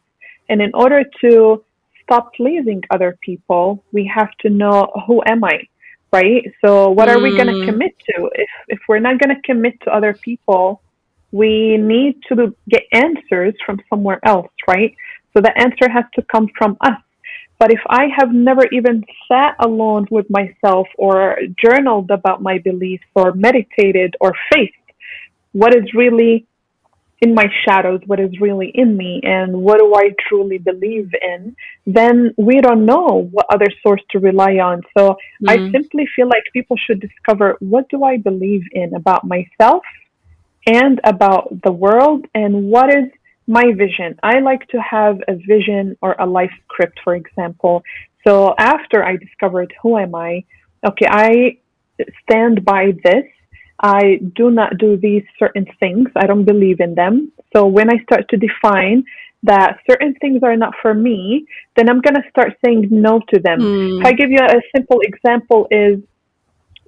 And 0.50 0.62
in 0.62 0.70
order 0.76 1.04
to 1.22 1.64
stop 2.04 2.34
pleasing 2.34 2.82
other 2.90 3.18
people, 3.22 3.84
we 3.92 4.10
have 4.14 4.32
to 4.42 4.50
know 4.50 4.92
who 5.08 5.22
am 5.26 5.44
I, 5.44 5.68
right? 6.12 6.44
So 6.64 6.90
what 6.90 7.10
are 7.10 7.18
mm. 7.18 7.24
we 7.24 7.38
going 7.38 7.54
to 7.54 7.66
commit 7.66 7.98
to? 8.08 8.30
If 8.34 8.50
if 8.68 8.80
we're 8.88 9.00
not 9.00 9.20
going 9.20 9.36
to 9.36 9.42
commit 9.42 9.80
to 9.82 9.94
other 9.94 10.14
people, 10.14 10.82
we 11.32 11.78
need 11.78 12.22
to 12.30 12.56
get 12.70 12.84
answers 12.92 13.56
from 13.66 13.82
somewhere 13.90 14.20
else, 14.24 14.52
right? 14.68 14.96
So 15.34 15.42
the 15.42 15.58
answer 15.58 15.90
has 15.90 16.06
to 16.16 16.22
come 16.24 16.48
from 16.58 16.78
us. 16.82 17.02
But 17.60 17.72
if 17.72 17.82
I 17.88 18.08
have 18.18 18.32
never 18.34 18.66
even 18.72 19.04
sat 19.28 19.56
alone 19.60 20.06
with 20.12 20.28
myself 20.30 20.88
or 20.98 21.38
journaled 21.64 22.12
about 22.12 22.42
my 22.42 22.58
beliefs 22.60 23.06
or 23.16 23.34
meditated 23.34 24.16
or 24.20 24.34
faced 24.52 24.74
what 25.54 25.74
is 25.76 25.94
really 25.94 26.46
in 27.24 27.34
my 27.34 27.48
shadows 27.64 28.02
what 28.06 28.20
is 28.20 28.34
really 28.42 28.70
in 28.82 28.98
me 28.98 29.22
and 29.24 29.50
what 29.66 29.78
do 29.80 29.88
I 29.96 30.08
truly 30.28 30.58
believe 30.58 31.10
in, 31.34 31.56
then 31.86 32.34
we 32.38 32.56
don't 32.60 32.86
know 32.86 33.30
what 33.32 33.46
other 33.56 33.72
source 33.82 34.02
to 34.12 34.20
rely 34.20 34.54
on. 34.70 34.82
So 34.96 35.04
mm-hmm. 35.12 35.50
I 35.50 35.56
simply 35.72 36.06
feel 36.16 36.28
like 36.28 36.44
people 36.52 36.78
should 36.86 37.00
discover 37.00 37.56
what 37.60 37.88
do 37.90 38.04
I 38.04 38.18
believe 38.18 38.64
in 38.74 38.94
about 38.94 39.24
myself 39.36 39.84
and 40.68 41.00
about 41.04 41.46
the 41.64 41.72
world 41.72 42.26
and 42.36 42.66
what 42.74 42.90
is 42.90 43.08
my 43.48 43.66
vision. 43.84 44.20
I 44.22 44.40
like 44.40 44.68
to 44.70 44.80
have 44.82 45.16
a 45.28 45.36
vision 45.36 45.98
or 46.02 46.16
a 46.20 46.26
life 46.26 46.54
script, 46.64 47.00
for 47.06 47.16
example. 47.16 47.84
So 48.26 48.54
after 48.58 49.04
I 49.04 49.18
discovered 49.18 49.74
who 49.82 49.98
am 49.98 50.14
I, 50.16 50.44
okay, 50.86 51.08
I 51.10 51.58
stand 52.24 52.66
by 52.66 52.94
this. 53.04 53.26
I 53.84 54.22
do 54.34 54.50
not 54.50 54.78
do 54.78 54.96
these 54.96 55.24
certain 55.38 55.68
things. 55.80 56.08
I 56.16 56.26
don't 56.26 56.46
believe 56.46 56.80
in 56.80 56.96
them. 56.96 57.34
So 57.54 57.68
when 57.68 57.90
I 57.90 58.02
start 58.04 58.30
to 58.30 58.38
define 58.38 59.04
that 59.44 59.80
certain 59.90 60.16
things 60.16 60.42
are 60.42 60.56
not 60.56 60.74
for 60.82 60.94
me, 60.94 61.46
then 61.76 61.90
I'm 61.90 62.00
going 62.00 62.16
to 62.16 62.24
start 62.30 62.54
saying 62.64 62.88
no 62.90 63.20
to 63.34 63.40
them. 63.42 63.60
Mm. 63.60 64.00
If 64.00 64.06
I 64.06 64.14
give 64.14 64.32
you 64.32 64.40
a 64.40 64.62
simple 64.74 65.02
example 65.02 65.68
is 65.70 66.00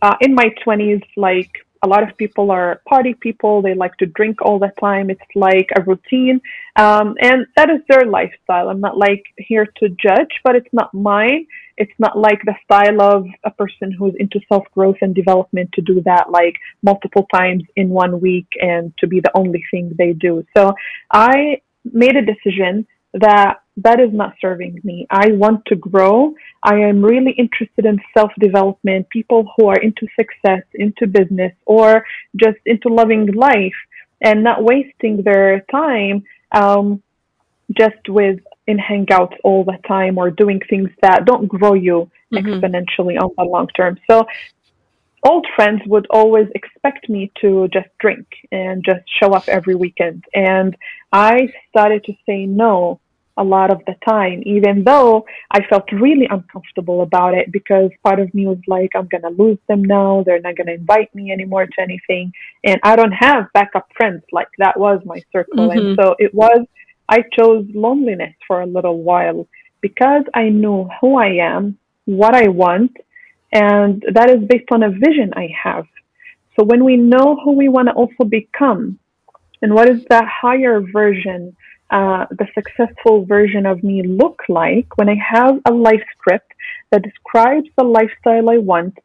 uh, 0.01 0.15
in 0.21 0.33
my 0.33 0.55
20s, 0.65 1.03
like 1.17 1.51
a 1.85 1.87
lot 1.93 2.03
of 2.07 2.17
people 2.17 2.49
are 2.49 2.81
party 2.89 3.13
people. 3.13 3.61
They 3.61 3.75
like 3.75 3.95
to 3.97 4.07
drink 4.07 4.41
all 4.41 4.57
the 4.59 4.71
time. 4.79 5.09
It's 5.09 5.31
like 5.35 5.69
a 5.77 5.83
routine. 5.83 6.41
Um, 6.75 7.15
and 7.21 7.45
that 7.55 7.69
is 7.69 7.81
their 7.87 8.05
lifestyle. 8.05 8.69
I'm 8.69 8.81
not 8.81 8.97
like 8.97 9.23
here 9.37 9.67
to 9.79 9.89
judge, 9.89 10.33
but 10.43 10.55
it's 10.55 10.73
not 10.73 10.93
mine. 10.93 11.45
It's 11.77 11.97
not 11.99 12.17
like 12.17 12.41
the 12.43 12.55
style 12.63 13.01
of 13.01 13.27
a 13.43 13.51
person 13.51 13.91
who's 13.91 14.15
into 14.19 14.39
self 14.49 14.65
growth 14.73 14.97
and 15.01 15.13
development 15.13 15.69
to 15.73 15.81
do 15.81 16.01
that 16.05 16.31
like 16.31 16.55
multiple 16.81 17.27
times 17.33 17.63
in 17.75 17.89
one 17.89 18.19
week 18.19 18.47
and 18.59 18.93
to 18.99 19.05
be 19.07 19.19
the 19.19 19.35
only 19.35 19.63
thing 19.69 19.93
they 19.97 20.13
do. 20.13 20.43
So 20.57 20.73
I 21.11 21.61
made 21.83 22.15
a 22.15 22.25
decision 22.33 22.87
that 23.15 23.61
that 23.77 23.99
is 23.99 24.13
not 24.13 24.35
serving 24.39 24.79
me. 24.83 25.05
I 25.09 25.31
want 25.33 25.65
to 25.65 25.75
grow. 25.75 26.33
I 26.63 26.75
am 26.75 27.03
really 27.03 27.31
interested 27.31 27.85
in 27.85 27.99
self 28.17 28.31
development, 28.39 29.09
people 29.09 29.51
who 29.55 29.67
are 29.67 29.79
into 29.79 30.07
success, 30.15 30.63
into 30.73 31.07
business, 31.07 31.53
or 31.65 32.05
just 32.35 32.57
into 32.65 32.89
loving 32.89 33.27
life 33.33 33.75
and 34.21 34.43
not 34.43 34.63
wasting 34.63 35.21
their 35.23 35.61
time 35.71 36.23
um, 36.51 37.03
just 37.77 38.07
with 38.07 38.39
in 38.67 38.77
hangouts 38.77 39.35
all 39.43 39.63
the 39.63 39.77
time 39.87 40.17
or 40.17 40.31
doing 40.31 40.59
things 40.69 40.89
that 41.01 41.25
don't 41.25 41.47
grow 41.47 41.73
you 41.73 42.09
mm-hmm. 42.33 42.37
exponentially 42.37 43.19
on 43.19 43.29
the 43.37 43.43
long 43.43 43.67
term. 43.75 43.99
So 44.09 44.25
old 45.23 45.45
friends 45.55 45.81
would 45.85 46.07
always 46.09 46.47
expect 46.55 47.09
me 47.09 47.31
to 47.41 47.67
just 47.73 47.89
drink 47.99 48.25
and 48.51 48.83
just 48.85 49.01
show 49.19 49.33
up 49.33 49.47
every 49.47 49.75
weekend. 49.75 50.23
And 50.33 50.75
I 51.11 51.53
started 51.69 52.03
to 52.05 52.13
say 52.25 52.45
no 52.45 52.99
a 53.37 53.43
lot 53.43 53.71
of 53.71 53.81
the 53.85 53.95
time, 54.07 54.41
even 54.45 54.83
though 54.83 55.25
I 55.51 55.65
felt 55.67 55.91
really 55.91 56.25
uncomfortable 56.29 57.01
about 57.01 57.33
it 57.33 57.51
because 57.51 57.91
part 58.03 58.19
of 58.19 58.33
me 58.33 58.47
was 58.47 58.59
like, 58.67 58.91
I'm 58.95 59.07
going 59.07 59.23
to 59.23 59.43
lose 59.43 59.57
them 59.67 59.83
now. 59.83 60.23
They're 60.25 60.39
not 60.39 60.55
going 60.55 60.67
to 60.67 60.75
invite 60.75 61.13
me 61.13 61.31
anymore 61.31 61.65
to 61.65 61.81
anything. 61.81 62.31
And 62.63 62.79
I 62.83 62.95
don't 62.95 63.11
have 63.11 63.51
backup 63.53 63.89
friends. 63.97 64.23
Like 64.31 64.47
that 64.57 64.79
was 64.79 65.01
my 65.05 65.21
circle. 65.33 65.69
Mm-hmm. 65.69 65.77
And 65.77 65.99
so 65.99 66.15
it 66.17 66.33
was, 66.33 66.65
I 67.09 67.23
chose 67.37 67.65
loneliness 67.73 68.33
for 68.47 68.61
a 68.61 68.65
little 68.65 69.01
while 69.03 69.47
because 69.81 70.23
I 70.33 70.49
knew 70.49 70.89
who 71.01 71.17
I 71.17 71.33
am, 71.41 71.77
what 72.05 72.33
I 72.33 72.47
want, 72.47 72.95
and 73.51 74.03
that 74.13 74.29
is 74.29 74.47
based 74.47 74.71
on 74.71 74.83
a 74.83 74.89
vision 74.89 75.33
I 75.35 75.49
have. 75.63 75.85
So 76.57 76.63
when 76.63 76.83
we 76.85 76.95
know 76.95 77.37
who 77.43 77.51
we 77.51 77.67
want 77.67 77.89
to 77.89 77.93
also 77.93 78.23
become, 78.23 78.97
and 79.61 79.73
what 79.73 79.89
is 79.89 80.05
that 80.09 80.25
higher 80.25 80.79
version 80.79 81.55
uh, 81.91 82.25
the 82.31 82.47
successful 82.53 83.25
version 83.25 83.65
of 83.65 83.83
me 83.83 84.01
look 84.01 84.41
like 84.49 84.97
when 84.97 85.09
I 85.09 85.15
have 85.15 85.59
a 85.65 85.71
life 85.71 86.03
script 86.17 86.51
that 86.91 87.03
describes 87.03 87.67
the 87.77 87.83
lifestyle 87.83 88.49
I 88.49 88.57
want, 88.57 88.97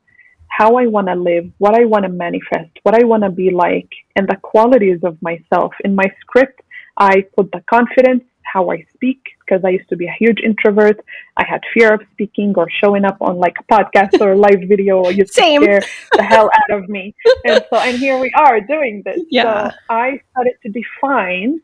how 0.49 0.76
I 0.76 0.87
want 0.87 1.09
to 1.09 1.14
live, 1.14 1.51
what 1.59 1.74
I 1.74 1.85
want 1.85 2.05
to 2.05 2.09
manifest, 2.09 2.70
what 2.83 2.95
I 2.95 3.05
want 3.05 3.22
to 3.22 3.31
be 3.31 3.51
like, 3.51 3.89
and 4.16 4.26
the 4.28 4.37
qualities 4.37 5.01
of 5.05 5.20
myself. 5.20 5.72
In 5.85 5.95
my 5.95 6.11
script, 6.20 6.61
I 6.97 7.24
put 7.37 7.53
the 7.53 7.62
confidence, 7.68 8.24
how 8.43 8.70
I 8.70 8.85
speak, 8.95 9.20
because 9.41 9.64
I 9.64 9.70
used 9.70 9.89
to 9.91 9.97
be 9.97 10.07
a 10.07 10.14
huge 10.18 10.41
introvert. 10.41 11.01
I 11.37 11.45
had 11.47 11.61
fear 11.72 11.95
of 11.95 12.01
speaking 12.12 12.55
or 12.57 12.66
showing 12.83 13.05
up 13.05 13.18
on 13.20 13.37
like 13.37 13.57
a 13.61 13.64
podcast 13.72 14.20
or 14.20 14.33
a 14.33 14.37
live 14.37 14.62
video 14.68 15.05
or 15.05 15.12
used 15.12 15.35
scare 15.35 15.83
the 16.12 16.22
hell 16.22 16.51
out 16.70 16.78
of 16.78 16.89
me. 16.89 17.14
And 17.45 17.64
so, 17.70 17.76
and 17.76 17.99
here 17.99 18.18
we 18.18 18.33
are 18.37 18.61
doing 18.61 19.03
this. 19.05 19.20
Yeah. 19.31 19.70
So 19.70 19.76
I 19.91 20.20
started 20.33 20.55
to 20.64 20.70
define 20.70 21.61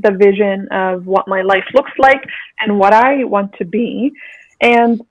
the 0.00 0.12
vision 0.12 0.68
of 0.70 1.06
what 1.06 1.26
my 1.28 1.42
life 1.42 1.64
looks 1.74 1.92
like 1.98 2.22
and 2.60 2.78
what 2.78 2.92
I 2.92 3.24
want 3.24 3.52
to 3.58 3.64
be. 3.64 4.12
And 4.60 5.02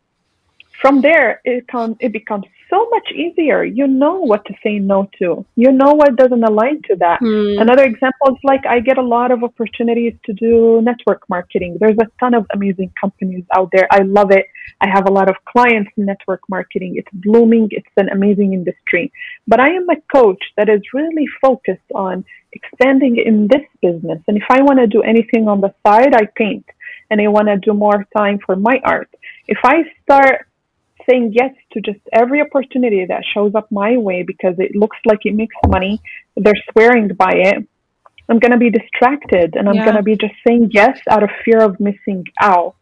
from 0.82 1.02
there, 1.02 1.42
it, 1.44 1.68
comes, 1.68 1.98
it 2.00 2.12
becomes 2.12 2.46
so 2.70 2.90
much 2.90 3.12
easier. 3.12 3.64
You 3.64 3.88
know 3.88 4.20
what 4.20 4.46
to 4.46 4.54
say 4.64 4.80
no 4.80 5.10
to. 5.20 5.46
You 5.56 5.72
know 5.72 5.94
what 5.94 6.16
doesn't 6.16 6.44
align 6.44 6.82
to 6.90 6.96
that. 6.98 7.22
Mm. 7.22 7.62
Another 7.62 7.84
example 7.84 8.30
is 8.30 8.38
like 8.44 8.66
I 8.66 8.80
get 8.80 8.98
a 8.98 9.02
lot 9.02 9.32
of 9.32 9.44
opportunities 9.44 10.14
to 10.26 10.34
do 10.34 10.82
network 10.82 11.28
marketing. 11.30 11.78
There's 11.80 11.98
a 12.00 12.08
ton 12.20 12.34
of 12.34 12.46
amazing 12.54 12.92
companies 13.00 13.46
out 13.56 13.70
there. 13.72 13.88
I 13.92 14.02
love 14.02 14.32
it. 14.32 14.46
I 14.82 14.88
have 14.90 15.08
a 15.08 15.12
lot 15.12 15.30
of 15.30 15.36
clients 15.46 15.92
in 15.98 16.06
network 16.06 16.42
marketing. 16.50 16.96
It's 16.98 17.12
blooming. 17.14 17.70
It's 17.72 17.88
an 17.98 18.10
amazing 18.10 18.54
industry. 18.54 19.12
But 19.48 19.60
I 19.60 19.70
am 19.70 19.90
a 19.90 19.96
coach 20.14 20.44
that 20.58 20.70
is 20.70 20.82
really 20.94 21.28
focused 21.42 21.92
on 21.96 22.26
expanding 22.52 23.18
in 23.18 23.48
this 23.48 23.66
business. 23.82 24.20
And 24.28 24.38
if 24.38 24.44
I 24.50 24.62
want 24.62 24.80
to 24.80 24.88
do 24.88 25.02
anything 25.02 25.48
on 25.48 25.62
the 25.62 25.74
side, 25.86 26.14
I 26.16 26.26
paint 26.36 26.66
and 27.10 27.22
I 27.22 27.28
want 27.28 27.48
to 27.48 27.58
do 27.58 27.74
more 27.74 28.06
time 28.16 28.40
for 28.46 28.56
my 28.56 28.82
art. 28.84 29.10
If 29.48 29.60
I 29.64 29.84
start 30.04 30.47
saying 31.10 31.34
yes 31.34 31.53
to 31.72 31.82
just 31.82 31.99
every 32.14 32.41
opportunity 32.41 33.05
that 33.05 33.24
shows 33.34 33.55
up 33.55 33.72
my 33.72 33.97
way 33.97 34.24
because 34.24 34.55
it 34.58 34.76
looks 34.76 34.97
like 35.05 35.20
it 35.24 35.36
makes 35.36 35.55
money, 35.68 36.01
they're 36.36 36.53
swearing 36.72 37.10
by 37.10 37.32
it. 37.34 37.68
I'm 38.30 38.39
going 38.39 38.51
to 38.51 38.58
be 38.58 38.70
distracted 38.70 39.55
and 39.55 39.70
I'm 39.70 39.76
yeah. 39.76 39.86
going 39.86 39.97
to 39.97 40.03
be 40.03 40.16
just 40.16 40.34
saying 40.45 40.72
yes 40.74 40.99
out 41.10 41.24
of 41.24 41.30
fear 41.45 41.62
of 41.62 41.80
missing 41.80 42.26
out. 42.39 42.76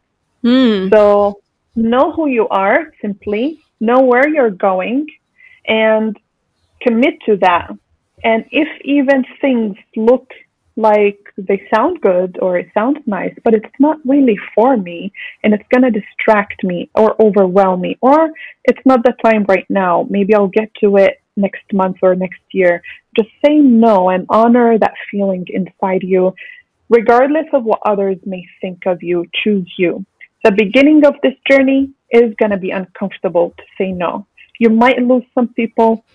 Mm. 0.43 0.89
So 0.89 1.41
know 1.76 2.11
who 2.11 2.28
you 2.28 2.47
are 2.49 2.91
simply, 3.01 3.61
know 3.80 4.01
where 4.01 4.28
you're 4.28 4.49
going, 4.49 5.07
and 5.67 6.17
commit 6.82 7.15
to 7.26 7.38
that. 7.38 7.71
And 8.23 8.45
if 8.51 8.67
even 8.84 9.26
things 9.41 9.78
look 9.95 10.32
like 10.78 11.19
they 11.38 11.61
sound 11.73 12.01
good 12.01 12.38
or 12.41 12.57
it 12.57 12.69
sounds 12.73 12.99
nice, 13.05 13.34
but 13.43 13.53
it's 13.53 13.80
not 13.80 13.97
really 14.05 14.38
for 14.53 14.76
me 14.78 15.11
and 15.43 15.53
it's 15.53 15.63
going 15.73 15.84
to 15.84 15.99
distract 15.99 16.63
me 16.63 16.89
or 16.95 17.15
overwhelm 17.21 17.82
me, 17.82 17.97
or 18.01 18.32
it's 18.65 18.86
not 18.86 19.03
the 19.03 19.13
time 19.23 19.45
right 19.47 19.65
now. 19.69 20.05
Maybe 20.09 20.34
I'll 20.36 20.47
get 20.47 20.73
to 20.82 20.97
it 20.97 21.21
next 21.38 21.71
month 21.73 21.97
or 22.01 22.15
next 22.15 22.41
year. 22.51 22.82
Just 23.15 23.30
say 23.45 23.55
no 23.55 24.09
and 24.09 24.26
honor 24.30 24.78
that 24.78 24.93
feeling 25.09 25.45
inside 25.49 26.03
you, 26.03 26.34
regardless 26.89 27.47
of 27.53 27.63
what 27.63 27.80
others 27.86 28.17
may 28.26 28.45
think 28.61 28.86
of 28.86 29.01
you. 29.01 29.26
Choose 29.43 29.71
you. 29.78 30.05
The 30.43 30.51
beginning 30.51 31.05
of 31.05 31.15
this 31.23 31.34
journey 31.49 31.91
is 32.11 32.34
going 32.39 32.51
to 32.51 32.57
be 32.57 32.71
uncomfortable 32.71 33.53
to 33.57 33.63
say 33.78 33.91
no. 33.91 34.28
You 34.59 34.69
might 34.69 34.99
lose 34.99 35.23
some 35.34 35.49
people, 35.53 36.05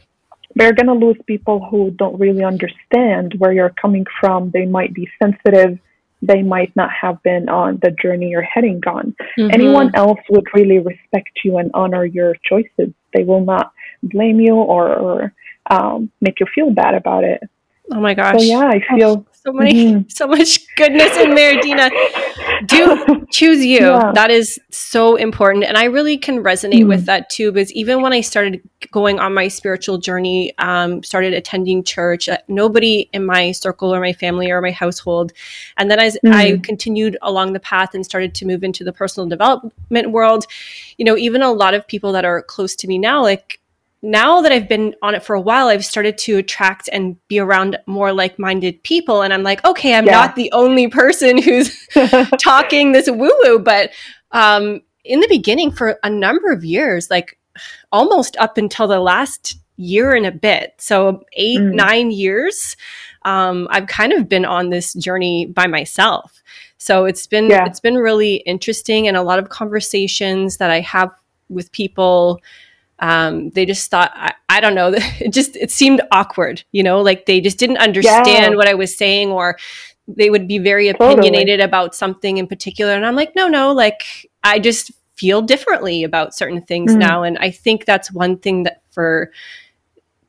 we're 0.56 0.72
going 0.72 0.86
to 0.86 0.94
lose 0.94 1.16
people 1.26 1.66
who 1.70 1.90
don't 1.92 2.18
really 2.18 2.44
understand 2.44 3.34
where 3.38 3.52
you're 3.52 3.74
coming 3.80 4.04
from. 4.20 4.50
They 4.50 4.66
might 4.66 4.94
be 4.94 5.08
sensitive. 5.22 5.78
They 6.22 6.42
might 6.42 6.74
not 6.76 6.90
have 6.90 7.22
been 7.22 7.48
on 7.48 7.78
the 7.82 7.92
journey 7.92 8.28
you're 8.28 8.42
heading 8.42 8.80
on. 8.86 9.14
Mm-hmm. 9.38 9.50
Anyone 9.52 9.94
else 9.94 10.18
would 10.28 10.46
really 10.54 10.78
respect 10.78 11.30
you 11.44 11.58
and 11.58 11.70
honor 11.72 12.04
your 12.04 12.34
choices. 12.44 12.92
They 13.14 13.24
will 13.24 13.44
not 13.44 13.72
blame 14.02 14.40
you 14.40 14.54
or, 14.54 14.94
or 14.94 15.34
um, 15.70 16.10
make 16.20 16.40
you 16.40 16.46
feel 16.54 16.70
bad 16.70 16.94
about 16.94 17.24
it. 17.24 17.40
Oh 17.92 18.00
my 18.00 18.14
gosh. 18.14 18.38
So 18.38 18.42
yeah, 18.42 18.68
I 18.68 18.80
feel 18.96 19.26
so 19.32 19.52
many 19.52 19.72
mm-hmm. 19.72 20.08
so 20.08 20.26
much 20.26 20.60
goodness 20.76 21.16
in 21.16 21.34
there, 21.34 21.60
Dina. 21.60 21.90
Do 22.66 23.19
choose 23.40 23.64
you. 23.64 23.80
Yeah. 23.80 24.12
That 24.14 24.30
is 24.30 24.58
so 24.70 25.16
important. 25.16 25.64
And 25.64 25.78
I 25.78 25.84
really 25.84 26.18
can 26.18 26.42
resonate 26.42 26.84
mm. 26.84 26.88
with 26.88 27.06
that 27.06 27.30
too, 27.30 27.52
because 27.52 27.72
even 27.72 28.02
when 28.02 28.12
I 28.12 28.20
started 28.20 28.60
going 28.90 29.18
on 29.18 29.32
my 29.32 29.48
spiritual 29.48 29.96
journey, 29.96 30.52
um, 30.58 31.02
started 31.02 31.32
attending 31.32 31.82
church, 31.82 32.28
uh, 32.28 32.36
nobody 32.48 33.08
in 33.12 33.24
my 33.24 33.52
circle 33.52 33.94
or 33.94 34.00
my 34.00 34.12
family 34.12 34.50
or 34.50 34.60
my 34.60 34.72
household. 34.72 35.32
And 35.78 35.90
then 35.90 35.98
as 35.98 36.18
mm. 36.22 36.34
I 36.34 36.58
continued 36.58 37.16
along 37.22 37.54
the 37.54 37.60
path 37.60 37.94
and 37.94 38.04
started 38.04 38.34
to 38.34 38.46
move 38.46 38.62
into 38.62 38.84
the 38.84 38.92
personal 38.92 39.28
development 39.28 40.10
world, 40.10 40.44
you 40.98 41.04
know, 41.04 41.16
even 41.16 41.40
a 41.40 41.52
lot 41.52 41.72
of 41.72 41.86
people 41.86 42.12
that 42.12 42.24
are 42.24 42.42
close 42.42 42.76
to 42.76 42.88
me 42.88 42.98
now, 42.98 43.22
like 43.22 43.59
now 44.02 44.40
that 44.40 44.50
I've 44.50 44.68
been 44.68 44.94
on 45.02 45.14
it 45.14 45.22
for 45.22 45.34
a 45.34 45.40
while, 45.40 45.68
I've 45.68 45.84
started 45.84 46.16
to 46.18 46.38
attract 46.38 46.88
and 46.92 47.16
be 47.28 47.38
around 47.38 47.78
more 47.86 48.12
like 48.12 48.38
minded 48.38 48.82
people. 48.82 49.22
And 49.22 49.32
I'm 49.32 49.42
like, 49.42 49.62
okay, 49.64 49.94
I'm 49.94 50.06
yeah. 50.06 50.12
not 50.12 50.36
the 50.36 50.50
only 50.52 50.88
person 50.88 51.40
who's 51.42 51.86
talking 52.42 52.92
this 52.92 53.10
woo 53.10 53.32
woo. 53.42 53.58
But 53.58 53.90
um, 54.32 54.80
in 55.04 55.20
the 55.20 55.28
beginning, 55.28 55.70
for 55.70 55.98
a 56.02 56.10
number 56.10 56.50
of 56.50 56.64
years, 56.64 57.10
like 57.10 57.38
almost 57.92 58.36
up 58.38 58.56
until 58.56 58.88
the 58.88 59.00
last 59.00 59.58
year 59.76 60.14
and 60.14 60.26
a 60.26 60.32
bit, 60.32 60.74
so 60.78 61.22
eight, 61.34 61.60
mm. 61.60 61.74
nine 61.74 62.10
years, 62.10 62.76
um, 63.24 63.68
I've 63.70 63.86
kind 63.86 64.14
of 64.14 64.28
been 64.28 64.46
on 64.46 64.70
this 64.70 64.94
journey 64.94 65.46
by 65.46 65.66
myself. 65.66 66.42
So 66.78 67.04
it's 67.04 67.26
been 67.26 67.50
yeah. 67.50 67.66
it's 67.66 67.80
been 67.80 67.96
really 67.96 68.36
interesting 68.36 69.06
and 69.06 69.14
a 69.14 69.22
lot 69.22 69.38
of 69.38 69.50
conversations 69.50 70.56
that 70.56 70.70
I 70.70 70.80
have 70.80 71.10
with 71.50 71.70
people 71.72 72.40
um, 73.00 73.50
they 73.50 73.66
just 73.66 73.90
thought 73.90 74.12
I, 74.14 74.32
I, 74.48 74.60
don't 74.60 74.74
know 74.74 74.92
it 74.94 75.32
just 75.32 75.56
it 75.56 75.70
seemed 75.70 76.00
awkward 76.12 76.62
you 76.72 76.82
know 76.82 77.00
like 77.00 77.26
they 77.26 77.40
just 77.40 77.58
didn't 77.58 77.78
understand 77.78 78.52
yeah. 78.52 78.56
what 78.56 78.68
i 78.68 78.74
was 78.74 78.96
saying 78.96 79.30
or 79.30 79.58
they 80.06 80.30
would 80.30 80.46
be 80.46 80.58
very 80.58 80.88
opinionated 80.88 81.60
totally. 81.60 81.62
about 81.62 81.94
something 81.94 82.36
in 82.36 82.46
particular 82.46 82.92
and 82.92 83.06
i'm 83.06 83.16
like 83.16 83.34
no 83.34 83.48
no 83.48 83.72
like 83.72 84.28
i 84.44 84.58
just 84.58 84.92
feel 85.16 85.42
differently 85.42 86.02
about 86.02 86.34
certain 86.34 86.62
things 86.62 86.94
mm. 86.94 86.98
now 86.98 87.22
and 87.22 87.38
i 87.38 87.50
think 87.50 87.84
that's 87.84 88.12
one 88.12 88.36
thing 88.38 88.64
that 88.64 88.82
for 88.90 89.30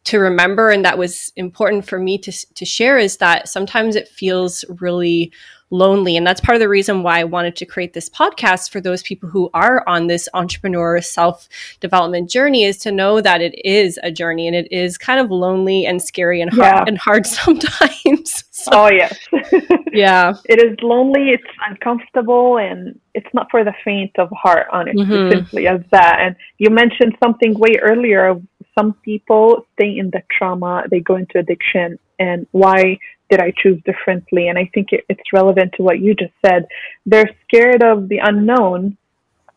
to 0.03 0.17
remember 0.17 0.69
and 0.69 0.83
that 0.83 0.97
was 0.97 1.31
important 1.35 1.85
for 1.85 1.99
me 1.99 2.17
to 2.17 2.31
to 2.55 2.65
share 2.65 2.97
is 2.97 3.17
that 3.17 3.47
sometimes 3.47 3.95
it 3.95 4.07
feels 4.07 4.65
really 4.81 5.31
lonely. 5.71 6.17
And 6.17 6.27
that's 6.27 6.41
part 6.41 6.55
of 6.55 6.59
the 6.59 6.69
reason 6.69 7.01
why 7.01 7.19
I 7.19 7.23
wanted 7.23 7.55
to 7.55 7.65
create 7.65 7.93
this 7.93 8.09
podcast 8.09 8.69
for 8.69 8.79
those 8.79 9.01
people 9.01 9.29
who 9.29 9.49
are 9.53 9.87
on 9.87 10.07
this 10.07 10.29
entrepreneur 10.33 11.01
self 11.01 11.47
development 11.79 12.29
journey 12.29 12.63
is 12.65 12.77
to 12.79 12.91
know 12.91 13.21
that 13.21 13.41
it 13.41 13.55
is 13.65 13.99
a 14.03 14.11
journey 14.11 14.47
and 14.47 14.55
it 14.55 14.71
is 14.71 14.97
kind 14.97 15.19
of 15.19 15.31
lonely 15.31 15.85
and 15.85 16.01
scary 16.01 16.41
and 16.41 16.51
hard, 16.51 16.75
yeah. 16.75 16.83
and 16.85 16.97
hard 16.97 17.25
sometimes. 17.41 18.43
so, 18.51 18.71
oh, 18.73 18.89
yes. 18.91 19.17
yeah. 19.91 20.33
It 20.45 20.63
is 20.63 20.77
lonely, 20.81 21.29
it's 21.29 21.43
uncomfortable, 21.67 22.57
and 22.57 22.99
it's 23.13 23.33
not 23.33 23.47
for 23.49 23.63
the 23.63 23.73
faint 23.83 24.11
of 24.17 24.29
heart, 24.31 24.67
honestly, 24.71 25.03
mm-hmm. 25.03 25.31
simply 25.31 25.67
as 25.67 25.81
that. 25.91 26.19
And 26.19 26.35
you 26.57 26.69
mentioned 26.69 27.17
something 27.23 27.57
way 27.57 27.77
earlier. 27.81 28.39
Some 28.77 28.93
people 29.03 29.65
stay 29.73 29.97
in 29.97 30.11
the 30.11 30.21
trauma, 30.31 30.83
they 30.89 30.99
go 30.99 31.15
into 31.15 31.39
addiction, 31.39 31.97
and 32.19 32.45
why 32.51 32.97
did 33.31 33.39
I 33.39 33.51
choose 33.57 33.81
differently? 33.85 34.49
And 34.49 34.59
I 34.59 34.69
think 34.73 34.89
it, 34.91 35.05
it's 35.09 35.33
relevant 35.33 35.73
to 35.77 35.83
what 35.83 35.99
you 35.99 36.13
just 36.13 36.33
said. 36.45 36.67
They're 37.05 37.29
scared 37.47 37.81
of 37.81 38.09
the 38.09 38.19
unknown. 38.21 38.97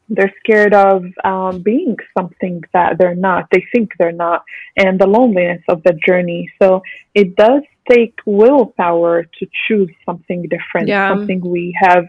They're 0.08 0.32
scared 0.42 0.74
of 0.74 1.04
um, 1.24 1.60
being 1.62 1.96
something 2.16 2.62
that 2.72 2.98
they're 2.98 3.16
not. 3.16 3.48
They 3.50 3.64
think 3.72 3.90
they're 3.98 4.12
not, 4.12 4.44
and 4.76 4.98
the 4.98 5.06
loneliness 5.06 5.62
of 5.68 5.82
the 5.82 5.98
journey. 6.06 6.50
So 6.62 6.82
it 7.14 7.36
does 7.36 7.62
take 7.90 8.14
willpower 8.26 9.24
to 9.24 9.46
choose 9.66 9.90
something 10.06 10.42
different, 10.42 10.88
yeah. 10.88 11.08
something 11.08 11.40
we 11.40 11.76
have 11.80 12.04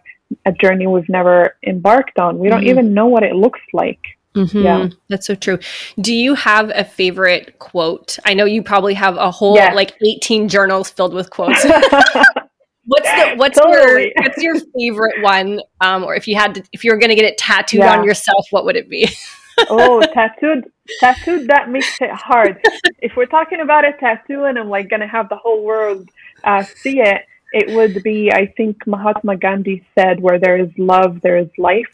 a 0.46 0.52
journey 0.52 0.88
we've 0.88 1.10
never 1.10 1.56
embarked 1.66 2.20
on. 2.20 2.38
We 2.38 2.50
don't 2.50 2.62
mm-hmm. 2.62 2.70
even 2.70 2.94
know 2.94 3.08
what 3.08 3.24
it 3.24 3.36
looks 3.36 3.62
like. 3.74 4.02
Mm-hmm. 4.36 4.64
Yeah, 4.64 4.90
that's 5.08 5.26
so 5.26 5.36
true. 5.36 5.58
Do 6.00 6.14
you 6.14 6.36
have 6.36 6.72
a 6.76 6.84
favorite 6.84 7.58
quote? 7.60 8.20
I 8.26 8.34
know 8.34 8.46
you 8.46 8.62
probably 8.62 8.94
have 8.94 9.16
a 9.16 9.32
whole 9.32 9.56
yes. 9.56 9.74
like 9.74 9.96
18 10.06 10.50
journals 10.50 10.90
filled 10.90 11.14
with 11.14 11.30
quotes. 11.30 11.64
what's 12.86 13.10
the 13.10 13.34
what's 13.38 13.58
totally. 13.58 14.04
your 14.04 14.12
what's 14.18 14.44
your 14.44 14.56
favorite 14.78 15.22
one? 15.22 15.62
Um, 15.80 16.04
or 16.04 16.16
if 16.16 16.28
you 16.28 16.36
had 16.36 16.56
to, 16.56 16.64
if 16.74 16.84
you 16.84 16.92
were 16.92 16.98
going 16.98 17.10
to 17.10 17.16
get 17.16 17.26
it 17.26 17.38
tattooed 17.38 17.80
yeah. 17.80 17.98
on 17.98 18.04
yourself, 18.04 18.46
what 18.52 18.66
would 18.66 18.76
it 18.76 18.90
be? 18.90 19.10
oh, 19.70 20.02
tattooed, 20.14 20.70
tattooed. 21.00 21.48
That 21.48 21.70
makes 21.70 21.98
it 22.02 22.12
hard. 22.12 22.60
if 23.00 23.16
we're 23.16 23.26
talking 23.26 23.62
about 23.62 23.86
a 23.86 23.94
tattoo, 23.94 24.44
and 24.44 24.60
I'm 24.60 24.70
like 24.70 24.90
gonna 24.90 25.08
have 25.08 25.30
the 25.30 25.38
whole 25.38 25.64
world 25.64 26.10
uh, 26.44 26.64
see 26.64 27.00
it, 27.00 27.22
it 27.54 27.74
would 27.76 28.04
be. 28.04 28.32
I 28.32 28.48
think 28.58 28.86
Mahatma 28.86 29.38
Gandhi 29.38 29.86
said, 29.98 30.20
"Where 30.20 30.40
there 30.40 30.58
is 30.58 30.70
love, 30.78 31.22
there 31.22 31.38
is 31.38 31.50
life." 31.58 31.88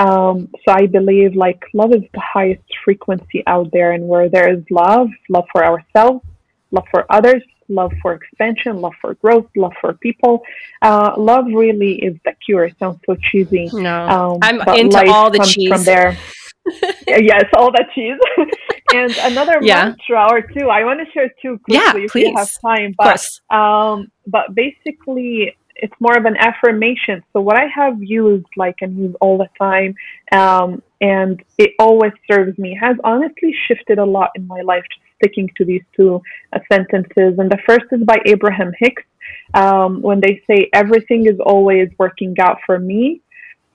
Um, 0.00 0.48
so 0.64 0.72
I 0.72 0.86
believe 0.86 1.34
like 1.34 1.62
love 1.74 1.92
is 1.92 2.02
the 2.14 2.20
highest 2.20 2.62
frequency 2.84 3.42
out 3.46 3.70
there, 3.72 3.92
and 3.92 4.08
where 4.08 4.28
there 4.30 4.48
is 4.52 4.62
love, 4.70 5.08
love 5.28 5.44
for 5.52 5.62
ourselves, 5.64 6.24
love 6.70 6.86
for 6.90 7.04
others, 7.12 7.42
love 7.68 7.92
for 8.00 8.14
expansion, 8.14 8.80
love 8.80 8.94
for 9.00 9.14
growth, 9.14 9.46
love 9.56 9.72
for 9.80 9.92
people. 9.94 10.42
Uh, 10.80 11.12
love 11.18 11.44
really 11.46 11.94
is 12.02 12.16
the 12.24 12.32
cure. 12.44 12.64
It 12.64 12.76
sounds 12.78 13.00
so 13.04 13.14
cheesy. 13.30 13.68
No, 13.72 14.08
um, 14.08 14.38
I'm 14.42 14.60
into 14.78 15.04
all 15.12 15.30
the 15.30 15.40
cheese 15.40 15.68
from 15.70 15.84
there. 15.84 16.16
yes, 17.06 17.44
all 17.56 17.70
that 17.72 17.88
cheese. 17.94 18.18
and 18.94 19.14
another 19.32 19.58
yeah. 19.60 19.84
mantra 19.84 20.30
or 20.30 20.40
two. 20.40 20.68
I 20.68 20.84
want 20.84 21.00
to 21.00 21.12
share 21.12 21.30
two 21.42 21.58
quickly 21.58 21.74
yeah, 21.74 22.04
if 22.04 22.12
please. 22.12 22.28
you 22.28 22.36
have 22.36 22.50
time. 22.64 22.94
But 22.96 23.26
um, 23.54 24.10
but 24.26 24.54
basically, 24.54 25.56
it's 25.82 25.94
more 26.00 26.16
of 26.16 26.24
an 26.24 26.36
affirmation. 26.36 27.22
So 27.32 27.40
what 27.40 27.56
I 27.56 27.66
have 27.74 28.02
used 28.02 28.46
like 28.56 28.76
and 28.80 28.96
use 28.96 29.14
all 29.20 29.38
the 29.38 29.48
time, 29.58 29.94
um, 30.32 30.82
and 31.00 31.42
it 31.58 31.70
always 31.78 32.12
serves 32.30 32.58
me, 32.58 32.78
has 32.80 32.96
honestly 33.04 33.54
shifted 33.66 33.98
a 33.98 34.04
lot 34.04 34.30
in 34.34 34.46
my 34.46 34.60
life. 34.60 34.84
Just 34.92 35.06
sticking 35.16 35.50
to 35.56 35.64
these 35.64 35.82
two 35.96 36.22
uh, 36.52 36.60
sentences, 36.70 37.38
and 37.38 37.50
the 37.50 37.58
first 37.66 37.86
is 37.92 38.02
by 38.04 38.18
Abraham 38.26 38.72
Hicks. 38.78 39.02
Um, 39.54 40.00
when 40.00 40.20
they 40.20 40.42
say 40.46 40.68
everything 40.72 41.26
is 41.26 41.38
always 41.40 41.88
working 41.98 42.34
out 42.40 42.58
for 42.64 42.78
me, 42.78 43.20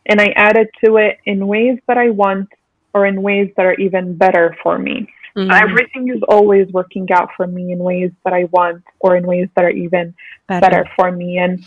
and 0.06 0.22
I 0.22 0.28
added 0.36 0.68
to 0.84 0.98
it 0.98 1.20
in 1.26 1.48
ways 1.48 1.80
that 1.88 1.98
I 1.98 2.10
want 2.10 2.50
or 2.94 3.06
in 3.06 3.22
ways 3.22 3.52
that 3.58 3.66
are 3.66 3.74
even 3.76 4.16
better 4.16 4.56
for 4.64 4.78
me. 4.78 5.12
Mm-hmm. 5.36 5.52
Everything 5.52 6.10
is 6.10 6.22
always 6.30 6.68
working 6.70 7.08
out 7.12 7.30
for 7.36 7.46
me 7.46 7.74
in 7.74 7.80
ways 7.80 8.12
that 8.24 8.34
I 8.34 8.46
want 8.46 8.84
or 9.00 9.18
in 9.18 9.28
ways 9.28 9.50
that 9.56 9.66
are 9.66 9.70
even 9.70 10.16
better, 10.48 10.62
better 10.62 10.90
for 10.96 11.12
me. 11.12 11.38
And 11.38 11.66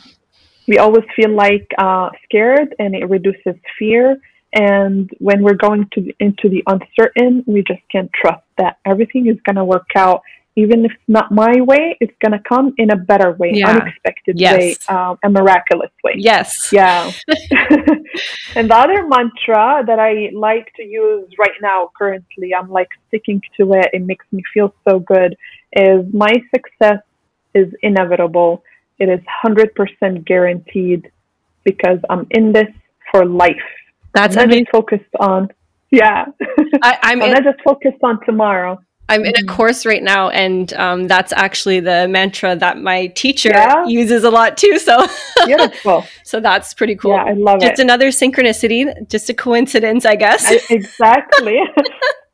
we 0.68 0.76
always 0.78 1.04
feel 1.16 1.34
like 1.34 1.66
uh, 1.78 2.10
scared 2.24 2.74
and 2.78 2.94
it 2.94 3.08
reduces 3.08 3.54
fear. 3.78 4.20
And 4.52 5.10
when 5.18 5.42
we're 5.42 5.54
going 5.54 5.88
to 5.94 6.12
into 6.20 6.48
the 6.48 6.62
uncertain, 6.66 7.42
we 7.46 7.62
just 7.62 7.80
can't 7.90 8.10
trust 8.12 8.44
that 8.58 8.78
everything 8.84 9.26
is 9.26 9.36
going 9.44 9.56
to 9.56 9.64
work 9.64 9.88
out. 9.96 10.20
Even 10.56 10.84
if 10.84 10.90
it's 10.90 11.00
not 11.06 11.30
my 11.30 11.60
way, 11.60 11.96
it's 12.00 12.12
going 12.20 12.32
to 12.32 12.40
come 12.48 12.74
in 12.78 12.90
a 12.90 12.96
better 12.96 13.32
way, 13.32 13.52
yeah. 13.54 13.70
unexpected 13.70 14.40
yes. 14.40 14.58
way, 14.58 14.76
um, 14.88 15.16
a 15.22 15.30
miraculous 15.30 15.90
way. 16.02 16.14
Yes. 16.16 16.72
Yeah. 16.72 17.12
and 18.56 18.68
the 18.68 18.74
other 18.74 19.06
mantra 19.06 19.84
that 19.86 19.98
I 20.00 20.30
like 20.34 20.72
to 20.76 20.82
use 20.82 21.30
right 21.38 21.56
now, 21.62 21.90
currently, 21.96 22.54
I'm 22.54 22.70
like 22.70 22.88
sticking 23.06 23.40
to 23.58 23.74
it. 23.74 23.90
It 23.92 24.02
makes 24.02 24.26
me 24.32 24.42
feel 24.52 24.74
so 24.88 24.98
good. 24.98 25.36
Is 25.74 26.12
my 26.12 26.34
success 26.52 27.02
is 27.54 27.72
inevitable 27.82 28.64
it 28.98 29.08
is 29.08 29.20
100% 29.44 30.24
guaranteed 30.24 31.10
because 31.64 31.98
I'm 32.10 32.26
in 32.30 32.52
this 32.52 32.68
for 33.10 33.24
life. 33.24 33.56
That's 34.14 34.36
I'm 34.36 34.48
not 34.48 34.58
just 34.58 34.70
focused 34.70 35.14
on, 35.20 35.48
yeah. 35.90 36.26
I, 36.82 36.98
I'm, 37.02 37.22
I'm 37.22 37.36
in, 37.36 37.44
just 37.44 37.60
focused 37.64 38.02
on 38.02 38.24
tomorrow. 38.24 38.78
I'm 39.10 39.24
in 39.24 39.28
a 39.28 39.38
mm-hmm. 39.38 39.48
course 39.48 39.86
right 39.86 40.02
now, 40.02 40.28
and 40.28 40.72
um, 40.74 41.08
that's 41.08 41.32
actually 41.32 41.80
the 41.80 42.06
mantra 42.08 42.56
that 42.56 42.78
my 42.78 43.06
teacher 43.08 43.48
yeah. 43.48 43.86
uses 43.86 44.22
a 44.22 44.30
lot 44.30 44.58
too. 44.58 44.78
So 44.78 45.06
beautiful. 45.46 46.04
so 46.24 46.40
that's 46.40 46.74
pretty 46.74 46.94
cool. 46.94 47.12
Yeah, 47.12 47.24
I 47.24 47.32
love 47.32 47.60
just 47.60 47.64
it. 47.64 47.70
Just 47.70 47.80
another 47.80 48.08
synchronicity, 48.08 49.08
just 49.08 49.30
a 49.30 49.34
coincidence, 49.34 50.04
I 50.04 50.16
guess. 50.16 50.44
I, 50.46 50.60
exactly. 50.68 51.58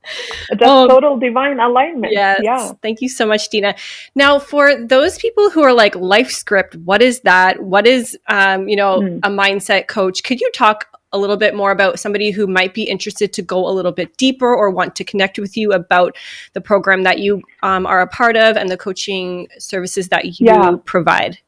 That's 0.51 0.63
oh, 0.65 0.89
total 0.89 1.17
divine 1.17 1.61
alignment. 1.61 2.13
Yes. 2.13 2.41
Yeah. 2.43 2.73
Thank 2.83 3.01
you 3.01 3.09
so 3.09 3.27
much, 3.27 3.49
Dina. 3.49 3.75
Now, 4.15 4.39
for 4.39 4.75
those 4.87 5.19
people 5.19 5.51
who 5.51 5.63
are 5.63 5.73
like 5.73 5.95
life 5.97 6.31
script, 6.31 6.77
what 6.77 7.03
is 7.03 7.21
that? 7.21 7.63
What 7.63 7.87
is, 7.87 8.19
um, 8.29 8.69
you 8.69 8.77
know, 8.77 9.01
mm. 9.01 9.19
a 9.23 9.29
mindset 9.29 9.87
coach? 9.87 10.23
Could 10.23 10.41
you 10.41 10.51
talk 10.53 10.89
a 11.13 11.19
little 11.19 11.37
bit 11.37 11.55
more 11.55 11.71
about 11.71 11.99
somebody 12.01 12.33
who 12.33 12.47
might 12.47 12.75
be 12.75 12.83
interested 12.83 13.33
to 13.33 13.41
go 13.41 13.69
a 13.69 13.71
little 13.71 13.93
bit 13.93 14.17
deeper 14.17 14.53
or 14.53 14.69
want 14.69 14.97
to 14.97 15.05
connect 15.05 15.39
with 15.39 15.57
you 15.57 15.73
about 15.73 16.17
the 16.55 16.61
program 16.61 17.05
that 17.05 17.21
you 17.21 17.41
um, 17.63 17.87
are 17.87 18.01
a 18.01 18.07
part 18.07 18.37
of 18.37 18.57
and 18.57 18.69
the 18.69 18.77
coaching 18.77 19.47
services 19.59 20.09
that 20.09 20.25
you 20.25 20.47
yeah. 20.47 20.73
provide? 20.85 21.39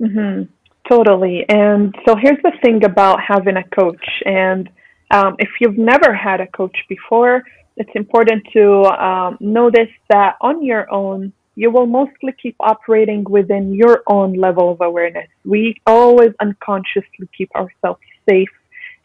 Mm-hmm. 0.00 0.44
Totally. 0.88 1.44
And 1.48 1.94
so 2.06 2.14
here's 2.14 2.40
the 2.42 2.52
thing 2.62 2.84
about 2.84 3.20
having 3.20 3.56
a 3.56 3.64
coach. 3.64 4.22
And 4.24 4.70
um, 5.10 5.34
if 5.38 5.48
you've 5.60 5.78
never 5.78 6.14
had 6.14 6.40
a 6.40 6.46
coach 6.46 6.76
before, 6.88 7.42
it's 7.76 7.90
important 7.94 8.46
to 8.52 8.84
um, 8.84 9.38
notice 9.40 9.90
that 10.08 10.36
on 10.40 10.64
your 10.64 10.92
own, 10.92 11.32
you 11.54 11.70
will 11.70 11.86
mostly 11.86 12.32
keep 12.40 12.56
operating 12.60 13.24
within 13.24 13.74
your 13.74 14.02
own 14.06 14.34
level 14.34 14.72
of 14.72 14.80
awareness. 14.80 15.28
We 15.44 15.76
always 15.86 16.32
unconsciously 16.40 17.28
keep 17.36 17.54
ourselves 17.54 18.00
safe 18.28 18.48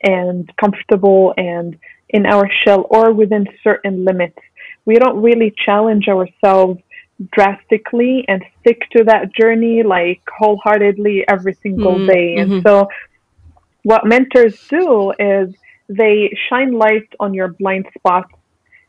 and 0.03 0.49
comfortable 0.57 1.33
and 1.37 1.77
in 2.09 2.25
our 2.25 2.49
shell 2.63 2.87
or 2.89 3.11
within 3.11 3.47
certain 3.63 4.05
limits. 4.05 4.37
We 4.85 4.95
don't 4.95 5.21
really 5.21 5.53
challenge 5.65 6.07
ourselves 6.07 6.79
drastically 7.31 8.23
and 8.27 8.43
stick 8.59 8.81
to 8.95 9.03
that 9.05 9.33
journey 9.33 9.83
like 9.83 10.21
wholeheartedly 10.37 11.25
every 11.27 11.55
single 11.61 11.95
mm-hmm. 11.95 12.07
day. 12.07 12.35
And 12.37 12.51
mm-hmm. 12.51 12.67
so, 12.67 12.87
what 13.83 14.05
mentors 14.05 14.67
do 14.69 15.13
is 15.19 15.53
they 15.89 16.37
shine 16.49 16.73
light 16.73 17.07
on 17.19 17.33
your 17.33 17.49
blind 17.49 17.87
spots 17.97 18.31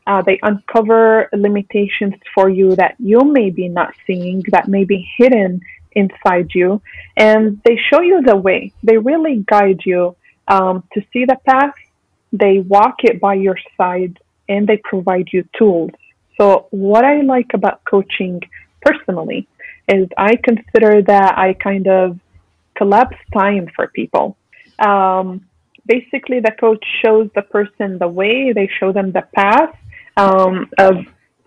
uh, 0.09 0.23
they 0.23 0.39
uncover 0.41 1.29
limitations 1.33 2.15
for 2.33 2.49
you 2.49 2.75
that 2.75 2.95
you 2.97 3.19
may 3.19 3.51
be 3.51 3.69
not 3.69 3.93
seeing, 4.07 4.43
that 4.49 4.67
may 4.67 4.83
be 4.83 5.07
hidden 5.17 5.61
inside 5.91 6.49
you, 6.55 6.81
and 7.15 7.61
they 7.63 7.77
show 7.89 8.01
you 8.01 8.19
the 8.23 8.35
way. 8.35 8.73
They 8.81 8.97
really 8.97 9.45
guide 9.47 9.81
you 9.85 10.15
um, 10.47 10.83
to 10.93 11.01
see 11.13 11.25
the 11.25 11.37
path. 11.45 11.75
They 12.33 12.57
walk 12.57 13.03
it 13.03 13.21
by 13.21 13.35
your 13.35 13.57
side, 13.77 14.19
and 14.47 14.65
they 14.65 14.77
provide 14.77 15.29
you 15.31 15.47
tools. 15.55 15.91
So, 16.39 16.65
what 16.71 17.05
I 17.05 17.21
like 17.21 17.51
about 17.53 17.83
coaching 17.85 18.41
personally 18.81 19.47
is 19.87 20.07
I 20.17 20.37
consider 20.37 21.03
that 21.03 21.37
I 21.37 21.53
kind 21.53 21.87
of 21.87 22.19
collapse 22.75 23.17
time 23.31 23.67
for 23.75 23.87
people. 23.89 24.37
Um, 24.79 25.45
basically, 25.85 26.39
the 26.39 26.55
coach 26.59 26.83
shows 27.05 27.29
the 27.35 27.43
person 27.43 27.99
the 27.99 28.07
way, 28.07 28.53
they 28.53 28.67
show 28.79 28.91
them 28.91 29.11
the 29.11 29.25
path, 29.35 29.75
um, 30.17 30.69
of 30.77 30.95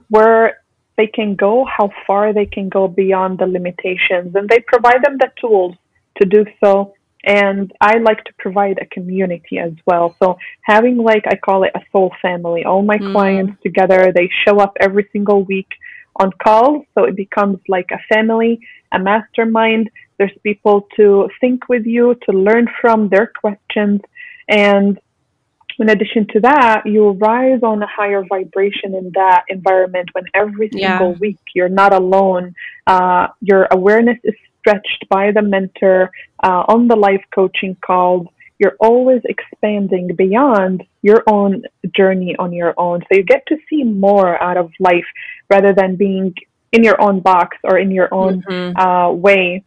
where 0.08 0.58
they 0.96 1.06
can 1.06 1.34
go, 1.34 1.64
how 1.64 1.90
far 2.06 2.32
they 2.32 2.46
can 2.46 2.68
go 2.68 2.88
beyond 2.88 3.38
the 3.38 3.46
limitations, 3.46 4.34
and 4.34 4.48
they 4.48 4.60
provide 4.60 5.02
them 5.02 5.16
the 5.18 5.30
tools 5.40 5.74
to 6.20 6.26
do 6.26 6.44
so. 6.62 6.94
And 7.24 7.72
I 7.80 7.98
like 7.98 8.24
to 8.24 8.32
provide 8.38 8.78
a 8.80 8.86
community 8.86 9.58
as 9.58 9.72
well. 9.86 10.16
So 10.20 10.38
having 10.62 10.96
like, 10.96 11.24
I 11.28 11.36
call 11.36 11.62
it 11.62 11.70
a 11.74 11.80
soul 11.92 12.12
family, 12.20 12.64
all 12.64 12.82
my 12.82 12.98
mm. 12.98 13.12
clients 13.12 13.62
together, 13.62 14.12
they 14.12 14.28
show 14.44 14.58
up 14.58 14.76
every 14.80 15.08
single 15.12 15.44
week 15.44 15.68
on 16.16 16.32
calls. 16.42 16.84
So 16.94 17.04
it 17.04 17.16
becomes 17.16 17.58
like 17.68 17.90
a 17.92 18.00
family, 18.12 18.60
a 18.90 18.98
mastermind. 18.98 19.88
There's 20.18 20.36
people 20.42 20.88
to 20.96 21.28
think 21.40 21.68
with 21.68 21.86
you, 21.86 22.16
to 22.28 22.32
learn 22.36 22.66
from 22.80 23.08
their 23.08 23.28
questions. 23.40 24.00
And 24.48 24.98
in 25.82 25.90
addition 25.90 26.26
to 26.28 26.40
that, 26.40 26.86
you 26.86 27.10
rise 27.10 27.62
on 27.62 27.82
a 27.82 27.86
higher 27.86 28.24
vibration 28.24 28.94
in 28.94 29.10
that 29.14 29.44
environment 29.48 30.08
when 30.12 30.24
every 30.32 30.70
single 30.72 31.12
yeah. 31.12 31.18
week 31.20 31.40
you're 31.54 31.68
not 31.68 31.92
alone. 31.92 32.54
Uh, 32.86 33.28
your 33.40 33.66
awareness 33.70 34.18
is 34.24 34.34
stretched 34.58 35.04
by 35.10 35.32
the 35.32 35.42
mentor 35.42 36.10
uh, 36.42 36.62
on 36.68 36.88
the 36.88 36.96
life 36.96 37.24
coaching 37.34 37.76
calls. 37.84 38.26
You're 38.58 38.76
always 38.78 39.22
expanding 39.24 40.14
beyond 40.14 40.84
your 41.02 41.24
own 41.26 41.64
journey 41.96 42.36
on 42.38 42.52
your 42.52 42.74
own. 42.78 43.00
So 43.00 43.18
you 43.18 43.24
get 43.24 43.44
to 43.48 43.56
see 43.68 43.82
more 43.82 44.40
out 44.40 44.56
of 44.56 44.70
life 44.78 45.08
rather 45.50 45.74
than 45.74 45.96
being 45.96 46.34
in 46.70 46.84
your 46.84 46.98
own 47.00 47.20
box 47.20 47.56
or 47.64 47.78
in 47.78 47.90
your 47.90 48.08
own 48.14 48.42
mm-hmm. 48.42 48.76
uh, 48.78 49.10
way. 49.10 49.64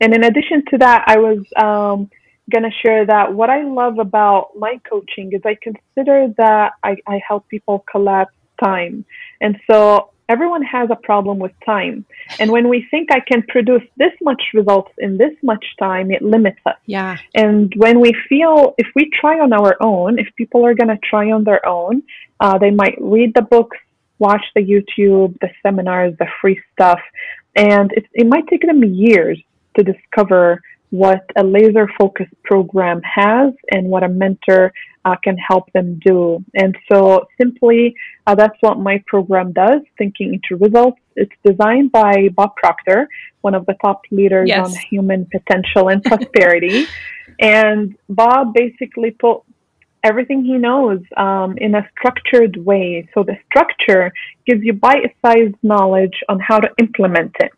And 0.00 0.12
in 0.12 0.24
addition 0.24 0.64
to 0.70 0.78
that, 0.78 1.04
I 1.06 1.18
was 1.18 1.38
um, 1.56 2.10
going 2.50 2.62
to 2.62 2.70
share 2.82 3.06
that 3.06 3.32
what 3.34 3.50
I 3.50 3.62
love 3.62 3.98
about 3.98 4.50
my 4.56 4.80
coaching 4.88 5.32
is 5.32 5.42
I 5.44 5.56
consider 5.60 6.32
that 6.36 6.72
I, 6.82 6.96
I 7.06 7.20
help 7.26 7.48
people 7.48 7.84
collapse 7.90 8.34
time. 8.62 9.04
And 9.40 9.58
so 9.68 10.10
everyone 10.28 10.62
has 10.62 10.88
a 10.90 10.96
problem 10.96 11.38
with 11.38 11.52
time. 11.64 12.04
And 12.38 12.50
when 12.50 12.68
we 12.68 12.86
think 12.90 13.10
I 13.12 13.20
can 13.20 13.42
produce 13.42 13.82
this 13.96 14.12
much 14.22 14.42
results 14.54 14.92
in 14.98 15.18
this 15.18 15.32
much 15.42 15.64
time, 15.78 16.10
it 16.10 16.22
limits 16.22 16.60
us. 16.66 16.76
Yeah. 16.86 17.16
And 17.34 17.72
when 17.76 18.00
we 18.00 18.14
feel, 18.28 18.74
if 18.78 18.86
we 18.94 19.10
try 19.10 19.38
on 19.40 19.52
our 19.52 19.76
own, 19.80 20.18
if 20.18 20.28
people 20.36 20.64
are 20.64 20.74
going 20.74 20.88
to 20.88 20.98
try 20.98 21.30
on 21.30 21.44
their 21.44 21.66
own, 21.66 22.02
uh, 22.40 22.58
they 22.58 22.70
might 22.70 22.96
read 23.00 23.34
the 23.34 23.42
books, 23.42 23.78
watch 24.18 24.44
the 24.54 24.62
YouTube, 24.62 25.38
the 25.40 25.50
seminars, 25.62 26.14
the 26.18 26.26
free 26.40 26.60
stuff, 26.72 27.00
and 27.54 27.92
it, 27.92 28.06
it 28.12 28.26
might 28.26 28.46
take 28.48 28.62
them 28.62 28.82
years 28.84 29.40
to 29.76 29.82
discover 29.82 30.62
what 30.90 31.24
a 31.36 31.42
laser 31.42 31.88
focused 31.98 32.34
program 32.44 33.00
has 33.02 33.52
and 33.72 33.88
what 33.88 34.02
a 34.02 34.08
mentor 34.08 34.72
uh, 35.04 35.16
can 35.22 35.36
help 35.36 35.72
them 35.72 36.00
do. 36.04 36.44
And 36.54 36.76
so, 36.90 37.26
simply, 37.40 37.94
uh, 38.26 38.34
that's 38.34 38.56
what 38.60 38.78
my 38.78 39.02
program 39.06 39.52
does 39.52 39.80
Thinking 39.98 40.34
into 40.34 40.62
Results. 40.62 41.00
It's 41.14 41.32
designed 41.44 41.92
by 41.92 42.28
Bob 42.34 42.56
Proctor, 42.56 43.08
one 43.40 43.54
of 43.54 43.66
the 43.66 43.74
top 43.84 44.02
leaders 44.10 44.48
yes. 44.48 44.66
on 44.66 44.76
human 44.90 45.26
potential 45.26 45.88
and 45.88 46.02
prosperity. 46.10 46.86
And 47.40 47.96
Bob 48.08 48.54
basically 48.54 49.12
put 49.12 49.42
everything 50.02 50.44
he 50.44 50.56
knows 50.56 51.00
um, 51.16 51.56
in 51.58 51.74
a 51.74 51.88
structured 51.98 52.56
way. 52.56 53.08
So, 53.14 53.22
the 53.22 53.36
structure 53.46 54.12
gives 54.46 54.62
you 54.62 54.72
bite 54.72 55.14
sized 55.24 55.56
knowledge 55.62 56.22
on 56.28 56.38
how 56.40 56.58
to 56.58 56.68
implement 56.78 57.32
it. 57.40 57.52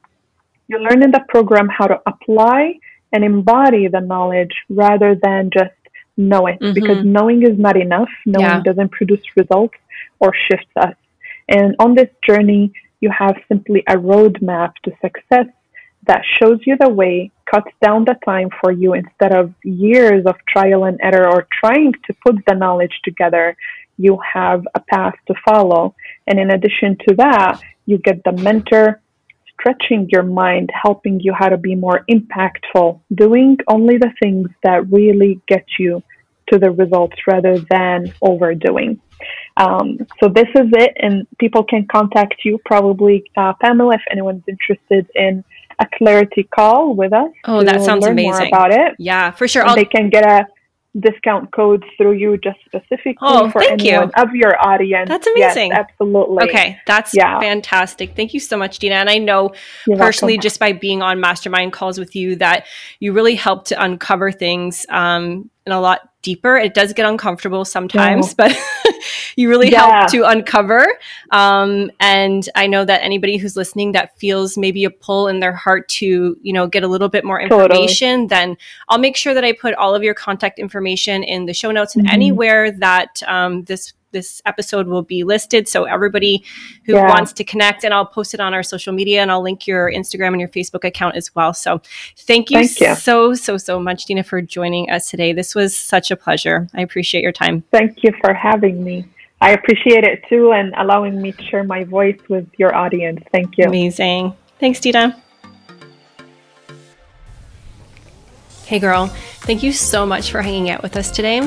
You 0.67 0.79
learn 0.79 1.03
in 1.03 1.11
the 1.11 1.25
program 1.29 1.69
how 1.69 1.87
to 1.87 1.99
apply 2.07 2.75
and 3.13 3.25
embody 3.25 3.89
the 3.89 4.01
knowledge 4.01 4.55
rather 4.69 5.15
than 5.15 5.51
just 5.53 5.73
know 6.17 6.47
it 6.47 6.59
mm-hmm. 6.61 6.75
because 6.75 7.05
knowing 7.05 7.43
is 7.43 7.59
not 7.59 7.77
enough. 7.77 8.09
Knowing 8.27 8.45
yeah. 8.45 8.63
doesn't 8.63 8.91
produce 8.91 9.23
results 9.37 9.79
or 10.19 10.33
shifts 10.51 10.73
us. 10.77 10.95
And 11.49 11.75
on 11.79 11.95
this 11.95 12.11
journey, 12.27 12.73
you 13.01 13.11
have 13.17 13.37
simply 13.49 13.83
a 13.89 13.95
roadmap 13.95 14.73
to 14.85 14.93
success 15.01 15.47
that 16.07 16.23
shows 16.41 16.59
you 16.67 16.77
the 16.79 16.89
way, 16.89 17.31
cuts 17.51 17.71
down 17.83 18.05
the 18.05 18.17
time 18.25 18.49
for 18.61 18.73
you 18.73 18.95
instead 18.95 19.35
of 19.35 19.55
years 19.63 20.25
of 20.27 20.37
trial 20.49 20.85
and 20.85 20.99
error 21.03 21.29
or 21.29 21.47
trying 21.61 21.93
to 22.07 22.15
put 22.25 22.37
the 22.47 22.55
knowledge 22.55 23.01
together. 23.05 23.57
You 23.97 24.19
have 24.35 24.67
a 24.75 24.81
path 24.81 25.15
to 25.27 25.35
follow. 25.45 25.95
And 26.27 26.39
in 26.39 26.51
addition 26.51 26.97
to 27.09 27.15
that, 27.17 27.61
you 27.87 27.99
get 27.99 28.23
the 28.25 28.33
mentor 28.33 29.01
stretching 29.59 30.09
your 30.11 30.23
mind, 30.23 30.71
helping 30.73 31.21
you 31.21 31.33
how 31.33 31.49
to 31.49 31.57
be 31.57 31.75
more 31.75 32.05
impactful, 32.11 33.01
doing 33.15 33.59
only 33.69 33.99
the 33.99 34.13
things 34.23 34.49
that 34.63 34.91
really 34.91 35.41
get 35.47 35.65
you 35.79 36.03
to 36.51 36.59
the 36.59 36.71
results 36.71 37.17
rather 37.27 37.59
than 37.71 38.13
overdoing. 38.23 39.01
Um, 39.57 39.99
so 40.23 40.29
this 40.29 40.49
is 40.55 40.69
it, 40.73 40.93
and 40.97 41.27
people 41.39 41.65
can 41.65 41.87
contact 41.91 42.37
you 42.45 42.59
probably, 42.65 43.25
uh, 43.37 43.53
Pamela, 43.61 43.95
if 43.97 44.03
anyone's 44.11 44.45
interested 44.49 45.09
in 45.15 45.45
a 45.81 45.87
clarity 45.97 46.45
call 46.45 46.95
with 46.95 47.13
us. 47.13 47.31
Oh, 47.45 47.63
that 47.65 47.83
sounds 47.83 48.07
amazing. 48.07 48.49
about 48.49 48.73
it, 48.73 48.95
yeah, 48.99 49.31
for 49.33 49.49
sure. 49.49 49.65
They 49.75 49.85
can 49.85 50.11
get 50.11 50.25
a 50.25 50.47
discount 50.99 51.53
codes 51.53 51.85
through 51.97 52.13
you 52.13 52.39
just 52.39 52.59
specifically 52.65 53.17
oh, 53.21 53.51
for 53.51 53.63
anyone 53.63 54.11
you. 54.17 54.23
of 54.23 54.35
your 54.35 54.61
audience. 54.65 55.09
That's 55.09 55.27
amazing. 55.27 55.71
Yes, 55.71 55.87
absolutely. 55.91 56.49
Okay, 56.49 56.79
that's 56.87 57.15
yeah. 57.15 57.39
fantastic. 57.41 58.17
Thank 58.17 58.35
you 58.35 58.41
so 58.41 58.57
much, 58.57 58.79
Dina. 58.79 58.97
And 58.97 59.11
I 59.11 59.19
know 59.19 59.53
You're 59.87 59.99
personally, 59.99 60.35
welcome. 60.35 60.43
just 60.43 60.61
by 60.61 60.73
being 60.73 61.03
on 61.03 61.21
mastermind 61.21 61.73
calls 61.73 61.99
with 61.99 62.17
you, 62.17 62.37
that 62.37 62.67
you 63.01 63.13
really 63.13 63.35
help 63.35 63.67
to 63.67 63.83
uncover 63.83 64.33
things 64.33 64.87
um, 64.89 65.51
in 65.67 65.73
a 65.73 65.81
lot 65.81 66.09
deeper. 66.23 66.57
It 66.57 66.75
does 66.75 66.93
get 66.93 67.07
uncomfortable 67.07 67.65
sometimes, 67.65 68.29
yeah. 68.29 68.49
but 68.49 68.59
you 69.37 69.49
really 69.49 69.71
yeah. 69.71 70.01
help 70.01 70.11
to 70.11 70.25
uncover. 70.25 70.87
Um, 71.31 71.91
and 72.01 72.49
I 72.55 72.67
know 72.67 72.85
that 72.85 73.03
anybody 73.03 73.37
who's 73.37 73.57
listening 73.57 73.93
that 73.93 74.19
feels 74.19 74.57
maybe 74.57 74.85
a 74.85 74.91
pull 74.91 75.29
in 75.29 75.41
their 75.41 75.53
heart 75.53 75.89
to, 75.89 76.37
you 76.43 76.53
know, 76.53 76.67
get 76.67 76.83
a 76.83 76.89
little 76.89 77.09
bit 77.09 77.25
more 77.25 77.41
information, 77.41 78.23
totally. 78.23 78.29
then 78.29 78.57
I'll 78.89 78.99
make 78.99 79.17
sure 79.17 79.35
that 79.35 79.45
I 79.45 79.53
put 79.53 79.75
all 79.75 79.95
of 79.95 80.03
your 80.03 80.15
contact 80.15 80.59
information 80.59 81.23
in 81.23 81.47
the 81.47 81.55
show 81.55 81.71
notes 81.71 81.97
and 81.97 82.07
mm-hmm. 82.07 82.15
anywhere 82.15 82.71
that 82.71 83.23
um, 83.27 83.65
this 83.65 83.93
this 84.11 84.43
episode 84.47 84.87
will 84.87 85.03
be 85.03 85.25
listed. 85.25 85.69
So 85.69 85.85
everybody 85.85 86.45
who 86.85 86.95
yeah. 86.95 87.09
wants 87.09 87.33
to 87.35 87.45
connect, 87.45 87.85
and 87.85 87.93
I'll 87.93 88.07
post 88.07 88.35
it 88.35 88.41
on 88.41 88.55
our 88.55 88.63
social 88.63 88.93
media, 88.93 89.23
and 89.23 89.31
I'll 89.31 89.43
link 89.43 89.67
your 89.67 89.91
Instagram 89.91 90.29
and 90.29 90.41
your 90.41 90.49
Facebook 90.49 90.85
account 90.85 91.17
as 91.17 91.35
well. 91.35 91.53
So 91.55 91.81
thank 92.17 92.51
you, 92.51 92.59
thank 92.59 92.81
you. 92.81 92.95
so 92.95 93.35
so 93.35 93.57
so 93.57 93.81
much, 93.81 94.07
Dina, 94.07 94.25
for 94.25 94.41
joining 94.43 94.91
us 94.91 95.11
today. 95.11 95.33
This 95.33 95.55
was 95.55 95.77
such 95.77 96.11
a 96.11 96.17
pleasure. 96.17 96.69
I 96.75 96.83
appreciate 96.83 97.23
your 97.23 97.33
time. 97.33 97.63
Thank 97.71 98.03
you 98.03 98.13
for 98.21 98.35
having 98.35 98.83
me. 98.83 99.07
I 99.41 99.53
appreciate 99.53 100.05
it 100.05 100.25
too, 100.29 100.53
and 100.53 100.75
allowing 100.77 101.21
me 101.21 101.33
to 101.33 101.43
share 101.45 101.65
my 101.65 101.85
voice 101.85 102.19
with 102.29 102.47
your 102.59 102.75
audience. 102.75 103.23
Thank 103.33 103.57
you. 103.57 103.67
Amazing. 103.67 104.35
Thanks, 104.59 104.81
Dina. 104.81 105.23
Hey 108.69 108.81
girl, 108.81 109.07
thank 109.47 109.63
you 109.63 109.73
so 109.73 110.05
much 110.05 110.31
for 110.31 110.43
hanging 110.43 110.69
out 110.69 110.83
with 110.83 110.99
us 110.99 111.11
today. 111.11 111.39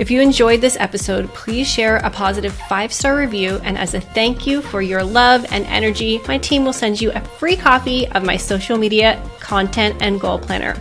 If 0.00 0.10
you 0.10 0.20
enjoyed 0.20 0.60
this 0.60 0.76
episode, 0.80 1.28
please 1.28 1.68
share 1.68 1.98
a 1.98 2.10
positive 2.10 2.52
five 2.52 2.92
star 2.92 3.16
review. 3.16 3.60
And 3.62 3.78
as 3.78 3.94
a 3.94 4.00
thank 4.00 4.44
you 4.44 4.60
for 4.60 4.82
your 4.82 5.04
love 5.04 5.46
and 5.52 5.64
energy, 5.66 6.20
my 6.26 6.36
team 6.36 6.64
will 6.64 6.72
send 6.72 7.00
you 7.00 7.12
a 7.12 7.20
free 7.20 7.54
copy 7.54 8.08
of 8.08 8.24
my 8.24 8.36
social 8.36 8.76
media 8.76 9.22
content 9.38 10.02
and 10.02 10.20
goal 10.20 10.36
planner. 10.36 10.76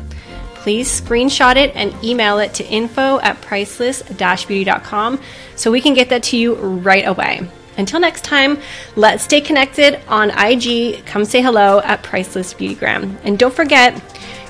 Please 0.56 1.00
screenshot 1.00 1.58
it 1.58 1.72
and 1.76 1.94
email 2.04 2.39
it 2.39 2.56
to 2.56 2.66
info 2.66 3.20
at 3.20 3.39
priceless 3.41 4.02
beauty.com 4.02 5.22
so 5.56 5.72
we 5.72 5.80
can 5.80 5.94
get 5.94 6.10
that 6.10 6.24
to 6.24 6.38
you 6.38 6.56
right 6.56 7.08
away. 7.08 7.48
Until 7.78 8.00
next 8.00 8.24
time, 8.24 8.58
let's 8.96 9.24
stay 9.24 9.41
connected 9.41 10.00
on 10.08 10.32
IG. 10.32 11.06
Come 11.06 11.24
say 11.24 11.44
hello 11.44 11.82
at 11.82 12.02
Priceless 12.02 12.54
Beautygram. 12.54 13.18
And 13.24 13.38
don't 13.38 13.54
forget, 13.54 14.00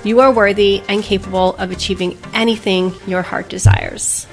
you 0.04 0.20
are 0.20 0.32
worthy 0.32 0.82
and 0.88 1.04
capable 1.04 1.56
of 1.56 1.72
achieving 1.72 2.18
anything 2.34 2.93
your 3.08 3.22
heart 3.22 3.49
desires. 3.49 4.28